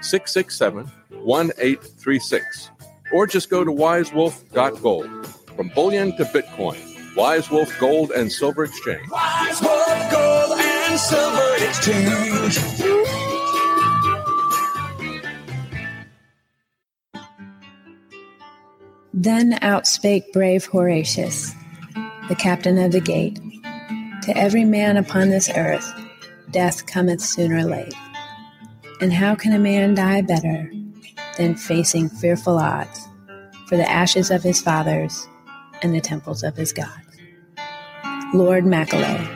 667 0.00 0.86
1836. 1.24 2.70
Or 3.12 3.26
just 3.26 3.50
go 3.50 3.64
to 3.64 3.70
wisewolf.gold. 3.70 5.26
From 5.56 5.68
bullion 5.74 6.16
to 6.16 6.24
Bitcoin, 6.24 7.16
Wise 7.16 7.50
Wolf 7.50 7.70
Gold 7.78 8.10
and 8.12 8.32
Silver 8.32 8.64
Exchange. 8.64 9.08
Wise 9.10 9.60
Wolf 9.60 10.10
Gold 10.10 10.58
and 10.58 10.98
Silver 10.98 11.56
Exchange. 11.58 12.58
Then 19.14 19.52
outspake 19.60 20.32
brave 20.32 20.64
Horatius, 20.64 21.52
the 22.28 22.34
captain 22.34 22.78
of 22.78 22.92
the 22.92 23.00
gate 23.00 23.38
To 24.22 24.36
every 24.36 24.64
man 24.64 24.96
upon 24.96 25.30
this 25.30 25.50
earth, 25.56 25.92
death 26.52 26.86
cometh 26.86 27.20
sooner 27.20 27.56
or 27.56 27.64
late. 27.64 27.92
And 29.00 29.12
how 29.12 29.34
can 29.34 29.52
a 29.52 29.58
man 29.58 29.96
die 29.96 30.20
better 30.20 30.70
than 31.38 31.56
facing 31.56 32.08
fearful 32.08 32.56
odds 32.56 33.08
for 33.66 33.76
the 33.76 33.90
ashes 33.90 34.30
of 34.30 34.44
his 34.44 34.62
fathers 34.62 35.26
and 35.82 35.92
the 35.92 36.00
temples 36.00 36.44
of 36.44 36.56
his 36.56 36.72
gods? 36.72 37.18
Lord 38.32 38.64
Macaulay, 38.64 39.28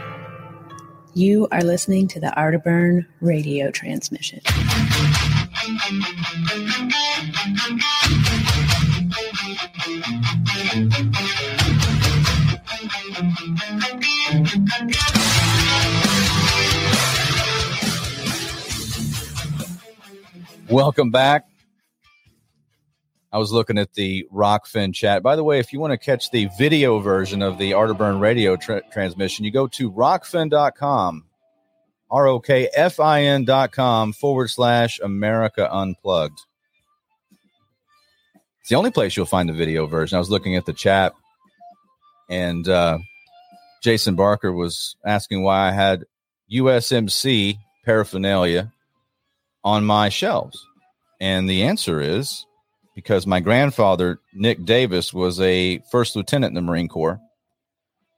you 1.15 1.49
are 1.51 1.63
listening 1.63 2.07
to 2.09 2.21
the 2.21 2.33
Arterburn 2.37 3.07
radio 3.21 3.73
transmission. 3.73 4.41
Welcome 20.69 21.11
back. 21.11 21.47
I 23.33 23.39
was 23.39 23.53
looking 23.53 23.79
at 23.79 23.93
the 23.95 24.27
Rokfin 24.33 24.95
chat. 24.95 25.23
By 25.23 25.37
the 25.37 25.45
way, 25.45 25.59
if 25.59 25.73
you 25.73 25.79
want 25.79 25.93
to 25.93 25.99
catch 25.99 26.31
the 26.31 26.49
video 26.59 26.99
version 26.99 27.43
of 27.43 27.59
the 27.59 27.73
Arterburn 27.73 28.21
radio 28.21 28.57
tra- 28.57 28.83
transmission, 28.93 29.45
you 29.45 29.51
go 29.51 29.67
to 29.69 29.93
rokfin.com, 29.93 31.25
R 32.11 32.27
O 32.27 32.41
K 32.41 32.69
F 32.75 32.99
I 32.99 33.23
N.com 33.23 34.13
forward 34.13 34.49
slash 34.49 34.99
America 35.01 35.69
Unplugged. 35.73 36.39
It's 38.61 38.71
the 38.71 38.77
only 38.77 38.91
place 38.91 39.17
you'll 39.17 39.27
find 39.27 39.49
the 39.49 39.53
video 39.53 39.87
version. 39.87 40.17
I 40.17 40.19
was 40.19 40.31
looking 40.31 40.57
at 40.57 40.67
the 40.67 40.73
chat, 40.73 41.13
and 42.29 42.69
uh, 42.69 42.99
Jason 43.87 44.17
Barker 44.17 44.53
was 44.53 44.97
asking 45.07 45.45
why 45.45 45.69
I 45.69 45.71
had 45.71 46.07
USMC 46.53 47.59
paraphernalia 47.85 48.73
on 49.63 49.85
my 49.85 50.09
shelves. 50.09 50.67
And 51.21 51.49
the 51.49 51.63
answer 51.63 52.01
is 52.01 52.47
because 52.97 53.29
my 53.29 53.39
grandfather, 53.39 54.19
Nick 54.35 54.65
Davis, 54.65 55.15
was 55.15 55.41
a 55.41 55.79
first 55.93 56.17
lieutenant 56.17 56.51
in 56.51 56.55
the 56.57 56.63
Marine 56.63 56.89
Corps 56.89 57.21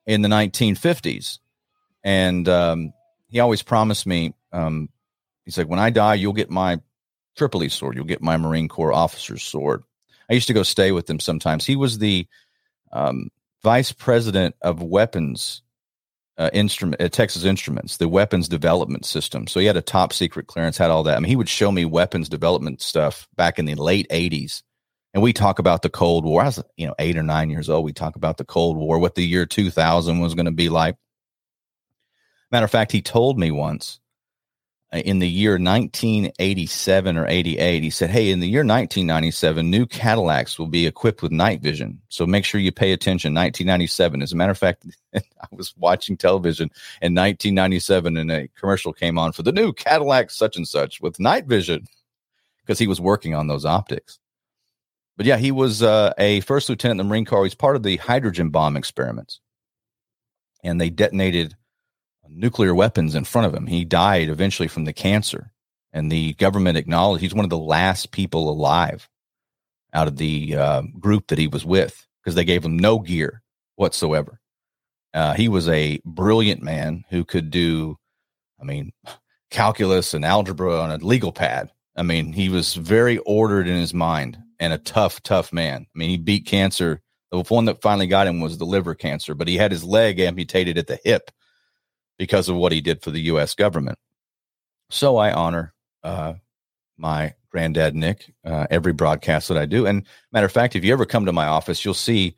in 0.06 0.22
the 0.22 0.30
1950s. 0.30 1.38
And 2.02 2.48
um, 2.48 2.94
he 3.28 3.38
always 3.38 3.60
promised 3.60 4.06
me, 4.06 4.32
um, 4.54 4.88
he's 5.44 5.58
like, 5.58 5.68
when 5.68 5.78
I 5.78 5.90
die, 5.90 6.14
you'll 6.14 6.32
get 6.32 6.48
my 6.48 6.80
Tripoli 7.36 7.68
sword, 7.68 7.96
you'll 7.96 8.06
get 8.06 8.22
my 8.22 8.38
Marine 8.38 8.68
Corps 8.68 8.94
officer's 8.94 9.42
sword. 9.42 9.82
I 10.30 10.32
used 10.32 10.48
to 10.48 10.54
go 10.54 10.62
stay 10.62 10.92
with 10.92 11.10
him 11.10 11.20
sometimes. 11.20 11.66
He 11.66 11.76
was 11.76 11.98
the 11.98 12.26
um, 12.90 13.28
vice 13.62 13.92
president 13.92 14.54
of 14.62 14.82
weapons 14.82 15.62
uh, 16.38 16.50
instrument 16.52 17.02
at 17.02 17.12
Texas 17.12 17.44
Instruments, 17.44 17.96
the 17.96 18.08
weapons 18.08 18.48
development 18.48 19.04
system. 19.04 19.46
So 19.46 19.58
he 19.58 19.66
had 19.66 19.76
a 19.76 19.82
top 19.82 20.12
secret 20.12 20.46
clearance, 20.46 20.78
had 20.78 20.90
all 20.90 21.02
that. 21.02 21.16
I 21.16 21.20
mean, 21.20 21.28
he 21.28 21.36
would 21.36 21.48
show 21.48 21.72
me 21.72 21.84
weapons 21.84 22.28
development 22.28 22.80
stuff 22.80 23.26
back 23.36 23.58
in 23.58 23.64
the 23.64 23.74
late 23.74 24.08
'80s, 24.10 24.62
and 25.12 25.22
we 25.22 25.32
talk 25.32 25.58
about 25.58 25.82
the 25.82 25.90
Cold 25.90 26.24
War. 26.24 26.42
I 26.42 26.46
was, 26.46 26.62
you 26.76 26.86
know, 26.86 26.94
eight 26.98 27.16
or 27.16 27.24
nine 27.24 27.50
years 27.50 27.68
old. 27.68 27.84
We 27.84 27.92
talk 27.92 28.14
about 28.14 28.36
the 28.36 28.44
Cold 28.44 28.76
War, 28.76 28.98
what 28.98 29.16
the 29.16 29.26
year 29.26 29.46
2000 29.46 30.20
was 30.20 30.34
going 30.34 30.46
to 30.46 30.52
be 30.52 30.68
like. 30.68 30.96
Matter 32.50 32.64
of 32.64 32.70
fact, 32.70 32.92
he 32.92 33.02
told 33.02 33.38
me 33.38 33.50
once 33.50 33.98
uh, 33.98 34.07
in 34.92 35.18
the 35.18 35.28
year 35.28 35.52
1987 35.52 37.18
or 37.18 37.26
88, 37.26 37.82
he 37.82 37.90
said, 37.90 38.08
Hey, 38.08 38.30
in 38.30 38.40
the 38.40 38.48
year 38.48 38.60
1997, 38.60 39.70
new 39.70 39.84
Cadillacs 39.84 40.58
will 40.58 40.66
be 40.66 40.86
equipped 40.86 41.20
with 41.20 41.30
night 41.30 41.60
vision. 41.60 42.00
So 42.08 42.26
make 42.26 42.46
sure 42.46 42.60
you 42.60 42.72
pay 42.72 42.92
attention. 42.92 43.34
1997. 43.34 44.22
As 44.22 44.32
a 44.32 44.36
matter 44.36 44.52
of 44.52 44.58
fact, 44.58 44.86
I 45.14 45.20
was 45.50 45.74
watching 45.76 46.16
television 46.16 46.70
in 47.02 47.14
1997 47.14 48.16
and 48.16 48.32
a 48.32 48.48
commercial 48.58 48.94
came 48.94 49.18
on 49.18 49.32
for 49.32 49.42
the 49.42 49.52
new 49.52 49.74
Cadillac 49.74 50.30
such 50.30 50.56
and 50.56 50.66
such 50.66 51.02
with 51.02 51.20
night 51.20 51.44
vision 51.46 51.86
because 52.62 52.78
he 52.78 52.86
was 52.86 53.00
working 53.00 53.34
on 53.34 53.46
those 53.46 53.66
optics. 53.66 54.18
But 55.18 55.26
yeah, 55.26 55.36
he 55.36 55.52
was 55.52 55.82
uh, 55.82 56.14
a 56.16 56.40
first 56.40 56.68
lieutenant 56.70 57.00
in 57.00 57.06
the 57.06 57.10
Marine 57.10 57.26
Corps. 57.26 57.44
He's 57.44 57.54
part 57.54 57.76
of 57.76 57.82
the 57.82 57.96
hydrogen 57.96 58.48
bomb 58.50 58.76
experiments. 58.76 59.40
And 60.64 60.80
they 60.80 60.88
detonated 60.90 61.56
nuclear 62.30 62.74
weapons 62.74 63.14
in 63.14 63.24
front 63.24 63.46
of 63.46 63.54
him. 63.54 63.66
He 63.66 63.84
died 63.84 64.28
eventually 64.28 64.68
from 64.68 64.84
the 64.84 64.92
cancer, 64.92 65.52
and 65.92 66.10
the 66.10 66.34
government 66.34 66.78
acknowledged 66.78 67.22
he's 67.22 67.34
one 67.34 67.44
of 67.44 67.50
the 67.50 67.58
last 67.58 68.12
people 68.12 68.50
alive 68.50 69.08
out 69.92 70.08
of 70.08 70.16
the 70.16 70.56
uh, 70.56 70.82
group 70.98 71.28
that 71.28 71.38
he 71.38 71.48
was 71.48 71.64
with 71.64 72.06
because 72.22 72.34
they 72.34 72.44
gave 72.44 72.64
him 72.64 72.78
no 72.78 72.98
gear 72.98 73.42
whatsoever. 73.76 74.40
Uh, 75.14 75.34
he 75.34 75.48
was 75.48 75.68
a 75.68 76.00
brilliant 76.04 76.62
man 76.62 77.04
who 77.08 77.24
could 77.24 77.50
do, 77.50 77.96
I 78.60 78.64
mean, 78.64 78.92
calculus 79.50 80.14
and 80.14 80.24
algebra 80.24 80.78
on 80.80 80.90
a 80.90 80.98
legal 80.98 81.32
pad. 81.32 81.70
I 81.96 82.02
mean, 82.02 82.32
he 82.32 82.48
was 82.48 82.74
very 82.74 83.18
ordered 83.18 83.66
in 83.66 83.76
his 83.76 83.94
mind 83.94 84.38
and 84.60 84.72
a 84.72 84.78
tough, 84.78 85.22
tough 85.22 85.52
man. 85.52 85.86
I 85.94 85.98
mean, 85.98 86.10
he 86.10 86.18
beat 86.18 86.46
cancer. 86.46 87.00
The 87.32 87.42
one 87.42 87.64
that 87.64 87.82
finally 87.82 88.06
got 88.06 88.26
him 88.26 88.40
was 88.40 88.58
the 88.58 88.64
liver 88.64 88.94
cancer, 88.94 89.34
but 89.34 89.48
he 89.48 89.56
had 89.56 89.72
his 89.72 89.84
leg 89.84 90.20
amputated 90.20 90.78
at 90.78 90.86
the 90.86 90.98
hip 91.04 91.30
because 92.18 92.48
of 92.48 92.56
what 92.56 92.72
he 92.72 92.80
did 92.80 93.02
for 93.02 93.10
the 93.10 93.22
U.S. 93.22 93.54
government. 93.54 93.98
So 94.90 95.16
I 95.16 95.32
honor 95.32 95.74
uh, 96.02 96.34
my 96.96 97.34
granddad 97.50 97.94
Nick 97.94 98.32
uh, 98.44 98.66
every 98.70 98.92
broadcast 98.92 99.48
that 99.48 99.58
I 99.58 99.66
do. 99.66 99.86
And 99.86 100.06
matter 100.32 100.46
of 100.46 100.52
fact, 100.52 100.76
if 100.76 100.84
you 100.84 100.92
ever 100.92 101.06
come 101.06 101.26
to 101.26 101.32
my 101.32 101.46
office, 101.46 101.84
you'll 101.84 101.94
see, 101.94 102.34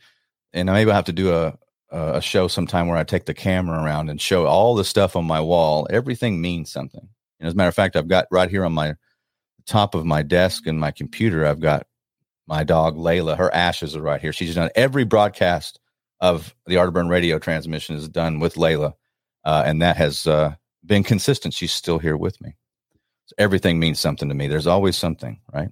and 0.52 0.66
maybe 0.66 0.90
I'll 0.90 0.96
have 0.96 1.04
to 1.06 1.12
do 1.12 1.32
a 1.32 1.58
a 1.90 2.20
show 2.20 2.46
sometime 2.46 2.86
where 2.86 2.96
I 2.96 3.04
take 3.04 3.24
the 3.24 3.34
camera 3.34 3.82
around 3.82 4.10
and 4.10 4.20
show 4.20 4.46
all 4.46 4.74
the 4.74 4.84
stuff 4.84 5.16
on 5.16 5.24
my 5.24 5.40
wall. 5.40 5.86
Everything 5.90 6.40
means 6.40 6.70
something. 6.70 7.08
And 7.40 7.46
as 7.46 7.54
a 7.54 7.56
matter 7.56 7.68
of 7.68 7.74
fact, 7.74 7.96
I've 7.96 8.08
got 8.08 8.26
right 8.30 8.50
here 8.50 8.64
on 8.64 8.72
my 8.72 8.94
top 9.66 9.94
of 9.94 10.04
my 10.04 10.22
desk 10.22 10.66
and 10.66 10.78
my 10.78 10.90
computer, 10.90 11.46
I've 11.46 11.60
got 11.60 11.86
my 12.46 12.64
dog 12.64 12.96
Layla. 12.96 13.36
Her 13.36 13.52
ashes 13.52 13.96
are 13.96 14.02
right 14.02 14.20
here. 14.20 14.32
She's 14.32 14.54
done 14.54 14.70
every 14.74 15.04
broadcast 15.04 15.80
of 16.20 16.54
the 16.66 16.76
Arterburn 16.76 17.08
radio 17.08 17.38
transmission 17.38 17.96
is 17.96 18.08
done 18.08 18.40
with 18.40 18.54
Layla, 18.54 18.94
uh, 19.44 19.62
and 19.66 19.82
that 19.82 19.96
has 19.96 20.26
uh, 20.26 20.54
been 20.84 21.02
consistent. 21.02 21.54
She's 21.54 21.72
still 21.72 21.98
here 21.98 22.16
with 22.16 22.40
me. 22.40 22.56
So 23.26 23.34
everything 23.38 23.78
means 23.78 24.00
something 24.00 24.28
to 24.28 24.34
me. 24.34 24.48
There's 24.48 24.66
always 24.66 24.96
something, 24.96 25.40
right? 25.52 25.70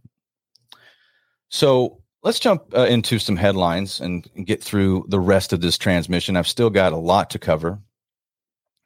So 1.49 2.03
let's 2.23 2.39
jump 2.39 2.75
uh, 2.75 2.83
into 2.83 3.19
some 3.19 3.37
headlines 3.37 4.01
and, 4.01 4.29
get 4.45 4.63
through 4.63 5.07
the 5.09 5.21
rest 5.21 5.53
of 5.53 5.61
this 5.61 5.77
transmission. 5.77 6.37
I've 6.37 6.49
still 6.49 6.71
got 6.71 6.93
a 6.93 6.97
lot 6.97 7.31
to 7.31 7.39
cover. 7.39 7.81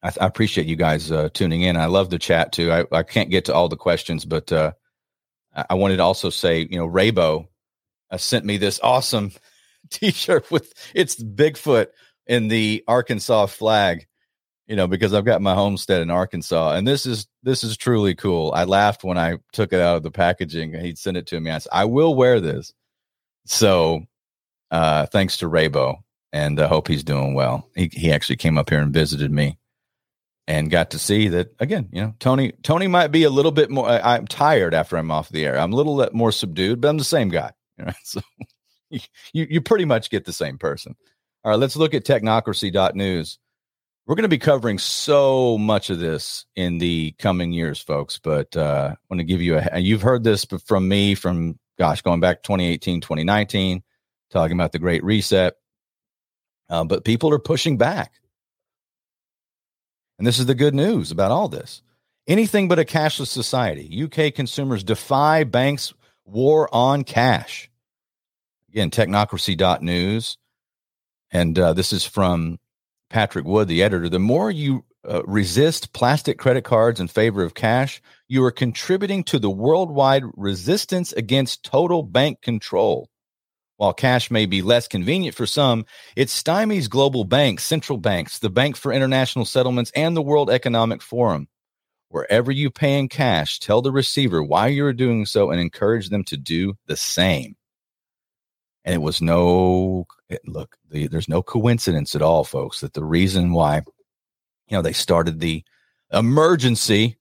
I, 0.02 0.10
th- 0.10 0.22
I 0.22 0.26
appreciate 0.26 0.66
you 0.66 0.76
guys 0.76 1.12
uh, 1.12 1.28
tuning 1.32 1.62
in. 1.62 1.76
I 1.76 1.86
love 1.86 2.10
the 2.10 2.18
chat 2.18 2.52
too. 2.52 2.72
I, 2.72 2.84
I 2.90 3.02
can't 3.02 3.30
get 3.30 3.44
to 3.46 3.54
all 3.54 3.68
the 3.68 3.76
questions, 3.76 4.24
but 4.24 4.50
uh, 4.50 4.72
I 5.68 5.74
wanted 5.74 5.98
to 5.98 6.02
also 6.02 6.30
say, 6.30 6.66
you 6.70 6.78
know, 6.78 6.88
Raybo 6.88 7.46
uh, 8.10 8.16
sent 8.16 8.44
me 8.44 8.56
this 8.56 8.80
awesome 8.82 9.32
T-shirt 9.90 10.50
with 10.50 10.72
it's 10.94 11.22
Bigfoot 11.22 11.88
in 12.26 12.48
the 12.48 12.84
Arkansas 12.88 13.46
flag. 13.46 14.06
You 14.68 14.76
know, 14.76 14.86
because 14.86 15.12
I've 15.12 15.24
got 15.24 15.42
my 15.42 15.54
homestead 15.54 16.02
in 16.02 16.10
Arkansas, 16.10 16.74
and 16.74 16.86
this 16.86 17.04
is 17.04 17.26
this 17.42 17.64
is 17.64 17.76
truly 17.76 18.14
cool. 18.14 18.52
I 18.54 18.64
laughed 18.64 19.02
when 19.02 19.18
I 19.18 19.38
took 19.52 19.72
it 19.72 19.80
out 19.80 19.96
of 19.96 20.02
the 20.02 20.10
packaging. 20.10 20.72
He'd 20.74 20.98
send 20.98 21.16
it 21.16 21.26
to 21.28 21.40
me. 21.40 21.50
I 21.50 21.58
said, 21.58 21.70
"I 21.72 21.84
will 21.84 22.14
wear 22.14 22.40
this." 22.40 22.72
So, 23.44 24.04
uh, 24.70 25.06
thanks 25.06 25.38
to 25.38 25.48
Raybo, 25.48 25.96
and 26.32 26.60
I 26.60 26.68
hope 26.68 26.86
he's 26.88 27.02
doing 27.04 27.34
well. 27.34 27.68
He 27.74 27.90
he 27.92 28.12
actually 28.12 28.36
came 28.36 28.56
up 28.56 28.70
here 28.70 28.80
and 28.80 28.94
visited 28.94 29.32
me, 29.32 29.58
and 30.46 30.70
got 30.70 30.90
to 30.90 30.98
see 30.98 31.28
that 31.28 31.54
again. 31.60 31.88
You 31.92 32.02
know, 32.02 32.14
Tony 32.18 32.52
Tony 32.62 32.86
might 32.86 33.08
be 33.08 33.24
a 33.24 33.30
little 33.30 33.52
bit 33.52 33.70
more. 33.70 33.88
I, 33.88 34.16
am 34.16 34.26
tired 34.26 34.74
after 34.74 34.96
I'm 34.96 35.10
off 35.10 35.28
the 35.28 35.44
air. 35.44 35.58
I'm 35.58 35.72
a 35.72 35.76
little 35.76 36.08
more 36.12 36.32
subdued, 36.32 36.80
but 36.80 36.88
I'm 36.88 36.98
the 36.98 37.04
same 37.04 37.28
guy. 37.28 37.50
You 37.78 37.86
know, 37.86 37.92
so 38.04 38.20
you 38.90 39.00
you 39.32 39.60
pretty 39.62 39.86
much 39.86 40.10
get 40.10 40.26
the 40.26 40.32
same 40.32 40.58
person. 40.58 40.94
All 41.42 41.50
right, 41.50 41.58
let's 41.58 41.74
look 41.74 41.94
at 41.94 42.04
technocracy.news. 42.04 43.38
We're 44.06 44.16
going 44.16 44.24
to 44.24 44.28
be 44.28 44.38
covering 44.38 44.78
so 44.78 45.56
much 45.58 45.88
of 45.88 45.98
this 46.00 46.44
in 46.56 46.78
the 46.78 47.14
coming 47.18 47.52
years, 47.52 47.80
folks. 47.80 48.18
But 48.18 48.56
uh, 48.56 48.94
I 48.94 48.96
want 49.08 49.20
to 49.20 49.24
give 49.24 49.40
you 49.40 49.58
a. 49.58 49.78
You've 49.78 50.02
heard 50.02 50.24
this 50.24 50.44
from 50.66 50.88
me 50.88 51.14
from 51.14 51.58
gosh, 51.78 52.02
going 52.02 52.20
back 52.20 52.42
2018, 52.42 53.00
2019, 53.00 53.82
talking 54.30 54.56
about 54.56 54.72
the 54.72 54.78
Great 54.78 55.04
Reset. 55.04 55.54
Uh, 56.68 56.84
but 56.84 57.04
people 57.04 57.32
are 57.32 57.38
pushing 57.38 57.76
back. 57.76 58.12
And 60.18 60.26
this 60.26 60.38
is 60.38 60.46
the 60.46 60.54
good 60.54 60.74
news 60.74 61.10
about 61.10 61.30
all 61.30 61.48
this. 61.48 61.82
Anything 62.26 62.68
but 62.68 62.78
a 62.78 62.84
cashless 62.84 63.28
society. 63.28 64.04
UK 64.04 64.32
consumers 64.34 64.84
defy 64.84 65.44
banks' 65.44 65.92
war 66.24 66.68
on 66.72 67.02
cash. 67.02 67.68
Again, 68.70 68.90
technocracy.news. 68.90 70.38
And 71.30 71.58
uh, 71.58 71.72
this 71.72 71.92
is 71.92 72.04
from 72.04 72.58
Patrick 73.12 73.44
Wood, 73.44 73.68
the 73.68 73.82
editor. 73.82 74.08
The 74.08 74.18
more 74.18 74.50
you 74.50 74.84
uh, 75.06 75.22
resist 75.24 75.92
plastic 75.92 76.38
credit 76.38 76.64
cards 76.64 76.98
in 76.98 77.08
favor 77.08 77.42
of 77.44 77.52
cash, 77.52 78.00
you 78.26 78.42
are 78.42 78.50
contributing 78.50 79.22
to 79.24 79.38
the 79.38 79.50
worldwide 79.50 80.24
resistance 80.34 81.12
against 81.12 81.62
total 81.62 82.02
bank 82.02 82.40
control. 82.40 83.10
While 83.76 83.92
cash 83.92 84.30
may 84.30 84.46
be 84.46 84.62
less 84.62 84.88
convenient 84.88 85.36
for 85.36 85.44
some, 85.44 85.84
it 86.16 86.28
stymies 86.28 86.88
global 86.88 87.24
banks, 87.24 87.64
central 87.64 87.98
banks, 87.98 88.38
the 88.38 88.48
Bank 88.48 88.76
for 88.76 88.92
International 88.92 89.44
Settlements, 89.44 89.92
and 89.94 90.16
the 90.16 90.22
World 90.22 90.48
Economic 90.48 91.02
Forum. 91.02 91.48
Wherever 92.08 92.50
you 92.50 92.70
pay 92.70 92.98
in 92.98 93.08
cash, 93.08 93.58
tell 93.58 93.82
the 93.82 93.92
receiver 93.92 94.42
why 94.42 94.68
you're 94.68 94.92
doing 94.94 95.26
so 95.26 95.50
and 95.50 95.60
encourage 95.60 96.08
them 96.08 96.24
to 96.24 96.38
do 96.38 96.74
the 96.86 96.96
same. 96.96 97.56
And 98.84 98.94
it 98.94 99.02
was 99.02 99.20
no, 99.20 100.06
Eh, 100.32 100.38
look, 100.46 100.76
the, 100.90 101.06
there's 101.06 101.28
no 101.28 101.42
coincidence 101.42 102.14
at 102.14 102.22
all, 102.22 102.44
folks, 102.44 102.80
that 102.80 102.94
the 102.94 103.04
reason 103.04 103.52
why 103.52 103.82
you 104.68 104.78
know, 104.78 104.82
they 104.82 104.92
started 104.92 105.38
the 105.38 105.64
emergency. 106.12 107.18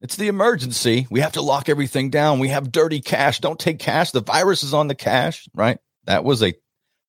It's 0.00 0.16
the 0.16 0.28
emergency. 0.28 1.06
We 1.10 1.20
have 1.20 1.32
to 1.32 1.42
lock 1.42 1.68
everything 1.68 2.10
down. 2.10 2.38
We 2.38 2.48
have 2.48 2.72
dirty 2.72 3.00
cash. 3.00 3.40
Don't 3.40 3.58
take 3.58 3.78
cash. 3.78 4.10
The 4.10 4.22
virus 4.22 4.62
is 4.62 4.74
on 4.74 4.88
the 4.88 4.94
cash, 4.94 5.48
right? 5.54 5.78
That 6.04 6.24
was 6.24 6.42
a 6.42 6.54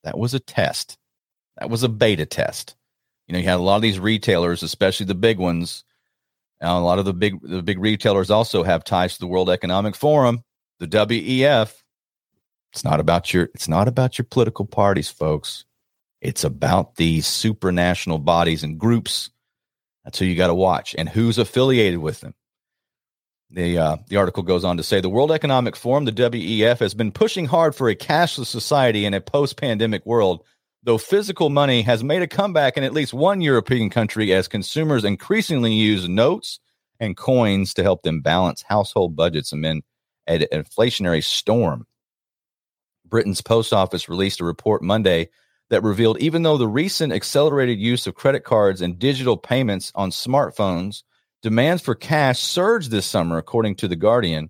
that 0.04 0.18
was 0.18 0.34
a 0.34 0.40
test. 0.40 0.98
That 1.58 1.70
was 1.70 1.84
a 1.84 1.90
beta 1.90 2.26
test. 2.26 2.76
You 3.28 3.34
know, 3.34 3.40
you 3.40 3.46
had 3.46 3.60
a 3.60 3.64
lot 3.64 3.76
of 3.78 3.82
these 3.82 4.00
retailers, 4.00 4.64
especially 4.64 5.06
the 5.06 5.16
big 5.16 5.38
ones. 5.38 5.84
A 6.60 6.80
lot 6.80 7.00
of 7.00 7.06
the 7.06 7.14
big 7.14 7.40
the 7.42 7.62
big 7.62 7.80
retailers 7.80 8.30
also 8.30 8.64
have 8.64 8.84
ties 8.84 9.14
to 9.14 9.20
the 9.20 9.28
World 9.28 9.50
Economic 9.50 9.96
Forum, 9.96 10.44
the 10.80 10.88
WEF. 10.88 11.74
It's 12.78 12.84
not 12.84 13.00
about 13.00 13.34
your 13.34 13.50
it's 13.56 13.68
not 13.68 13.88
about 13.88 14.20
your 14.20 14.26
political 14.30 14.66
parties, 14.66 15.10
folks. 15.10 15.66
It's 16.22 16.44
about 16.44 16.98
these 16.98 17.26
supranational 17.26 18.24
bodies 18.24 18.62
and 18.62 18.80
groups 18.80 19.32
that's 20.08 20.20
who 20.20 20.26
you 20.26 20.36
got 20.36 20.48
to 20.48 20.54
watch 20.54 20.94
and 20.96 21.10
who's 21.10 21.40
affiliated 21.40 22.00
with 22.00 22.22
them. 22.22 22.36
The, 23.50 23.78
uh, 23.78 23.98
the 24.08 24.18
article 24.18 24.44
goes 24.44 24.64
on 24.64 24.78
to 24.78 24.84
say 24.84 25.02
the 25.02 25.10
World 25.10 25.32
Economic 25.32 25.76
Forum, 25.76 26.06
the 26.06 26.12
WEF, 26.12 26.80
has 26.80 26.94
been 26.94 27.12
pushing 27.12 27.46
hard 27.46 27.74
for 27.74 27.90
a 27.90 27.96
cashless 27.96 28.46
society 28.46 29.06
in 29.06 29.16
a 29.16 29.22
post 29.22 29.58
pandemic 29.58 30.06
world, 30.06 30.46
though 30.84 31.00
physical 31.00 31.50
money 31.50 31.82
has 31.82 32.04
made 32.04 32.22
a 32.22 32.28
comeback 32.28 32.78
in 32.78 32.84
at 32.84 32.94
least 32.94 33.14
one 33.14 33.42
European 33.42 33.90
country 33.90 34.32
as 34.34 34.48
consumers 34.48 35.04
increasingly 35.04 35.74
use 35.74 36.08
notes 36.08 36.60
and 37.00 37.18
coins 37.18 37.74
to 37.74 37.82
help 37.82 38.04
them 38.04 38.22
balance 38.22 38.62
household 38.62 39.16
budgets 39.16 39.52
amid 39.52 39.84
an 40.28 40.46
inflationary 40.54 41.24
storm. 41.24 41.87
Britain's 43.10 43.42
post 43.42 43.74
office 43.74 44.10
released 44.10 44.42
a 44.42 44.46
report 44.46 44.82
Monday 44.82 45.30
that 45.70 45.84
revealed 45.84 46.20
even 46.20 46.44
though 46.44 46.58
the 46.58 46.68
recent 46.68 47.14
accelerated 47.14 47.80
use 47.80 48.08
of 48.08 48.16
credit 48.16 48.44
cards 48.44 48.82
and 48.82 49.00
digital 49.00 49.38
payments 49.38 49.92
on 49.96 50.12
smartphones, 50.12 51.04
demands 51.42 51.82
for 51.82 51.96
cash 51.96 52.40
surged 52.40 52.92
this 52.92 53.06
summer, 53.06 53.38
according 53.38 53.76
to 53.76 53.88
The 53.88 53.96
Guardian. 53.96 54.50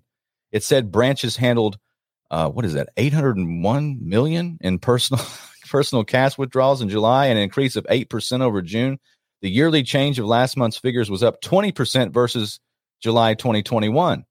It 0.52 0.62
said 0.62 0.92
branches 0.92 1.36
handled, 1.36 1.78
uh, 2.30 2.48
what 2.48 2.64
is 2.64 2.74
that, 2.74 2.90
801 2.96 3.98
million 4.00 4.58
in 4.60 4.78
personal 4.78 5.24
personal 5.68 6.02
cash 6.02 6.38
withdrawals 6.38 6.80
in 6.80 6.88
July, 6.88 7.26
an 7.26 7.36
increase 7.36 7.76
of 7.76 7.84
8% 7.84 8.40
over 8.40 8.62
June. 8.62 8.98
The 9.42 9.50
yearly 9.50 9.82
change 9.82 10.18
of 10.18 10.24
last 10.24 10.56
month's 10.56 10.78
figures 10.78 11.10
was 11.10 11.22
up 11.22 11.42
20% 11.42 12.12
versus 12.12 12.58
July 13.00 13.34
2021. 13.34 14.24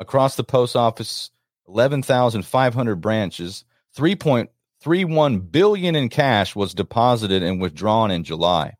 Across 0.00 0.36
the 0.36 0.44
post 0.44 0.76
office, 0.76 1.30
11,500 1.72 2.96
branches, 2.96 3.64
3.31 3.96 5.52
billion 5.52 5.94
in 5.94 6.08
cash 6.08 6.56
was 6.56 6.74
deposited 6.74 7.42
and 7.42 7.60
withdrawn 7.60 8.10
in 8.10 8.24
July. 8.24 8.74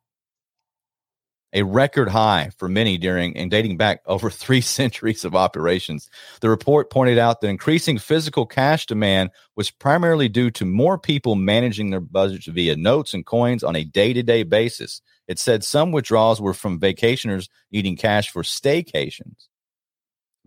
A 1.52 1.62
record 1.62 2.08
high 2.08 2.50
for 2.58 2.68
many 2.68 2.96
during 2.96 3.36
and 3.36 3.50
dating 3.50 3.76
back 3.76 4.00
over 4.06 4.30
three 4.30 4.60
centuries 4.60 5.24
of 5.24 5.34
operations. 5.34 6.08
The 6.40 6.48
report 6.48 6.90
pointed 6.90 7.18
out 7.18 7.40
that 7.40 7.48
increasing 7.48 7.98
physical 7.98 8.46
cash 8.46 8.86
demand 8.86 9.30
was 9.56 9.70
primarily 9.70 10.28
due 10.28 10.50
to 10.52 10.64
more 10.64 10.98
people 10.98 11.34
managing 11.34 11.90
their 11.90 12.00
budgets 12.00 12.46
via 12.46 12.76
notes 12.76 13.14
and 13.14 13.26
coins 13.26 13.64
on 13.64 13.76
a 13.76 13.84
day 13.84 14.12
to 14.12 14.22
day 14.22 14.42
basis. 14.42 15.00
It 15.26 15.38
said 15.38 15.64
some 15.64 15.92
withdrawals 15.92 16.40
were 16.40 16.54
from 16.54 16.80
vacationers 16.80 17.48
needing 17.70 17.96
cash 17.96 18.30
for 18.30 18.42
staycations. 18.42 19.48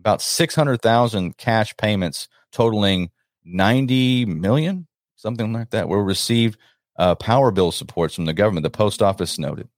About 0.04 0.22
600,000 0.22 1.36
cash 1.38 1.76
payments 1.76 2.28
totaling 2.52 3.10
90 3.44 4.26
million 4.26 4.86
something 5.24 5.54
like 5.54 5.70
that, 5.70 5.88
will 5.88 6.02
receive 6.02 6.56
uh, 6.98 7.14
power 7.14 7.50
bill 7.50 7.72
supports 7.72 8.14
from 8.14 8.26
the 8.26 8.34
government. 8.34 8.62
The 8.62 8.70
post 8.70 9.02
office 9.02 9.38
noted. 9.38 9.68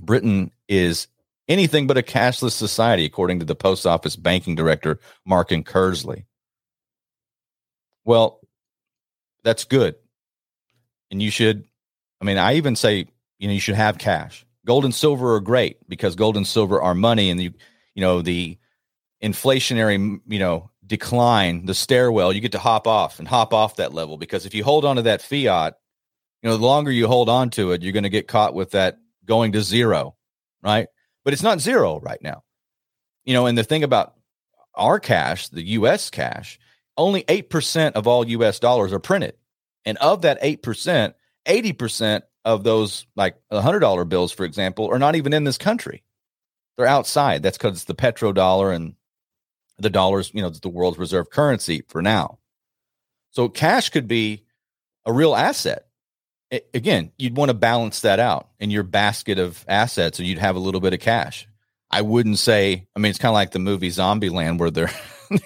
Britain 0.00 0.50
is 0.68 1.06
anything 1.48 1.86
but 1.86 1.96
a 1.96 2.02
cashless 2.02 2.50
society, 2.50 3.04
according 3.04 3.38
to 3.38 3.44
the 3.44 3.54
post 3.54 3.86
office 3.86 4.16
banking 4.16 4.56
director, 4.56 4.98
Martin 5.24 5.62
Kearsley. 5.62 6.24
Well, 8.04 8.40
that's 9.44 9.64
good. 9.64 9.94
And 11.12 11.22
you 11.22 11.30
should, 11.30 11.64
I 12.20 12.24
mean, 12.24 12.38
I 12.38 12.54
even 12.56 12.74
say, 12.74 13.06
you 13.38 13.46
know, 13.46 13.54
you 13.54 13.60
should 13.60 13.76
have 13.76 13.98
cash. 13.98 14.44
Gold 14.66 14.84
and 14.84 14.94
silver 14.94 15.36
are 15.36 15.40
great 15.40 15.88
because 15.88 16.16
gold 16.16 16.36
and 16.36 16.46
silver 16.46 16.82
are 16.82 16.94
money 16.94 17.30
and 17.30 17.40
you, 17.40 17.52
you 17.94 18.00
know, 18.00 18.20
the 18.20 18.58
inflationary, 19.22 20.20
you 20.26 20.38
know, 20.38 20.70
decline, 20.86 21.66
the 21.66 21.74
stairwell, 21.74 22.32
you 22.32 22.40
get 22.40 22.52
to 22.52 22.58
hop 22.58 22.86
off 22.86 23.18
and 23.18 23.28
hop 23.28 23.52
off 23.52 23.76
that 23.76 23.94
level 23.94 24.16
because 24.16 24.46
if 24.46 24.54
you 24.54 24.64
hold 24.64 24.84
on 24.84 24.96
to 24.96 25.02
that 25.02 25.22
fiat, 25.22 25.74
you 26.42 26.48
know, 26.48 26.56
the 26.56 26.64
longer 26.64 26.90
you 26.90 27.06
hold 27.06 27.28
on 27.28 27.50
to 27.50 27.72
it, 27.72 27.82
you're 27.82 27.92
going 27.92 28.04
to 28.04 28.08
get 28.08 28.28
caught 28.28 28.54
with 28.54 28.70
that 28.72 28.98
going 29.24 29.52
to 29.52 29.62
zero, 29.62 30.16
right? 30.62 30.88
But 31.24 31.32
it's 31.32 31.42
not 31.42 31.60
zero 31.60 32.00
right 32.00 32.22
now. 32.22 32.42
You 33.24 33.34
know, 33.34 33.46
and 33.46 33.58
the 33.58 33.64
thing 33.64 33.84
about 33.84 34.14
our 34.74 34.98
cash, 35.00 35.48
the 35.48 35.62
US 35.62 36.10
cash, 36.10 36.58
only 36.96 37.22
8% 37.24 37.92
of 37.92 38.06
all 38.06 38.26
US 38.26 38.58
dollars 38.58 38.92
are 38.92 38.98
printed. 38.98 39.34
And 39.84 39.98
of 39.98 40.22
that 40.22 40.40
8%, 40.42 41.14
80% 41.46 42.22
of 42.44 42.64
those 42.64 43.06
like 43.16 43.36
$100 43.52 44.08
bills 44.08 44.32
for 44.32 44.44
example 44.44 44.88
are 44.88 44.98
not 44.98 45.16
even 45.16 45.32
in 45.32 45.44
this 45.44 45.58
country. 45.58 46.02
They're 46.76 46.86
outside. 46.86 47.42
That's 47.42 47.58
cuz 47.58 47.84
the 47.84 47.94
petrodollar 47.94 48.74
and 48.74 48.94
the 49.78 49.90
dollars, 49.90 50.30
you 50.34 50.42
know, 50.42 50.50
the 50.50 50.68
world's 50.68 50.98
reserve 50.98 51.30
currency 51.30 51.82
for 51.88 52.02
now. 52.02 52.38
So 53.30 53.48
cash 53.48 53.90
could 53.90 54.08
be 54.08 54.44
a 55.06 55.12
real 55.12 55.34
asset. 55.34 55.86
It, 56.50 56.68
again, 56.74 57.12
you'd 57.18 57.36
want 57.36 57.50
to 57.50 57.54
balance 57.54 58.00
that 58.00 58.18
out 58.18 58.48
in 58.58 58.70
your 58.70 58.82
basket 58.82 59.38
of 59.38 59.64
assets, 59.68 60.18
and 60.18 60.26
you'd 60.26 60.38
have 60.38 60.56
a 60.56 60.60
little 60.60 60.80
bit 60.80 60.94
of 60.94 61.00
cash. 61.00 61.46
I 61.90 62.02
wouldn't 62.02 62.38
say. 62.38 62.86
I 62.94 62.98
mean, 62.98 63.10
it's 63.10 63.18
kind 63.18 63.30
of 63.30 63.34
like 63.34 63.52
the 63.52 63.58
movie 63.58 63.90
Zombieland, 63.90 64.58
where 64.58 64.70
they're, 64.70 64.90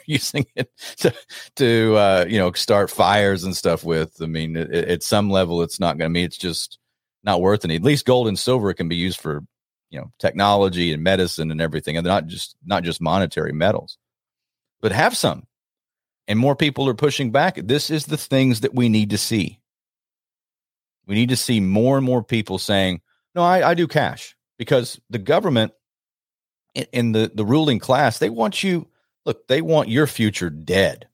using 0.07 0.47
it 0.55 0.71
to 0.99 1.13
to 1.57 1.97
uh, 1.97 2.25
you 2.29 2.39
know 2.39 2.53
start 2.53 2.89
fires 2.91 3.43
and 3.45 3.57
stuff 3.57 3.83
with. 3.83 4.17
I 4.23 4.27
mean, 4.27 4.57
it, 4.57 4.73
at 4.73 5.03
some 5.03 5.29
level, 5.29 5.63
it's 5.63 5.81
not 5.81 5.99
going 5.99 6.09
to 6.09 6.13
mean 6.13 6.25
it's 6.25 6.39
just 6.39 6.79
not 7.25 7.41
worth 7.41 7.65
any. 7.65 7.77
At 7.77 7.83
least 7.83 8.07
gold 8.07 8.29
and 8.29 8.39
silver 8.39 8.73
can 8.75 8.89
be 8.89 8.97
used 8.97 9.21
for 9.21 9.43
you 9.91 10.01
know 10.01 10.13
technology 10.19 10.93
and 10.93 11.03
medicine 11.03 11.51
and 11.51 11.61
everything, 11.61 11.97
and 11.97 12.07
not 12.07 12.27
just 12.27 12.57
not 12.65 12.85
just 12.85 13.01
monetary 13.01 13.53
metals. 13.53 13.99
But 14.83 14.93
have 14.93 15.17
some, 15.17 15.47
and 16.29 16.39
more 16.39 16.57
people 16.57 16.89
are 16.89 16.95
pushing 16.95 17.31
back. 17.31 17.57
This 17.57 17.89
is 17.89 18.05
the 18.05 18.19
things 18.19 18.61
that 18.61 18.75
we 18.75 18.91
need 18.91 19.11
to 19.11 19.19
see. 19.19 19.61
We 21.07 21.15
need 21.15 21.31
to 21.31 21.37
see 21.37 21.61
more 21.61 21.97
and 21.97 22.05
more 22.05 22.23
people 22.23 22.59
saying, 22.59 23.01
"No, 23.35 23.43
I, 23.43 23.71
I 23.71 23.75
do 23.75 23.87
cash," 23.87 24.37
because 24.59 25.01
the 25.09 25.19
government 25.19 25.73
in 26.75 27.13
the 27.13 27.31
the 27.35 27.45
ruling 27.45 27.79
class 27.79 28.19
they 28.19 28.31
want 28.31 28.63
you 28.63 28.89
look 29.27 29.47
they 29.49 29.61
want 29.61 29.89
your 29.89 30.07
future 30.07 30.51
dead 30.51 31.09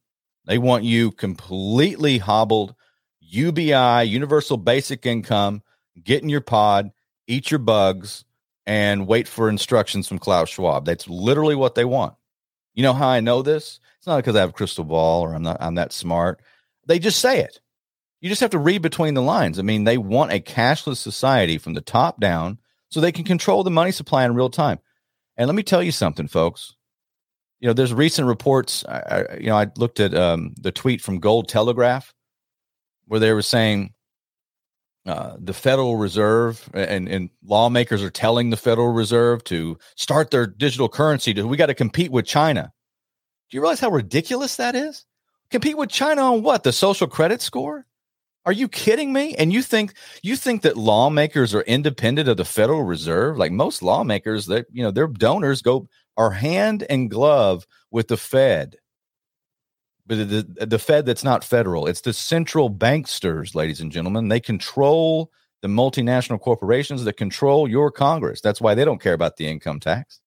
they 0.47 0.59
want 0.59 0.85
you 0.85 1.11
completely 1.11 2.19
hobbled 2.19 2.75
ubi 3.21 3.73
universal 4.05 4.57
basic 4.57 5.05
income 5.05 5.63
get 6.03 6.23
in 6.23 6.29
your 6.29 6.41
pod 6.41 6.91
eat 7.27 7.51
your 7.51 7.59
bugs 7.59 8.25
and 8.67 9.07
wait 9.07 9.27
for 9.27 9.49
instructions 9.49 10.07
from 10.07 10.19
klaus 10.19 10.49
schwab 10.49 10.85
that's 10.85 11.09
literally 11.09 11.57
what 11.57 11.75
they 11.75 11.85
want 11.85 12.15
you 12.79 12.83
know 12.83 12.95
how 12.95 13.09
i 13.09 13.21
know 13.21 13.43
this 13.43 13.81
it's 13.99 14.07
not 14.07 14.17
because 14.17 14.37
i 14.37 14.41
have 14.41 14.51
a 14.51 14.55
crystal 14.55 14.85
ball 14.85 15.23
or 15.23 15.35
i'm 15.35 15.43
not 15.43 15.59
i'm 15.61 15.75
that 15.75 15.93
smart 15.93 16.41
they 16.87 16.99
just 16.99 17.21
say 17.21 17.41
it 17.41 17.61
you 18.21 18.29
just 18.29 18.41
have 18.41 18.51
to 18.51 18.59
read 18.59 18.81
between 18.81 19.15
the 19.15 19.23
lines 19.23 19.59
i 19.59 19.63
mean 19.63 19.85
they 19.85 19.99
want 19.99 20.33
a 20.33 20.41
cashless 20.41 20.97
society 20.97 21.59
from 21.59 21.75
the 21.75 21.81
top 21.81 22.21
down 22.21 22.59
so 22.91 23.01
they 23.01 23.13
can 23.13 23.25
control 23.25 23.63
the 23.63 23.71
money 23.71 23.91
supply 23.91 24.25
in 24.25 24.35
real 24.35 24.49
time 24.49 24.79
and 25.39 25.47
let 25.47 25.55
me 25.55 25.63
tell 25.63 25.83
you 25.83 25.93
something, 25.93 26.27
folks. 26.27 26.75
You 27.61 27.69
know, 27.69 27.73
there's 27.73 27.95
recent 27.95 28.27
reports. 28.27 28.85
I, 28.87 28.99
I, 28.99 29.37
you 29.39 29.47
know, 29.47 29.57
I 29.57 29.69
looked 29.77 30.01
at 30.01 30.13
um, 30.13 30.55
the 30.61 30.73
tweet 30.73 31.01
from 31.01 31.21
Gold 31.21 31.49
Telegraph 31.49 32.13
where 33.07 33.21
they 33.21 33.33
were 33.33 33.43
saying 33.43 33.95
uh, 35.07 35.37
the 35.39 35.55
Federal 35.55 35.97
Reserve 35.97 36.69
and, 36.75 37.09
and 37.09 37.31
lawmakers 37.43 38.03
are 38.03 38.11
telling 38.11 38.51
the 38.51 38.57
Federal 38.57 38.93
Reserve 38.93 39.43
to 39.45 39.79
start 39.97 40.31
their 40.31 40.47
digital 40.47 40.89
currency. 40.89 41.33
To, 41.35 41.47
we 41.47 41.57
got 41.57 41.67
to 41.67 41.75
compete 41.75 42.11
with 42.11 42.27
China. 42.27 42.73
Do 43.51 43.57
you 43.57 43.61
realize 43.61 43.81
how 43.81 43.91
ridiculous 43.91 44.57
that 44.57 44.75
is? 44.75 45.07
Compete 45.51 45.79
with 45.79 45.89
China 45.89 46.35
on 46.35 46.43
what? 46.43 46.63
The 46.63 46.73
social 46.73 47.07
credit 47.07 47.41
score? 47.41 47.87
Are 48.45 48.53
you 48.53 48.69
kidding 48.69 49.13
me? 49.13 49.35
And 49.35 49.53
you 49.53 49.63
think 49.63 49.95
you 50.23 50.37
think 50.37 50.63
that 50.63 50.77
lawmakers 50.77 51.55
are 51.55 51.63
independent 51.63 52.29
of 52.29 52.37
the 52.37 52.45
Federal 52.45 52.83
Reserve? 52.83 53.37
Like 53.37 53.53
most 53.53 53.83
lawmakers, 53.83 54.47
that 54.47 54.67
you 54.73 54.83
know, 54.83 54.91
their 54.91 55.07
donors 55.07 55.63
go 55.63 55.89
are 56.17 56.31
hand 56.31 56.85
and 56.91 57.11
glove 57.11 57.67
with 57.91 58.09
the 58.09 58.17
Fed. 58.17 58.77
But 60.09 60.31
the, 60.31 60.67
the 60.67 60.79
Fed 60.79 61.05
that's 61.05 61.23
not 61.23 61.45
federal. 61.45 61.87
It's 61.87 62.01
the 62.01 62.15
central 62.15 62.71
banksters, 62.71 63.55
ladies 63.55 63.81
and 63.81 63.93
gentlemen. 63.93 64.29
They 64.29 64.41
control 64.41 65.31
the 65.61 65.69
multinational 65.69 66.41
corporations 66.41 67.05
that 67.05 67.19
control 67.19 67.69
your 67.69 67.91
Congress. 67.91 68.41
That's 68.41 68.61
why 68.61 68.75
they 68.75 68.87
don't 68.87 69.03
care 69.03 69.13
about 69.13 69.37
the 69.37 69.47
income 69.47 69.81
tax. 69.81 70.21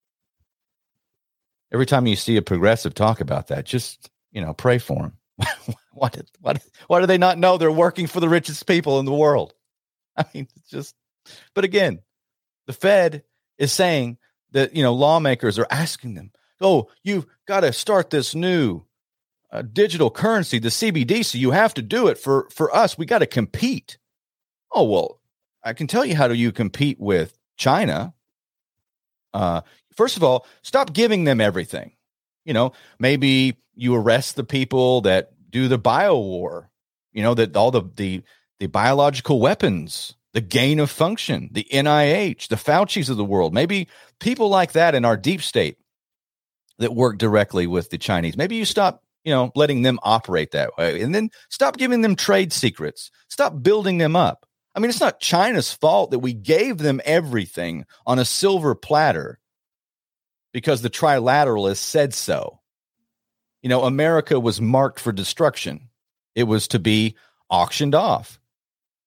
Every 1.74 1.88
time 1.88 2.06
you 2.06 2.16
see 2.16 2.38
a 2.38 2.42
progressive 2.44 2.94
talk 2.94 3.22
about 3.22 3.48
that, 3.48 3.66
just 3.66 4.12
you 4.32 4.42
know, 4.42 4.54
pray 4.54 4.78
for 4.78 5.02
them. 5.02 5.18
why, 5.94 6.10
did, 6.10 6.30
why, 6.40 6.56
why 6.88 7.00
do 7.00 7.08
they 7.08 7.18
not 7.18 7.40
know 7.40 7.58
they're 7.58 7.72
working 7.72 8.08
for 8.08 8.20
the 8.20 8.30
richest 8.30 8.68
people 8.68 9.00
in 9.00 9.06
the 9.06 9.14
world? 9.14 9.54
I 10.18 10.26
mean, 10.34 10.48
it's 10.56 10.70
just, 10.70 10.96
but 11.56 11.64
again, 11.64 12.02
the 12.68 12.74
Fed 12.74 13.24
is 13.58 13.72
saying 13.72 14.18
that, 14.52 14.76
you 14.76 14.84
know, 14.84 14.94
lawmakers 14.94 15.58
are 15.58 15.68
asking 15.72 16.14
them, 16.14 16.32
oh, 16.60 16.90
you've 17.04 17.26
got 17.48 17.62
to 17.62 17.74
start 17.74 18.10
this 18.10 18.36
new 18.36 18.84
uh, 19.52 19.62
digital 19.62 20.10
currency, 20.10 20.60
the 20.60 20.70
CBDC, 20.70 21.36
you 21.36 21.52
have 21.52 21.74
to 21.74 21.82
do 21.82 22.08
it 22.08 22.18
for, 22.18 22.48
for 22.52 22.74
us. 22.76 22.98
We 22.98 23.06
got 23.06 23.20
to 23.20 23.26
compete. 23.26 23.98
Oh, 24.72 24.86
well, 24.86 25.20
I 25.64 25.74
can 25.74 25.88
tell 25.88 26.06
you 26.06 26.16
how 26.16 26.28
do 26.28 26.34
you 26.34 26.52
compete 26.52 27.00
with 27.00 27.38
China. 27.58 28.14
Uh, 29.34 29.62
first 29.96 30.18
of 30.18 30.24
all, 30.24 30.46
stop 30.62 30.94
giving 30.94 31.26
them 31.26 31.42
everything. 31.42 31.92
You 32.46 32.54
know, 32.54 32.74
maybe 32.98 33.58
you 33.76 33.96
arrest 33.96 34.36
the 34.36 34.44
people 34.44 35.02
that 35.02 35.32
do 35.50 35.68
the 35.68 35.78
bio 35.78 36.18
war, 36.18 36.70
you 37.12 37.22
know, 37.22 37.34
that 37.34 37.56
all 37.56 37.72
the, 37.72 37.84
the, 37.96 38.24
the 38.60 38.68
biological 38.68 39.40
weapons, 39.40 40.16
the 40.34 40.42
gain 40.42 40.80
of 40.80 40.90
function, 40.90 41.50
the 41.52 41.68
NIH, 41.72 42.48
the 42.48 42.56
Fauci's 42.56 43.10
of 43.10 43.18
the 43.18 43.26
world, 43.26 43.54
maybe 43.54 43.88
people 44.20 44.50
like 44.50 44.72
that 44.72 44.96
in 44.96 45.06
our 45.06 45.18
deep 45.18 45.42
state 45.42 45.78
that 46.80 46.96
work 46.96 47.18
directly 47.18 47.68
with 47.68 47.90
the 47.90 47.98
Chinese. 47.98 48.38
Maybe 48.38 48.56
you 48.56 48.66
stop, 48.66 49.04
you 49.24 49.32
know, 49.32 49.52
letting 49.56 49.82
them 49.82 50.00
operate 50.04 50.52
that 50.52 50.78
way 50.78 51.02
and 51.02 51.14
then 51.14 51.30
stop 51.50 51.78
giving 51.78 52.02
them 52.02 52.16
trade 52.16 52.52
secrets. 52.52 53.12
Stop 53.30 53.62
building 53.62 53.98
them 53.98 54.16
up. 54.16 54.46
I 54.74 54.80
mean, 54.80 54.90
it's 54.90 55.02
not 55.02 55.20
China's 55.20 55.72
fault 55.72 56.12
that 56.12 56.20
we 56.20 56.34
gave 56.34 56.78
them 56.78 57.02
everything 57.04 57.86
on 58.06 58.20
a 58.20 58.26
silver 58.26 58.74
platter 58.74 59.40
because 60.54 60.82
the 60.82 60.90
trilateralists 60.90 61.78
said 61.78 62.14
so 62.14 62.62
you 63.62 63.70
know, 63.70 63.84
America 63.84 64.40
was 64.40 64.60
marked 64.60 65.00
for 65.00 65.12
destruction. 65.12 65.90
It 66.36 66.44
was 66.44 66.68
to 66.70 66.80
be 66.80 67.16
auctioned 67.50 67.96
off, 67.96 68.40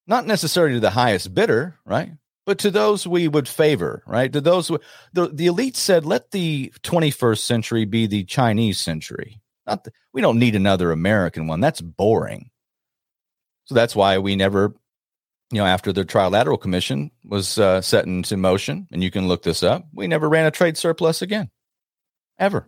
not 0.06 0.26
necessarily 0.26 0.74
to 0.74 0.80
the 0.80 0.90
highest 0.90 1.34
bidder, 1.34 1.76
right? 1.84 2.12
But 2.46 2.58
to 2.58 2.70
those 2.70 3.06
we 3.06 3.26
would 3.26 3.48
favor, 3.48 4.02
right? 4.06 4.32
To 4.32 4.40
those 4.40 4.70
the 5.12 5.28
the 5.28 5.46
elite 5.46 5.76
said, 5.76 6.04
let 6.04 6.30
the 6.30 6.72
21st 6.82 7.38
century 7.38 7.84
be 7.84 8.06
the 8.06 8.24
Chinese 8.24 8.78
century. 8.78 9.40
Not 9.66 9.84
the, 9.84 9.92
we 10.12 10.20
don't 10.20 10.38
need 10.38 10.54
another 10.54 10.92
American 10.92 11.46
one. 11.46 11.60
That's 11.60 11.80
boring. 11.80 12.50
So 13.64 13.74
that's 13.74 13.96
why 13.96 14.18
we 14.18 14.36
never, 14.36 14.74
you 15.50 15.58
know, 15.58 15.66
after 15.66 15.92
the 15.92 16.04
Trilateral 16.04 16.60
Commission 16.60 17.10
was 17.24 17.58
uh, 17.58 17.80
set 17.80 18.04
into 18.04 18.36
motion, 18.36 18.86
and 18.92 19.02
you 19.02 19.10
can 19.10 19.26
look 19.26 19.42
this 19.42 19.62
up, 19.62 19.86
we 19.92 20.06
never 20.06 20.28
ran 20.28 20.46
a 20.46 20.50
trade 20.50 20.76
surplus 20.76 21.22
again, 21.22 21.50
ever. 22.38 22.66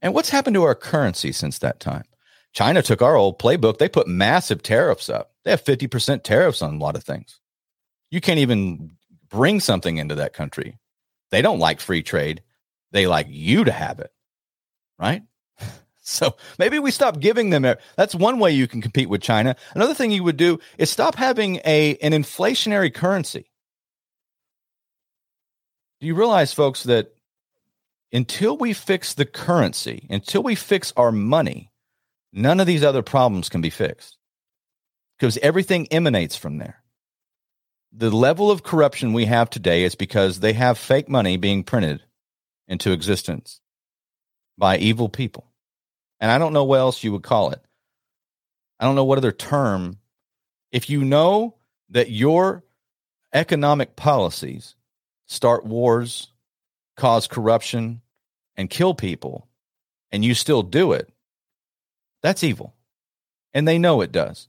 And 0.00 0.14
what's 0.14 0.30
happened 0.30 0.54
to 0.54 0.64
our 0.64 0.74
currency 0.74 1.32
since 1.32 1.58
that 1.58 1.80
time? 1.80 2.04
China 2.52 2.82
took 2.82 3.02
our 3.02 3.16
old 3.16 3.38
playbook. 3.38 3.78
They 3.78 3.88
put 3.88 4.06
massive 4.06 4.62
tariffs 4.62 5.10
up. 5.10 5.32
They 5.44 5.50
have 5.50 5.64
50% 5.64 6.22
tariffs 6.22 6.62
on 6.62 6.74
a 6.74 6.78
lot 6.78 6.96
of 6.96 7.04
things. 7.04 7.40
You 8.10 8.20
can't 8.20 8.38
even 8.38 8.92
bring 9.28 9.60
something 9.60 9.98
into 9.98 10.14
that 10.14 10.32
country. 10.32 10.78
They 11.30 11.42
don't 11.42 11.58
like 11.58 11.80
free 11.80 12.02
trade. 12.02 12.42
They 12.92 13.06
like 13.06 13.26
you 13.28 13.64
to 13.64 13.72
have 13.72 13.98
it. 13.98 14.12
Right? 14.98 15.22
So 16.06 16.36
maybe 16.58 16.78
we 16.78 16.90
stop 16.90 17.18
giving 17.18 17.48
them. 17.48 17.62
That's 17.96 18.14
one 18.14 18.38
way 18.38 18.52
you 18.52 18.68
can 18.68 18.82
compete 18.82 19.08
with 19.08 19.22
China. 19.22 19.56
Another 19.74 19.94
thing 19.94 20.10
you 20.10 20.22
would 20.22 20.36
do 20.36 20.60
is 20.76 20.90
stop 20.90 21.14
having 21.14 21.56
a 21.64 21.96
an 21.96 22.12
inflationary 22.12 22.92
currency. 22.92 23.50
Do 26.00 26.06
you 26.06 26.14
realize, 26.14 26.52
folks, 26.52 26.82
that 26.82 27.14
until 28.12 28.58
we 28.58 28.74
fix 28.74 29.14
the 29.14 29.24
currency, 29.24 30.06
until 30.10 30.42
we 30.42 30.54
fix 30.54 30.92
our 30.94 31.10
money, 31.10 31.72
none 32.34 32.60
of 32.60 32.66
these 32.66 32.84
other 32.84 33.02
problems 33.02 33.48
can 33.48 33.62
be 33.62 33.70
fixed 33.70 34.18
because 35.18 35.38
everything 35.38 35.88
emanates 35.90 36.36
from 36.36 36.58
there. 36.58 36.82
The 37.92 38.10
level 38.10 38.50
of 38.50 38.62
corruption 38.62 39.14
we 39.14 39.24
have 39.24 39.48
today 39.48 39.84
is 39.84 39.94
because 39.94 40.40
they 40.40 40.52
have 40.52 40.76
fake 40.76 41.08
money 41.08 41.38
being 41.38 41.62
printed 41.62 42.02
into 42.68 42.92
existence 42.92 43.62
by 44.58 44.76
evil 44.76 45.08
people. 45.08 45.53
And 46.24 46.30
I 46.30 46.38
don't 46.38 46.54
know 46.54 46.64
what 46.64 46.78
else 46.78 47.04
you 47.04 47.12
would 47.12 47.22
call 47.22 47.50
it. 47.50 47.60
I 48.80 48.86
don't 48.86 48.94
know 48.94 49.04
what 49.04 49.18
other 49.18 49.30
term. 49.30 49.98
If 50.72 50.88
you 50.88 51.04
know 51.04 51.56
that 51.90 52.10
your 52.10 52.64
economic 53.34 53.94
policies 53.94 54.74
start 55.26 55.66
wars, 55.66 56.32
cause 56.96 57.26
corruption, 57.26 58.00
and 58.56 58.70
kill 58.70 58.94
people 58.94 59.48
and 60.12 60.24
you 60.24 60.32
still 60.32 60.62
do 60.62 60.92
it, 60.92 61.12
that's 62.22 62.42
evil. 62.42 62.74
And 63.52 63.68
they 63.68 63.76
know 63.76 64.00
it 64.00 64.10
does. 64.10 64.48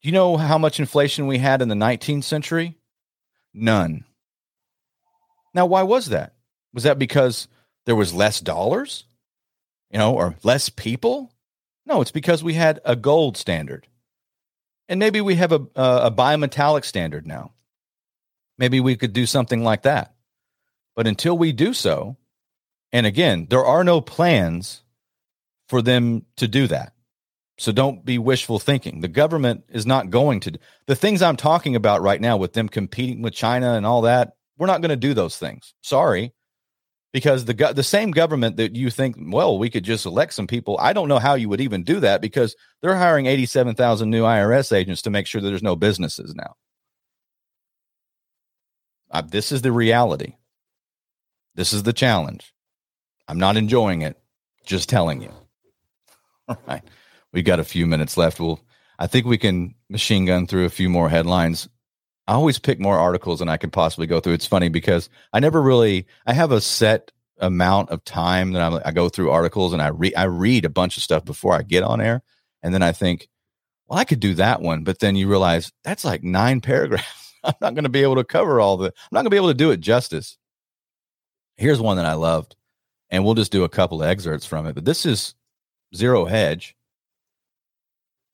Do 0.00 0.08
you 0.08 0.12
know 0.12 0.38
how 0.38 0.56
much 0.56 0.80
inflation 0.80 1.26
we 1.26 1.36
had 1.36 1.60
in 1.60 1.68
the 1.68 1.74
19th 1.74 2.24
century? 2.24 2.78
None. 3.52 4.06
Now, 5.52 5.66
why 5.66 5.82
was 5.82 6.06
that? 6.06 6.32
Was 6.72 6.84
that 6.84 6.98
because 6.98 7.46
there 7.84 7.94
was 7.94 8.14
less 8.14 8.40
dollars? 8.40 9.04
You 9.90 9.98
know, 9.98 10.14
or 10.14 10.36
less 10.42 10.68
people. 10.68 11.32
No, 11.86 12.00
it's 12.00 12.12
because 12.12 12.44
we 12.44 12.54
had 12.54 12.80
a 12.84 12.96
gold 12.96 13.36
standard. 13.36 13.86
And 14.88 14.98
maybe 14.98 15.20
we 15.20 15.36
have 15.36 15.52
a, 15.52 15.66
a, 15.74 16.06
a 16.06 16.10
bimetallic 16.10 16.84
standard 16.84 17.26
now. 17.26 17.52
Maybe 18.58 18.80
we 18.80 18.96
could 18.96 19.12
do 19.12 19.26
something 19.26 19.62
like 19.62 19.82
that. 19.82 20.14
But 20.96 21.06
until 21.06 21.38
we 21.38 21.52
do 21.52 21.72
so, 21.72 22.16
and 22.92 23.06
again, 23.06 23.46
there 23.48 23.64
are 23.64 23.84
no 23.84 24.00
plans 24.00 24.82
for 25.68 25.80
them 25.80 26.26
to 26.36 26.48
do 26.48 26.66
that. 26.66 26.92
So 27.58 27.72
don't 27.72 28.04
be 28.04 28.18
wishful 28.18 28.58
thinking. 28.58 29.00
The 29.00 29.08
government 29.08 29.64
is 29.68 29.86
not 29.86 30.10
going 30.10 30.40
to. 30.40 30.58
The 30.86 30.96
things 30.96 31.22
I'm 31.22 31.36
talking 31.36 31.76
about 31.76 32.02
right 32.02 32.20
now 32.20 32.36
with 32.36 32.54
them 32.54 32.68
competing 32.68 33.22
with 33.22 33.34
China 33.34 33.74
and 33.74 33.86
all 33.86 34.02
that, 34.02 34.32
we're 34.58 34.66
not 34.66 34.80
going 34.80 34.90
to 34.90 34.96
do 34.96 35.14
those 35.14 35.36
things. 35.36 35.74
Sorry. 35.82 36.32
Because 37.12 37.44
the 37.44 37.72
the 37.74 37.82
same 37.82 38.12
government 38.12 38.56
that 38.58 38.76
you 38.76 38.88
think, 38.88 39.16
well, 39.18 39.58
we 39.58 39.68
could 39.68 39.82
just 39.82 40.06
elect 40.06 40.32
some 40.32 40.46
people. 40.46 40.78
I 40.80 40.92
don't 40.92 41.08
know 41.08 41.18
how 41.18 41.34
you 41.34 41.48
would 41.48 41.60
even 41.60 41.82
do 41.82 41.98
that 42.00 42.20
because 42.20 42.54
they're 42.80 42.96
hiring 42.96 43.26
87,000 43.26 44.08
new 44.08 44.22
IRS 44.22 44.72
agents 44.72 45.02
to 45.02 45.10
make 45.10 45.26
sure 45.26 45.40
that 45.40 45.48
there's 45.48 45.62
no 45.62 45.74
businesses 45.74 46.34
now. 46.36 46.54
Uh, 49.10 49.22
this 49.22 49.50
is 49.50 49.62
the 49.62 49.72
reality. 49.72 50.36
This 51.56 51.72
is 51.72 51.82
the 51.82 51.92
challenge. 51.92 52.54
I'm 53.26 53.38
not 53.38 53.56
enjoying 53.56 54.02
it, 54.02 54.16
just 54.64 54.88
telling 54.88 55.20
you. 55.20 55.32
All 56.48 56.56
right. 56.66 56.82
we've 57.32 57.44
got 57.44 57.60
a 57.60 57.64
few 57.64 57.86
minutes 57.86 58.16
left. 58.16 58.38
We'll 58.38 58.60
I 59.00 59.06
think 59.06 59.26
we 59.26 59.38
can 59.38 59.74
machine 59.88 60.26
gun 60.26 60.46
through 60.46 60.66
a 60.66 60.70
few 60.70 60.90
more 60.90 61.08
headlines. 61.08 61.68
I 62.30 62.34
always 62.34 62.60
pick 62.60 62.78
more 62.78 62.96
articles 62.96 63.40
than 63.40 63.48
I 63.48 63.56
could 63.56 63.72
possibly 63.72 64.06
go 64.06 64.20
through. 64.20 64.34
It's 64.34 64.46
funny 64.46 64.68
because 64.68 65.10
I 65.32 65.40
never 65.40 65.60
really 65.60 66.06
I 66.26 66.32
have 66.32 66.52
a 66.52 66.60
set 66.60 67.10
amount 67.38 67.90
of 67.90 68.04
time 68.04 68.52
that 68.52 68.62
I, 68.62 68.88
I 68.88 68.92
go 68.92 69.08
through 69.08 69.30
articles 69.30 69.72
and 69.72 69.82
I 69.82 69.88
read 69.88 70.14
I 70.16 70.24
read 70.24 70.64
a 70.64 70.70
bunch 70.70 70.96
of 70.96 71.02
stuff 71.02 71.24
before 71.24 71.54
I 71.54 71.62
get 71.62 71.82
on 71.82 72.00
air, 72.00 72.22
and 72.62 72.72
then 72.72 72.82
I 72.82 72.92
think, 72.92 73.28
well, 73.88 73.98
I 73.98 74.04
could 74.04 74.20
do 74.20 74.34
that 74.34 74.62
one, 74.62 74.84
but 74.84 75.00
then 75.00 75.16
you 75.16 75.28
realize 75.28 75.72
that's 75.82 76.04
like 76.04 76.22
nine 76.22 76.60
paragraphs. 76.62 77.34
I'm 77.42 77.54
not 77.60 77.74
going 77.74 77.84
to 77.84 77.90
be 77.90 78.02
able 78.02 78.16
to 78.16 78.24
cover 78.24 78.60
all 78.60 78.76
the. 78.76 78.86
I'm 78.86 79.10
not 79.10 79.22
going 79.22 79.24
to 79.24 79.30
be 79.30 79.36
able 79.36 79.48
to 79.48 79.54
do 79.54 79.72
it 79.72 79.80
justice. 79.80 80.38
Here's 81.56 81.80
one 81.80 81.96
that 81.96 82.06
I 82.06 82.14
loved 82.14 82.54
and 83.10 83.24
we'll 83.24 83.34
just 83.34 83.52
do 83.52 83.64
a 83.64 83.68
couple 83.68 84.02
of 84.02 84.08
excerpts 84.08 84.46
from 84.46 84.66
it. 84.66 84.74
But 84.74 84.84
this 84.84 85.04
is 85.04 85.34
Zero 85.94 86.24
Hedge, 86.24 86.76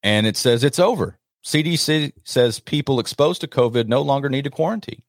and 0.02 0.26
it 0.26 0.36
says 0.36 0.62
it's 0.62 0.78
over. 0.78 1.18
CDC 1.46 2.12
says 2.24 2.60
people 2.60 3.00
exposed 3.00 3.40
to 3.40 3.48
COVID 3.48 3.86
no 3.86 4.02
longer 4.02 4.28
need 4.28 4.44
to 4.44 4.50
quarantine. 4.50 5.02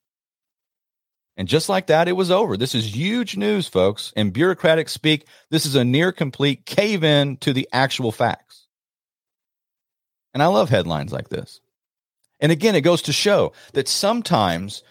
And 1.35 1.47
just 1.47 1.67
like 1.67 1.87
that, 1.87 2.07
it 2.07 2.13
was 2.13 2.31
over. 2.31 2.57
This 2.57 2.75
is 2.75 2.95
huge 2.95 3.37
news, 3.37 3.67
folks. 3.67 4.13
In 4.15 4.31
bureaucratic 4.31 4.87
speak, 4.87 5.27
this 5.49 5.65
is 5.65 5.75
a 5.75 5.83
near 5.83 6.11
complete 6.11 6.65
cave 6.65 7.03
in 7.03 7.37
to 7.37 7.53
the 7.53 7.67
actual 7.73 8.11
facts. 8.11 8.67
And 10.33 10.41
I 10.41 10.47
love 10.47 10.69
headlines 10.69 11.11
like 11.11 11.29
this. 11.29 11.59
And 12.39 12.51
again, 12.51 12.75
it 12.75 12.81
goes 12.81 13.01
to 13.03 13.13
show 13.13 13.53
that 13.73 13.87
sometimes, 13.87 14.83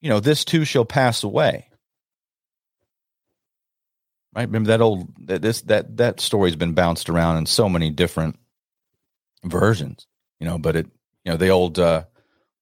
you 0.00 0.08
know, 0.08 0.20
this 0.20 0.44
too 0.44 0.64
shall 0.64 0.84
pass 0.84 1.24
away 1.24 1.68
right? 4.36 4.46
Remember 4.46 4.68
that 4.68 4.82
old 4.82 5.08
that 5.26 5.42
this 5.42 5.62
that 5.62 5.96
that 5.96 6.20
story's 6.20 6.56
been 6.56 6.74
bounced 6.74 7.08
around 7.08 7.38
in 7.38 7.46
so 7.46 7.68
many 7.68 7.90
different 7.90 8.38
versions, 9.42 10.06
you 10.40 10.46
know. 10.46 10.58
But 10.58 10.76
it, 10.76 10.86
you 11.24 11.32
know, 11.32 11.36
the 11.36 11.48
old 11.48 11.78
uh, 11.78 12.04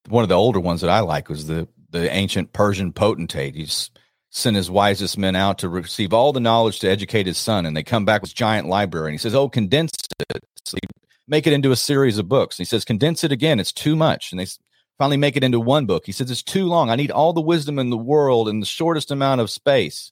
one 0.09 0.23
of 0.23 0.29
the 0.29 0.37
older 0.37 0.61
ones 0.61 0.81
that 0.81 0.91
I 0.91 1.01
like 1.01 1.29
was 1.29 1.47
the 1.47 1.69
the 1.91 2.11
ancient 2.13 2.53
Persian 2.53 2.93
potentate. 2.93 3.55
He's 3.55 3.91
sent 4.31 4.57
his 4.57 4.71
wisest 4.71 5.17
men 5.17 5.37
out 5.37 5.59
to 5.59 5.69
receive 5.69 6.13
all 6.13 6.33
the 6.33 6.41
knowledge 6.41 6.81
to 6.81 6.89
educate 6.89 7.27
his 7.27 7.39
son, 7.39 7.67
and 7.67 7.77
they 7.77 7.85
come 7.85 8.05
back 8.05 8.21
with 8.21 8.35
giant 8.35 8.69
library. 8.69 9.09
And 9.09 9.15
he 9.15 9.19
says, 9.19 9.35
"Oh, 9.35 9.49
condense 9.49 9.93
it, 10.31 10.43
so 10.65 10.77
make 11.29 11.47
it 11.47 11.53
into 11.53 11.71
a 11.71 11.77
series 11.77 12.19
of 12.19 12.29
books." 12.29 12.59
And 12.59 12.67
he 12.67 12.69
says, 12.69 12.85
"Condense 12.85 13.25
it 13.25 13.33
again; 13.33 13.61
it's 13.61 13.73
too 13.73 13.97
much." 13.97 14.33
And 14.33 14.41
they 14.41 14.47
finally 14.99 15.17
make 15.17 15.37
it 15.37 15.45
into 15.45 15.61
one 15.61 15.87
book. 15.87 16.07
He 16.07 16.13
says, 16.13 16.31
"It's 16.31 16.43
too 16.43 16.67
long. 16.67 16.91
I 16.91 16.97
need 16.97 17.11
all 17.11 17.33
the 17.33 17.41
wisdom 17.41 17.79
in 17.79 17.91
the 17.91 17.97
world 17.97 18.49
in 18.49 18.61
the 18.61 18.67
shortest 18.67 19.11
amount 19.11 19.41
of 19.41 19.51
space." 19.51 20.11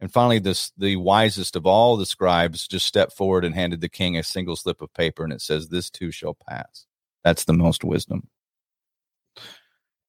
And 0.00 0.12
finally, 0.12 0.40
this 0.40 0.72
the 0.76 0.96
wisest 0.96 1.54
of 1.54 1.64
all 1.64 1.96
the 1.96 2.06
scribes 2.06 2.66
just 2.66 2.86
stepped 2.86 3.12
forward 3.12 3.44
and 3.44 3.54
handed 3.54 3.80
the 3.80 3.88
king 3.88 4.16
a 4.16 4.24
single 4.24 4.56
slip 4.56 4.82
of 4.82 4.92
paper, 4.92 5.22
and 5.22 5.32
it 5.32 5.40
says, 5.40 5.68
"This 5.68 5.88
too 5.88 6.10
shall 6.10 6.34
pass." 6.34 6.86
That's 7.24 7.44
the 7.44 7.52
most 7.52 7.84
wisdom, 7.84 8.28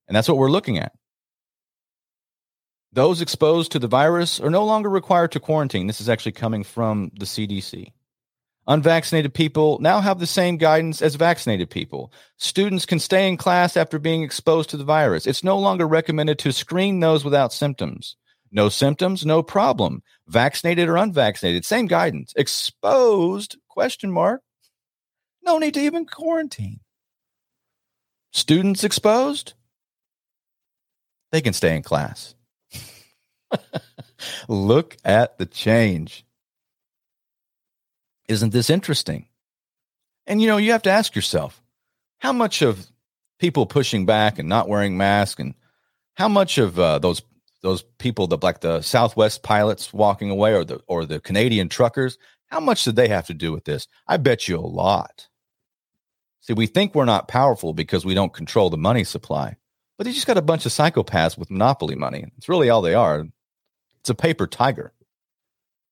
and 0.07 0.15
that's 0.15 0.27
what 0.27 0.37
we're 0.37 0.51
looking 0.51 0.79
at. 0.79 0.93
Those 2.91 3.21
exposed 3.21 3.71
to 3.71 3.79
the 3.79 3.87
virus 3.87 4.39
are 4.39 4.51
no 4.51 4.63
longer 4.65 4.89
required 4.89 5.31
to 5.31 5.39
quarantine. 5.39 5.87
This 5.87 6.01
is 6.01 6.09
actually 6.09 6.33
coming 6.33 6.63
from 6.63 7.11
the 7.17 7.25
CDC. 7.25 7.91
Unvaccinated 8.67 9.33
people 9.33 9.77
now 9.79 9.99
have 9.99 10.19
the 10.19 10.27
same 10.27 10.57
guidance 10.57 11.01
as 11.01 11.15
vaccinated 11.15 11.69
people. 11.69 12.13
Students 12.37 12.85
can 12.85 12.99
stay 12.99 13.27
in 13.27 13.35
class 13.35 13.75
after 13.75 13.99
being 13.99 14.23
exposed 14.23 14.69
to 14.69 14.77
the 14.77 14.85
virus. 14.85 15.27
It's 15.27 15.43
no 15.43 15.57
longer 15.57 15.87
recommended 15.87 16.39
to 16.39 16.53
screen 16.53 16.99
those 16.99 17.25
without 17.25 17.51
symptoms. 17.51 18.15
No 18.51 18.69
symptoms, 18.69 19.25
no 19.25 19.41
problem. 19.43 20.03
Vaccinated 20.27 20.87
or 20.87 20.95
unvaccinated, 20.95 21.65
same 21.65 21.87
guidance. 21.87 22.31
Exposed? 22.37 23.57
Question 23.67 24.11
mark. 24.11 24.41
No 25.41 25.57
need 25.57 25.73
to 25.73 25.81
even 25.81 26.05
quarantine. 26.05 26.79
Students 28.33 28.83
exposed? 28.83 29.53
They 31.31 31.41
can 31.41 31.53
stay 31.53 31.75
in 31.75 31.83
class. 31.83 32.33
Look 34.47 34.97
at 35.05 35.37
the 35.37 35.45
change. 35.45 36.25
Isn't 38.27 38.51
this 38.51 38.71
interesting? 38.71 39.27
And 40.25 40.41
you 40.41 40.47
know, 40.47 40.57
you 40.57 40.71
have 40.71 40.81
to 40.83 40.89
ask 40.89 41.15
yourself 41.15 41.61
how 42.19 42.33
much 42.33 42.63
of 42.63 42.87
people 43.39 43.67
pushing 43.67 44.05
back 44.05 44.39
and 44.39 44.49
not 44.49 44.67
wearing 44.67 44.97
masks 44.97 45.39
and 45.39 45.53
how 46.15 46.27
much 46.27 46.57
of 46.57 46.79
uh, 46.79 46.99
those 46.99 47.21
those 47.61 47.83
people, 47.97 48.27
the 48.27 48.37
like 48.41 48.61
the 48.61 48.81
Southwest 48.81 49.43
pilots 49.43 49.93
walking 49.93 50.29
away, 50.29 50.53
or 50.53 50.65
the 50.65 50.81
or 50.87 51.05
the 51.05 51.19
Canadian 51.19 51.69
truckers, 51.69 52.17
how 52.47 52.59
much 52.59 52.83
did 52.83 52.95
they 52.95 53.07
have 53.09 53.27
to 53.27 53.33
do 53.33 53.51
with 53.51 53.65
this? 53.65 53.87
I 54.07 54.17
bet 54.17 54.47
you 54.47 54.57
a 54.57 54.61
lot. 54.61 55.27
See, 56.43 56.53
we 56.53 56.67
think 56.67 56.93
we're 56.93 57.05
not 57.05 57.29
powerful 57.29 57.73
because 57.73 58.05
we 58.05 58.13
don't 58.13 58.33
control 58.33 58.69
the 58.69 58.77
money 58.77 59.05
supply, 59.05 59.55
but 59.97 60.03
they 60.03 60.11
just 60.11 60.27
got 60.27 60.37
a 60.37 60.41
bunch 60.41 60.65
of 60.65 60.73
psychopaths 60.73 61.37
with 61.37 61.49
monopoly 61.49 61.95
money. 61.95 62.25
It's 62.37 62.49
really 62.49 62.69
all 62.69 62.81
they 62.81 62.93
are. 62.93 63.25
It's 64.01 64.09
a 64.09 64.15
paper 64.15 64.45
tiger. 64.45 64.91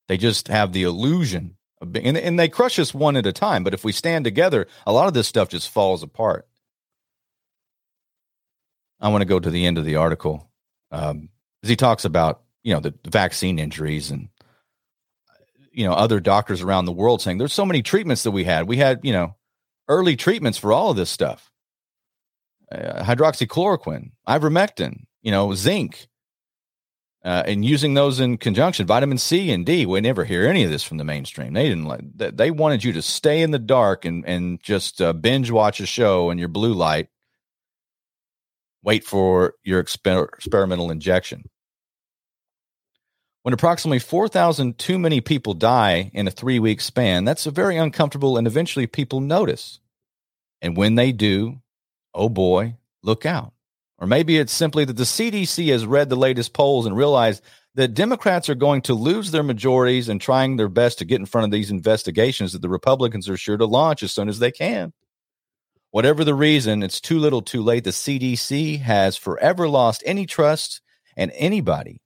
They 0.09 0.17
just 0.17 0.49
have 0.49 0.73
the 0.73 0.83
illusion 0.83 1.55
of 1.79 1.93
being, 1.93 2.05
and, 2.05 2.17
and 2.17 2.37
they 2.37 2.49
crush 2.49 2.79
us 2.79 2.93
one 2.93 3.15
at 3.15 3.25
a 3.25 3.31
time. 3.31 3.63
But 3.63 3.73
if 3.73 3.85
we 3.85 3.93
stand 3.93 4.25
together, 4.25 4.67
a 4.85 4.91
lot 4.91 5.07
of 5.07 5.13
this 5.13 5.25
stuff 5.25 5.47
just 5.47 5.69
falls 5.69 6.03
apart. 6.03 6.45
I 8.99 9.07
want 9.07 9.21
to 9.21 9.25
go 9.25 9.39
to 9.39 9.49
the 9.49 9.65
end 9.65 9.77
of 9.77 9.85
the 9.85 9.95
article. 9.95 10.51
Um, 10.91 11.29
he 11.61 11.77
talks 11.77 12.03
about 12.03 12.41
you 12.61 12.73
know 12.73 12.81
the 12.81 12.93
vaccine 13.07 13.57
injuries 13.57 14.11
and 14.11 14.27
you 15.71 15.85
know 15.85 15.93
other 15.93 16.19
doctors 16.19 16.61
around 16.61 16.85
the 16.85 16.91
world 16.91 17.21
saying 17.21 17.37
there's 17.37 17.53
so 17.53 17.65
many 17.65 17.81
treatments 17.81 18.23
that 18.23 18.31
we 18.31 18.43
had 18.43 18.67
we 18.67 18.75
had 18.75 18.99
you 19.03 19.13
know 19.13 19.35
early 19.91 20.15
treatments 20.15 20.57
for 20.57 20.71
all 20.71 20.89
of 20.91 20.97
this 20.97 21.09
stuff. 21.09 21.51
Uh, 22.71 23.03
hydroxychloroquine 23.03 24.11
ivermectin 24.29 25.03
you 25.21 25.29
know 25.29 25.53
zinc 25.53 26.07
uh, 27.25 27.43
and 27.45 27.65
using 27.65 27.95
those 27.95 28.21
in 28.21 28.37
conjunction 28.37 28.87
vitamin 28.87 29.17
c 29.17 29.51
and 29.51 29.65
d. 29.65 29.85
We 29.85 29.99
never 29.99 30.23
hear 30.23 30.47
any 30.47 30.63
of 30.63 30.71
this 30.71 30.81
from 30.83 30.97
the 30.97 31.03
mainstream. 31.03 31.51
They 31.51 31.67
didn't 31.67 31.85
like 31.85 32.01
they 32.15 32.49
wanted 32.49 32.83
you 32.83 32.93
to 32.93 33.01
stay 33.01 33.41
in 33.41 33.51
the 33.51 33.59
dark 33.59 34.05
and 34.05 34.25
and 34.25 34.63
just 34.63 35.01
uh, 35.01 35.11
binge 35.11 35.51
watch 35.51 35.81
a 35.81 35.85
show 35.85 36.31
in 36.31 36.37
your 36.37 36.47
blue 36.47 36.73
light. 36.73 37.09
Wait 38.83 39.03
for 39.03 39.55
your 39.63 39.83
exper- 39.83 40.33
experimental 40.33 40.89
injection. 40.89 41.43
When 43.43 43.53
approximately 43.53 43.99
4,000 43.99 44.77
too 44.77 44.97
many 44.97 45.19
people 45.19 45.53
die 45.53 46.11
in 46.13 46.27
a 46.27 46.31
three 46.31 46.59
week 46.59 46.79
span, 46.79 47.25
that's 47.25 47.45
a 47.45 47.51
very 47.51 47.75
uncomfortable 47.75 48.37
and 48.37 48.47
eventually 48.47 48.87
people 48.87 49.19
notice. 49.19 49.80
And 50.61 50.77
when 50.77 50.95
they 50.95 51.11
do, 51.11 51.61
oh 52.13 52.29
boy, 52.29 52.75
look 53.03 53.25
out. 53.25 53.53
Or 53.97 54.07
maybe 54.07 54.37
it's 54.37 54.53
simply 54.53 54.85
that 54.85 54.97
the 54.97 55.03
CDC 55.03 55.71
has 55.71 55.85
read 55.85 56.09
the 56.09 56.15
latest 56.15 56.53
polls 56.53 56.85
and 56.85 56.95
realized 56.95 57.43
that 57.75 57.93
Democrats 57.93 58.49
are 58.49 58.55
going 58.55 58.81
to 58.81 58.93
lose 58.93 59.31
their 59.31 59.43
majorities 59.43 60.09
and 60.09 60.19
trying 60.19 60.57
their 60.57 60.67
best 60.69 60.97
to 60.99 61.05
get 61.05 61.19
in 61.19 61.25
front 61.25 61.45
of 61.45 61.51
these 61.51 61.71
investigations 61.71 62.51
that 62.51 62.61
the 62.61 62.69
Republicans 62.69 63.29
are 63.29 63.37
sure 63.37 63.57
to 63.57 63.65
launch 63.65 64.03
as 64.03 64.11
soon 64.11 64.27
as 64.27 64.39
they 64.39 64.51
can. 64.51 64.91
Whatever 65.91 66.23
the 66.23 66.33
reason, 66.33 66.83
it's 66.83 67.01
too 67.01 67.19
little 67.19 67.41
too 67.41 67.61
late. 67.61 67.83
The 67.83 67.91
CDC 67.91 68.79
has 68.81 69.17
forever 69.17 69.67
lost 69.67 70.03
any 70.05 70.25
trust 70.25 70.81
and 71.15 71.31
anybody 71.35 72.01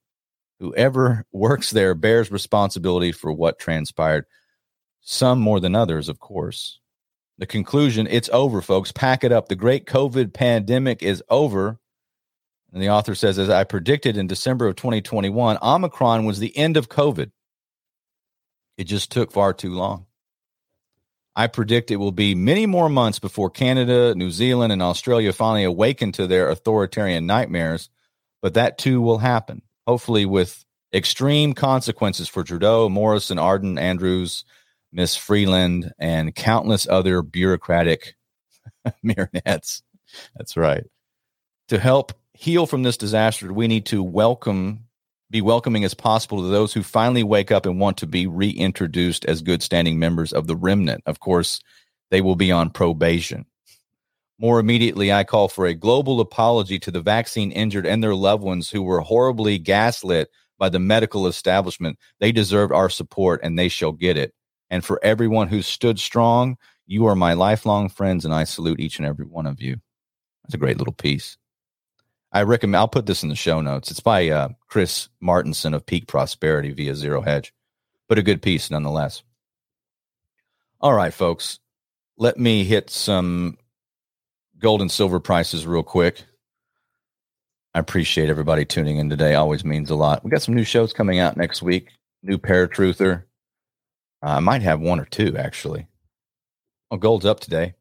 who 0.60 0.74
ever 0.76 1.26
works 1.32 1.72
there 1.72 1.93
bears 1.93 2.32
responsibility 2.32 3.12
for 3.12 3.32
what 3.32 3.60
transpired, 3.60 4.26
some 5.01 5.39
more 5.39 5.60
than 5.60 5.76
others, 5.76 6.10
of 6.10 6.20
course. 6.20 6.80
The 7.38 7.46
conclusion 7.46 8.08
it's 8.10 8.30
over, 8.32 8.62
folks. 8.62 8.92
Pack 8.92 9.24
it 9.24 9.32
up. 9.32 9.48
The 9.50 9.56
great 9.56 9.86
COVID 9.86 10.34
pandemic 10.34 11.04
is 11.04 11.24
over. 11.30 11.80
And 12.72 12.82
the 12.82 12.90
author 12.90 13.16
says, 13.16 13.40
as 13.40 13.50
I 13.50 13.64
predicted 13.64 14.18
in 14.18 14.28
December 14.28 14.68
of 14.68 14.76
2021, 14.76 15.58
Omicron 15.62 16.26
was 16.26 16.40
the 16.40 16.56
end 16.58 16.78
of 16.78 16.90
COVID. 16.90 17.32
It 18.78 18.84
just 18.86 19.12
took 19.12 19.32
far 19.32 19.54
too 19.54 19.74
long. 19.74 20.06
I 21.36 21.48
predict 21.48 21.92
it 21.92 21.98
will 21.98 22.14
be 22.14 22.34
many 22.34 22.66
more 22.66 22.90
months 22.90 23.20
before 23.20 23.50
Canada, 23.50 24.16
New 24.16 24.32
Zealand, 24.32 24.72
and 24.72 24.82
Australia 24.82 25.34
finally 25.34 25.66
awaken 25.66 26.14
to 26.14 26.28
their 26.28 26.50
authoritarian 26.50 27.26
nightmares, 27.26 27.90
but 28.42 28.54
that 28.54 28.78
too 28.78 29.02
will 29.02 29.18
happen, 29.18 29.62
hopefully 29.86 30.26
with 30.26 30.64
extreme 30.94 31.54
consequences 31.54 32.30
for 32.30 32.44
Trudeau, 32.44 32.88
Morrison, 32.88 33.38
Ardern, 33.38 33.78
Andrews, 33.78 34.46
Miss 34.96 35.16
Freeland, 35.18 35.91
and 36.00 36.34
countless 36.34 36.88
other 36.88 37.22
bureaucratic 37.22 38.16
marionettes. 39.04 39.84
That's 40.38 40.56
right. 40.56 40.86
To 41.68 41.78
help 41.78 42.14
heal 42.34 42.66
from 42.66 42.84
this 42.84 42.96
disaster, 42.96 43.52
we 43.52 43.68
need 43.68 43.86
to 43.88 44.02
welcome, 44.02 44.86
be 45.30 45.41
welcoming 45.41 45.84
as 45.84 45.93
possible 45.93 46.41
to 46.41 46.48
those 46.48 46.72
who 46.72 46.82
finally 46.82 47.24
wake 47.24 47.52
up 47.52 47.66
and 47.66 47.78
want 47.78 47.98
to 47.98 48.08
be 48.08 48.26
reintroduced 48.26 49.26
as 49.26 49.41
good 49.41 49.62
standing 49.62 50.00
members 50.00 50.32
of 50.32 50.48
the 50.48 50.56
remnant. 50.56 51.04
Of 51.06 51.20
course, 51.20 51.60
they 52.10 52.22
will 52.22 52.38
be 52.38 52.52
on 52.52 52.70
probation. 52.70 53.46
More 54.39 54.60
immediately, 54.60 55.12
I 55.12 55.26
call 55.26 55.50
for 55.50 55.66
a 55.66 55.74
global 55.74 56.22
apology 56.22 56.80
to 56.80 56.91
the 56.91 57.02
vaccine 57.02 57.52
injured 57.52 57.86
and 57.86 58.02
their 58.02 58.16
loved 58.16 58.43
ones 58.43 58.70
who 58.70 58.82
were 58.82 59.02
horribly 59.02 59.58
gaslit 59.58 60.30
by 60.58 60.70
the 60.70 60.80
medical 60.80 61.28
establishment. 61.28 62.00
They 62.22 62.32
deserve 62.32 62.72
our 62.72 62.89
support 62.89 63.41
and 63.43 63.60
they 63.60 63.68
shall 63.68 63.91
get 63.91 64.16
it. 64.16 64.34
And 64.76 64.84
for 64.84 64.99
everyone 65.01 65.47
who 65.47 65.61
stood 65.61 66.01
strong, 66.01 66.57
you 66.86 67.05
are 67.05 67.15
my 67.15 67.32
lifelong 67.32 67.88
friends, 67.88 68.26
and 68.26 68.34
I 68.34 68.43
salute 68.43 68.82
each 68.82 68.99
and 68.99 69.07
every 69.07 69.26
one 69.26 69.47
of 69.47 69.61
you. 69.61 69.78
That's 70.43 70.53
a 70.53 70.57
great 70.57 70.78
little 70.78 70.91
piece. 70.91 71.38
I 72.34 72.41
recommend, 72.43 72.76
I'll 72.76 72.89
put 72.89 73.05
this 73.05 73.23
in 73.23 73.30
the 73.30 73.38
show 73.38 73.61
notes. 73.61 73.89
It's 73.89 74.01
by 74.01 74.28
uh, 74.28 74.49
Chris 74.67 75.07
Martenson 75.23 75.73
of 75.73 75.86
Peak 75.86 76.07
Prosperity 76.07 76.73
via 76.73 76.93
Zero 76.93 77.21
Hedge, 77.21 77.53
but 78.09 78.17
a 78.17 78.21
good 78.21 78.41
piece 78.41 78.69
nonetheless. 78.69 79.23
All 80.82 80.91
right, 80.91 81.13
folks, 81.13 81.61
let 82.17 82.38
me 82.38 82.65
hit 82.65 82.89
some 82.89 83.57
gold 84.59 84.82
and 84.82 84.91
silver 84.91 85.21
prices 85.21 85.65
real 85.65 85.84
quick. 85.84 86.21
I 87.73 87.80
appreciate 87.80 88.30
everybody 88.30 88.65
tuning 88.65 88.97
in 88.97 89.09
today. 89.09 89.36
Always 89.36 89.63
means 89.63 89.89
a 89.89 89.95
lot. 89.95 90.26
We 90.26 90.32
got 90.32 90.41
some 90.41 90.53
new 90.53 90.65
shows 90.65 90.91
coming 90.91 91.19
out 91.19 91.38
next 91.38 91.61
week. 91.61 91.91
New 92.23 92.38
Paratruther. 92.38 93.23
I 94.26 94.39
might 94.39 94.63
have 94.63 94.80
one 94.80 94.99
or 94.99 95.05
two 95.05 95.38
actually. 95.38 95.88
Oh, 96.91 96.97
gold's 96.97 97.26
up 97.26 97.39
today. 97.39 97.76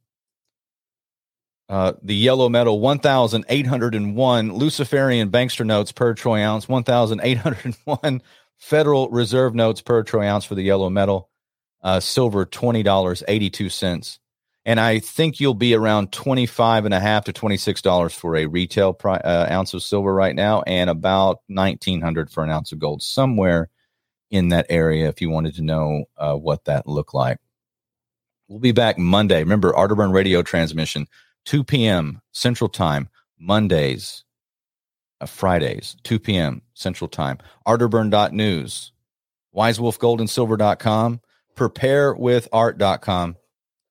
Uh, 1.68 1.94
the 2.02 2.14
yellow 2.14 2.48
metal 2.48 2.78
1,801 2.78 4.52
Luciferian 4.52 5.30
bankster 5.30 5.64
notes 5.64 5.92
per 5.92 6.12
troy 6.12 6.42
ounce, 6.42 6.68
1,801 6.68 8.22
Federal 8.58 9.08
Reserve 9.08 9.54
notes 9.54 9.80
per 9.80 10.02
troy 10.02 10.26
ounce 10.26 10.44
for 10.44 10.54
the 10.54 10.62
yellow 10.62 10.90
metal, 10.90 11.30
uh, 11.82 12.00
silver 12.00 12.44
$20.82. 12.44 14.18
And 14.66 14.80
I 14.80 14.98
think 14.98 15.40
you'll 15.40 15.54
be 15.54 15.74
around 15.74 16.12
25 16.12 16.84
and 16.84 16.94
a 16.94 17.00
half 17.00 17.24
to 17.24 17.32
$26 17.32 18.14
for 18.14 18.36
a 18.36 18.46
retail 18.46 18.92
pri- 18.92 19.18
uh, 19.18 19.50
ounce 19.50 19.74
of 19.74 19.82
silver 19.82 20.14
right 20.14 20.34
now, 20.34 20.62
and 20.66 20.88
about 20.88 21.40
1900 21.48 22.30
for 22.30 22.44
an 22.44 22.50
ounce 22.50 22.72
of 22.72 22.78
gold, 22.78 23.02
somewhere 23.02 23.70
in 24.34 24.48
that 24.48 24.66
area 24.68 25.08
if 25.08 25.20
you 25.20 25.30
wanted 25.30 25.54
to 25.54 25.62
know 25.62 26.06
uh, 26.18 26.34
what 26.34 26.64
that 26.64 26.88
looked 26.88 27.14
like. 27.14 27.38
We'll 28.48 28.58
be 28.58 28.72
back 28.72 28.98
Monday. 28.98 29.38
Remember, 29.38 29.72
Arterburn 29.72 30.12
radio 30.12 30.42
transmission, 30.42 31.06
2 31.44 31.62
p.m. 31.62 32.20
Central 32.32 32.68
Time, 32.68 33.08
Mondays, 33.38 34.24
uh, 35.20 35.26
Fridays, 35.26 35.96
2 36.02 36.18
p.m. 36.18 36.62
Central 36.74 37.08
Time. 37.08 37.38
Arterburn.news, 37.66 38.92
wisewolfgoldandsilver.com, 39.56 41.20
preparewithart.com. 41.54 43.36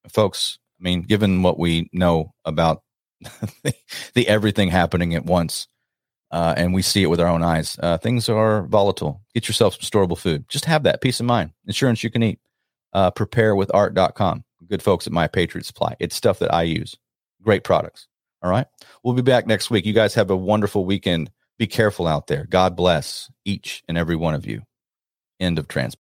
Folks, 0.10 0.60
I 0.78 0.84
mean, 0.84 1.04
given 1.04 1.42
what 1.42 1.58
we 1.58 1.90
know 1.94 2.34
about 2.44 2.84
the, 3.22 3.74
the 4.14 4.28
everything 4.28 4.68
happening 4.68 5.16
at 5.16 5.26
once, 5.26 5.70
uh, 6.34 6.56
and 6.58 6.74
we 6.74 6.82
see 6.82 7.04
it 7.04 7.08
with 7.08 7.22
our 7.22 7.28
own 7.28 7.44
eyes, 7.44 7.78
uh, 7.82 7.98
things 8.00 8.28
are 8.28 8.64
volatile. 8.64 9.22
Get 9.36 9.48
yourself 9.48 9.76
some 9.76 9.82
storable 9.82 10.18
food. 10.18 10.50
Just 10.50 10.66
have 10.66 10.84
that 10.84 11.00
peace 11.00 11.20
of 11.20 11.28
mind. 11.28 11.52
Insurance 11.68 12.04
you 12.04 12.10
can 12.10 12.24
eat 12.24 12.40
uh, 12.92 13.12
preparewithart.com. 13.12 14.44
Good 14.68 14.82
folks 14.82 15.06
at 15.06 15.14
My 15.14 15.28
Patriot 15.28 15.66
Supply. 15.66 15.96
It's 16.00 16.16
stuff 16.16 16.40
that 16.40 16.52
I 16.52 16.64
use. 16.64 16.98
Great 17.44 17.64
products. 17.64 18.08
All 18.42 18.50
right. 18.50 18.66
We'll 19.04 19.14
be 19.14 19.22
back 19.22 19.46
next 19.46 19.70
week. 19.70 19.86
You 19.86 19.94
guys 19.94 20.16
have 20.16 20.32
a 20.32 20.36
wonderful 20.36 20.86
weekend. 20.86 21.30
Be 21.60 21.68
careful 21.68 22.08
out 22.08 22.26
there. 22.26 22.48
God 22.50 22.76
bless 22.76 23.30
each 23.46 23.84
and 23.88 23.96
every 23.96 24.16
one 24.16 24.34
of 24.34 24.48
you. 24.48 24.64
End 25.40 25.60
of 25.60 25.68
trans. 25.68 25.96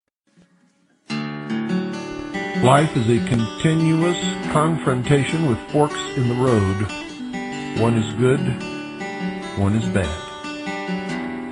Life 2.62 2.96
is 2.96 3.08
a 3.08 3.26
continuous 3.28 4.18
confrontation 4.52 5.48
with 5.48 5.58
forks 5.70 5.98
in 6.16 6.28
the 6.28 6.34
road. 6.34 7.80
One 7.80 7.94
is 7.94 8.14
good, 8.14 8.40
one 9.60 9.76
is 9.76 9.86
bad. 9.90 10.08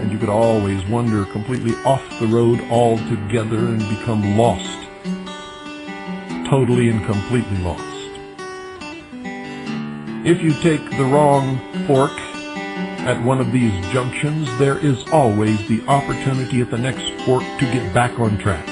And 0.01 0.11
you 0.11 0.19
could 0.19 0.29
always 0.31 0.85
wander 0.87 1.25
completely 1.27 1.75
off 1.85 2.03
the 2.19 2.27
road 2.27 2.61
altogether 2.71 3.59
and 3.59 3.79
become 3.79 4.37
lost 4.37 4.89
totally 6.49 6.89
and 6.89 7.05
completely 7.05 7.59
lost. 7.59 7.83
If 10.27 10.43
you 10.43 10.53
take 10.55 10.83
the 10.91 11.05
wrong 11.05 11.59
fork 11.87 12.13
at 13.07 13.23
one 13.23 13.39
of 13.41 13.53
these 13.53 13.73
junctions, 13.93 14.49
there 14.59 14.79
is 14.79 15.07
always 15.13 15.67
the 15.69 15.83
opportunity 15.87 16.63
at 16.63 16.71
the 16.71 16.79
next 16.79 17.11
fork 17.25 17.43
to 17.43 17.73
get 17.73 17.93
back 17.93 18.19
on 18.19 18.39
track. 18.39 18.67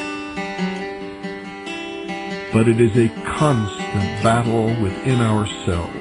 But 2.53 2.69
it 2.69 2.81
is 2.81 2.97
a 2.97 3.09
constant 3.25 4.23
battle 4.23 4.69
within 4.83 5.21
ourselves. 5.21 5.93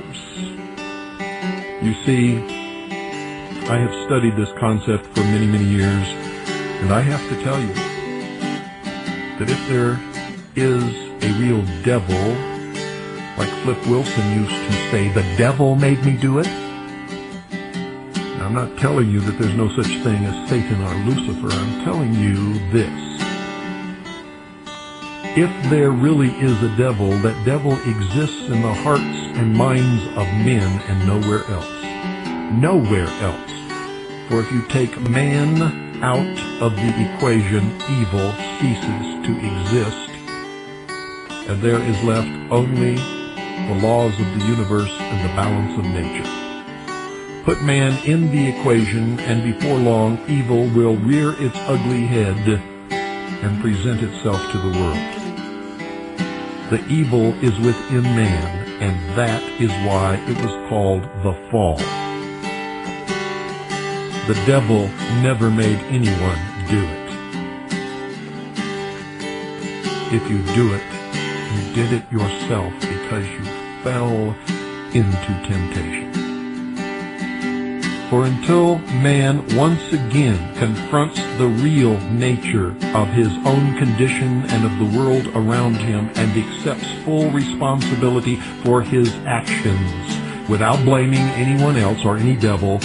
You 1.84 1.94
see, 2.06 2.65
I 3.68 3.78
have 3.80 4.06
studied 4.06 4.36
this 4.36 4.52
concept 4.60 5.08
for 5.08 5.22
many, 5.22 5.48
many 5.48 5.66
years, 5.66 6.08
and 6.82 6.94
I 6.94 7.02
have 7.02 7.28
to 7.30 7.44
tell 7.44 7.60
you 7.60 7.74
that 9.40 9.50
if 9.50 9.68
there 9.68 10.00
is 10.56 10.84
a 11.24 11.34
real 11.40 11.66
devil, 11.82 12.16
like 13.40 13.50
Flip 13.64 13.88
Wilson 13.88 14.40
used 14.40 14.52
to 14.52 14.72
say, 14.92 15.10
the 15.10 15.24
devil 15.36 15.76
made 15.76 16.06
me 16.06 16.16
do 16.16 16.38
it. 16.38 16.46
Now, 18.38 18.46
I'm 18.46 18.54
not 18.54 18.78
telling 18.78 19.10
you 19.10 19.20
that 19.22 19.40
there's 19.40 19.56
no 19.56 19.68
such 19.70 19.88
thing 20.04 20.24
as 20.26 20.48
Satan 20.48 20.80
or 20.84 20.94
Lucifer. 21.10 21.50
I'm 21.50 21.84
telling 21.84 22.14
you 22.14 22.60
this. 22.70 23.16
If 25.36 25.70
there 25.72 25.90
really 25.90 26.30
is 26.40 26.62
a 26.62 26.70
devil, 26.78 27.10
that 27.10 27.46
devil 27.46 27.74
exists 27.74 28.44
in 28.44 28.62
the 28.62 28.74
hearts 28.76 29.02
and 29.02 29.58
minds 29.58 30.06
of 30.10 30.28
men 30.46 30.82
and 30.88 31.08
nowhere 31.08 31.44
else. 31.50 31.72
Nowhere 32.54 33.08
else. 33.24 33.55
For 34.28 34.40
if 34.40 34.52
you 34.52 34.62
take 34.68 35.00
man 35.10 35.62
out 36.04 36.62
of 36.62 36.76
the 36.76 37.16
equation, 37.16 37.64
evil 37.90 38.32
ceases 38.60 39.26
to 39.26 39.38
exist 39.38 40.06
and 41.48 41.62
there 41.62 41.80
is 41.80 42.04
left 42.04 42.28
only 42.52 42.96
the 42.96 43.80
laws 43.82 44.20
of 44.20 44.26
the 44.40 44.46
universe 44.46 44.92
and 45.00 45.30
the 45.30 45.34
balance 45.36 45.78
of 45.78 45.86
nature. 45.86 47.44
Put 47.44 47.62
man 47.62 48.04
in 48.04 48.32
the 48.32 48.50
equation, 48.50 49.20
and 49.20 49.44
before 49.44 49.78
long 49.78 50.20
evil 50.28 50.66
will 50.70 50.96
rear 50.96 51.36
its 51.40 51.56
ugly 51.68 52.08
head 52.08 52.60
and 52.90 53.62
present 53.62 54.02
itself 54.02 54.42
to 54.52 54.58
the 54.58 54.80
world. 54.80 55.12
The 56.72 56.84
evil 56.88 57.34
is 57.44 57.58
within 57.60 58.02
man, 58.02 58.82
and 58.82 59.18
that 59.18 59.44
is 59.62 59.70
why 59.88 60.16
it 60.28 60.38
was 60.42 60.70
called 60.70 61.04
the 61.22 61.34
fall. 61.52 62.05
The 64.28 64.34
devil 64.48 64.88
never 65.22 65.52
made 65.52 65.78
anyone 65.92 66.40
do 66.68 66.84
it. 66.84 67.06
If 70.12 70.28
you 70.32 70.42
do 70.56 70.74
it, 70.74 70.82
you 71.54 71.76
did 71.76 71.94
it 71.94 72.12
yourself 72.12 72.74
because 72.80 73.28
you 73.28 73.44
fell 73.84 74.36
into 74.96 75.48
temptation. 75.48 76.12
For 78.10 78.26
until 78.26 78.80
man 79.04 79.46
once 79.56 79.94
again 79.94 80.56
confronts 80.56 81.20
the 81.38 81.48
real 81.48 82.00
nature 82.10 82.70
of 82.96 83.08
his 83.10 83.32
own 83.46 83.78
condition 83.78 84.44
and 84.50 84.66
of 84.66 84.76
the 84.80 84.98
world 84.98 85.28
around 85.36 85.76
him 85.76 86.10
and 86.16 86.36
accepts 86.36 86.92
full 87.04 87.30
responsibility 87.30 88.38
for 88.64 88.82
his 88.82 89.14
actions 89.28 90.50
without 90.50 90.84
blaming 90.84 91.28
anyone 91.38 91.78
else 91.78 92.04
or 92.04 92.18
any 92.18 92.36
devil, 92.36 92.80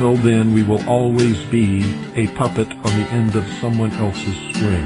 until 0.00 0.16
then 0.16 0.54
we 0.54 0.62
will 0.62 0.82
always 0.88 1.44
be 1.50 1.82
a 2.14 2.26
puppet 2.28 2.66
on 2.72 2.84
the 2.84 3.06
end 3.10 3.36
of 3.36 3.46
someone 3.60 3.92
else's 3.92 4.34
string. 4.48 4.82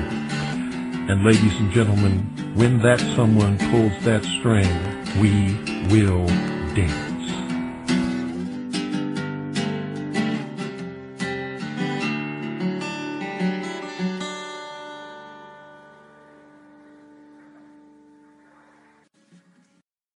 And 1.08 1.22
ladies 1.22 1.56
and 1.60 1.70
gentlemen, 1.70 2.18
when 2.56 2.80
that 2.80 2.98
someone 3.14 3.56
pulls 3.70 3.92
that 4.02 4.24
string, 4.24 4.68
we 5.20 5.54
will 5.88 6.26
dance. 6.74 7.13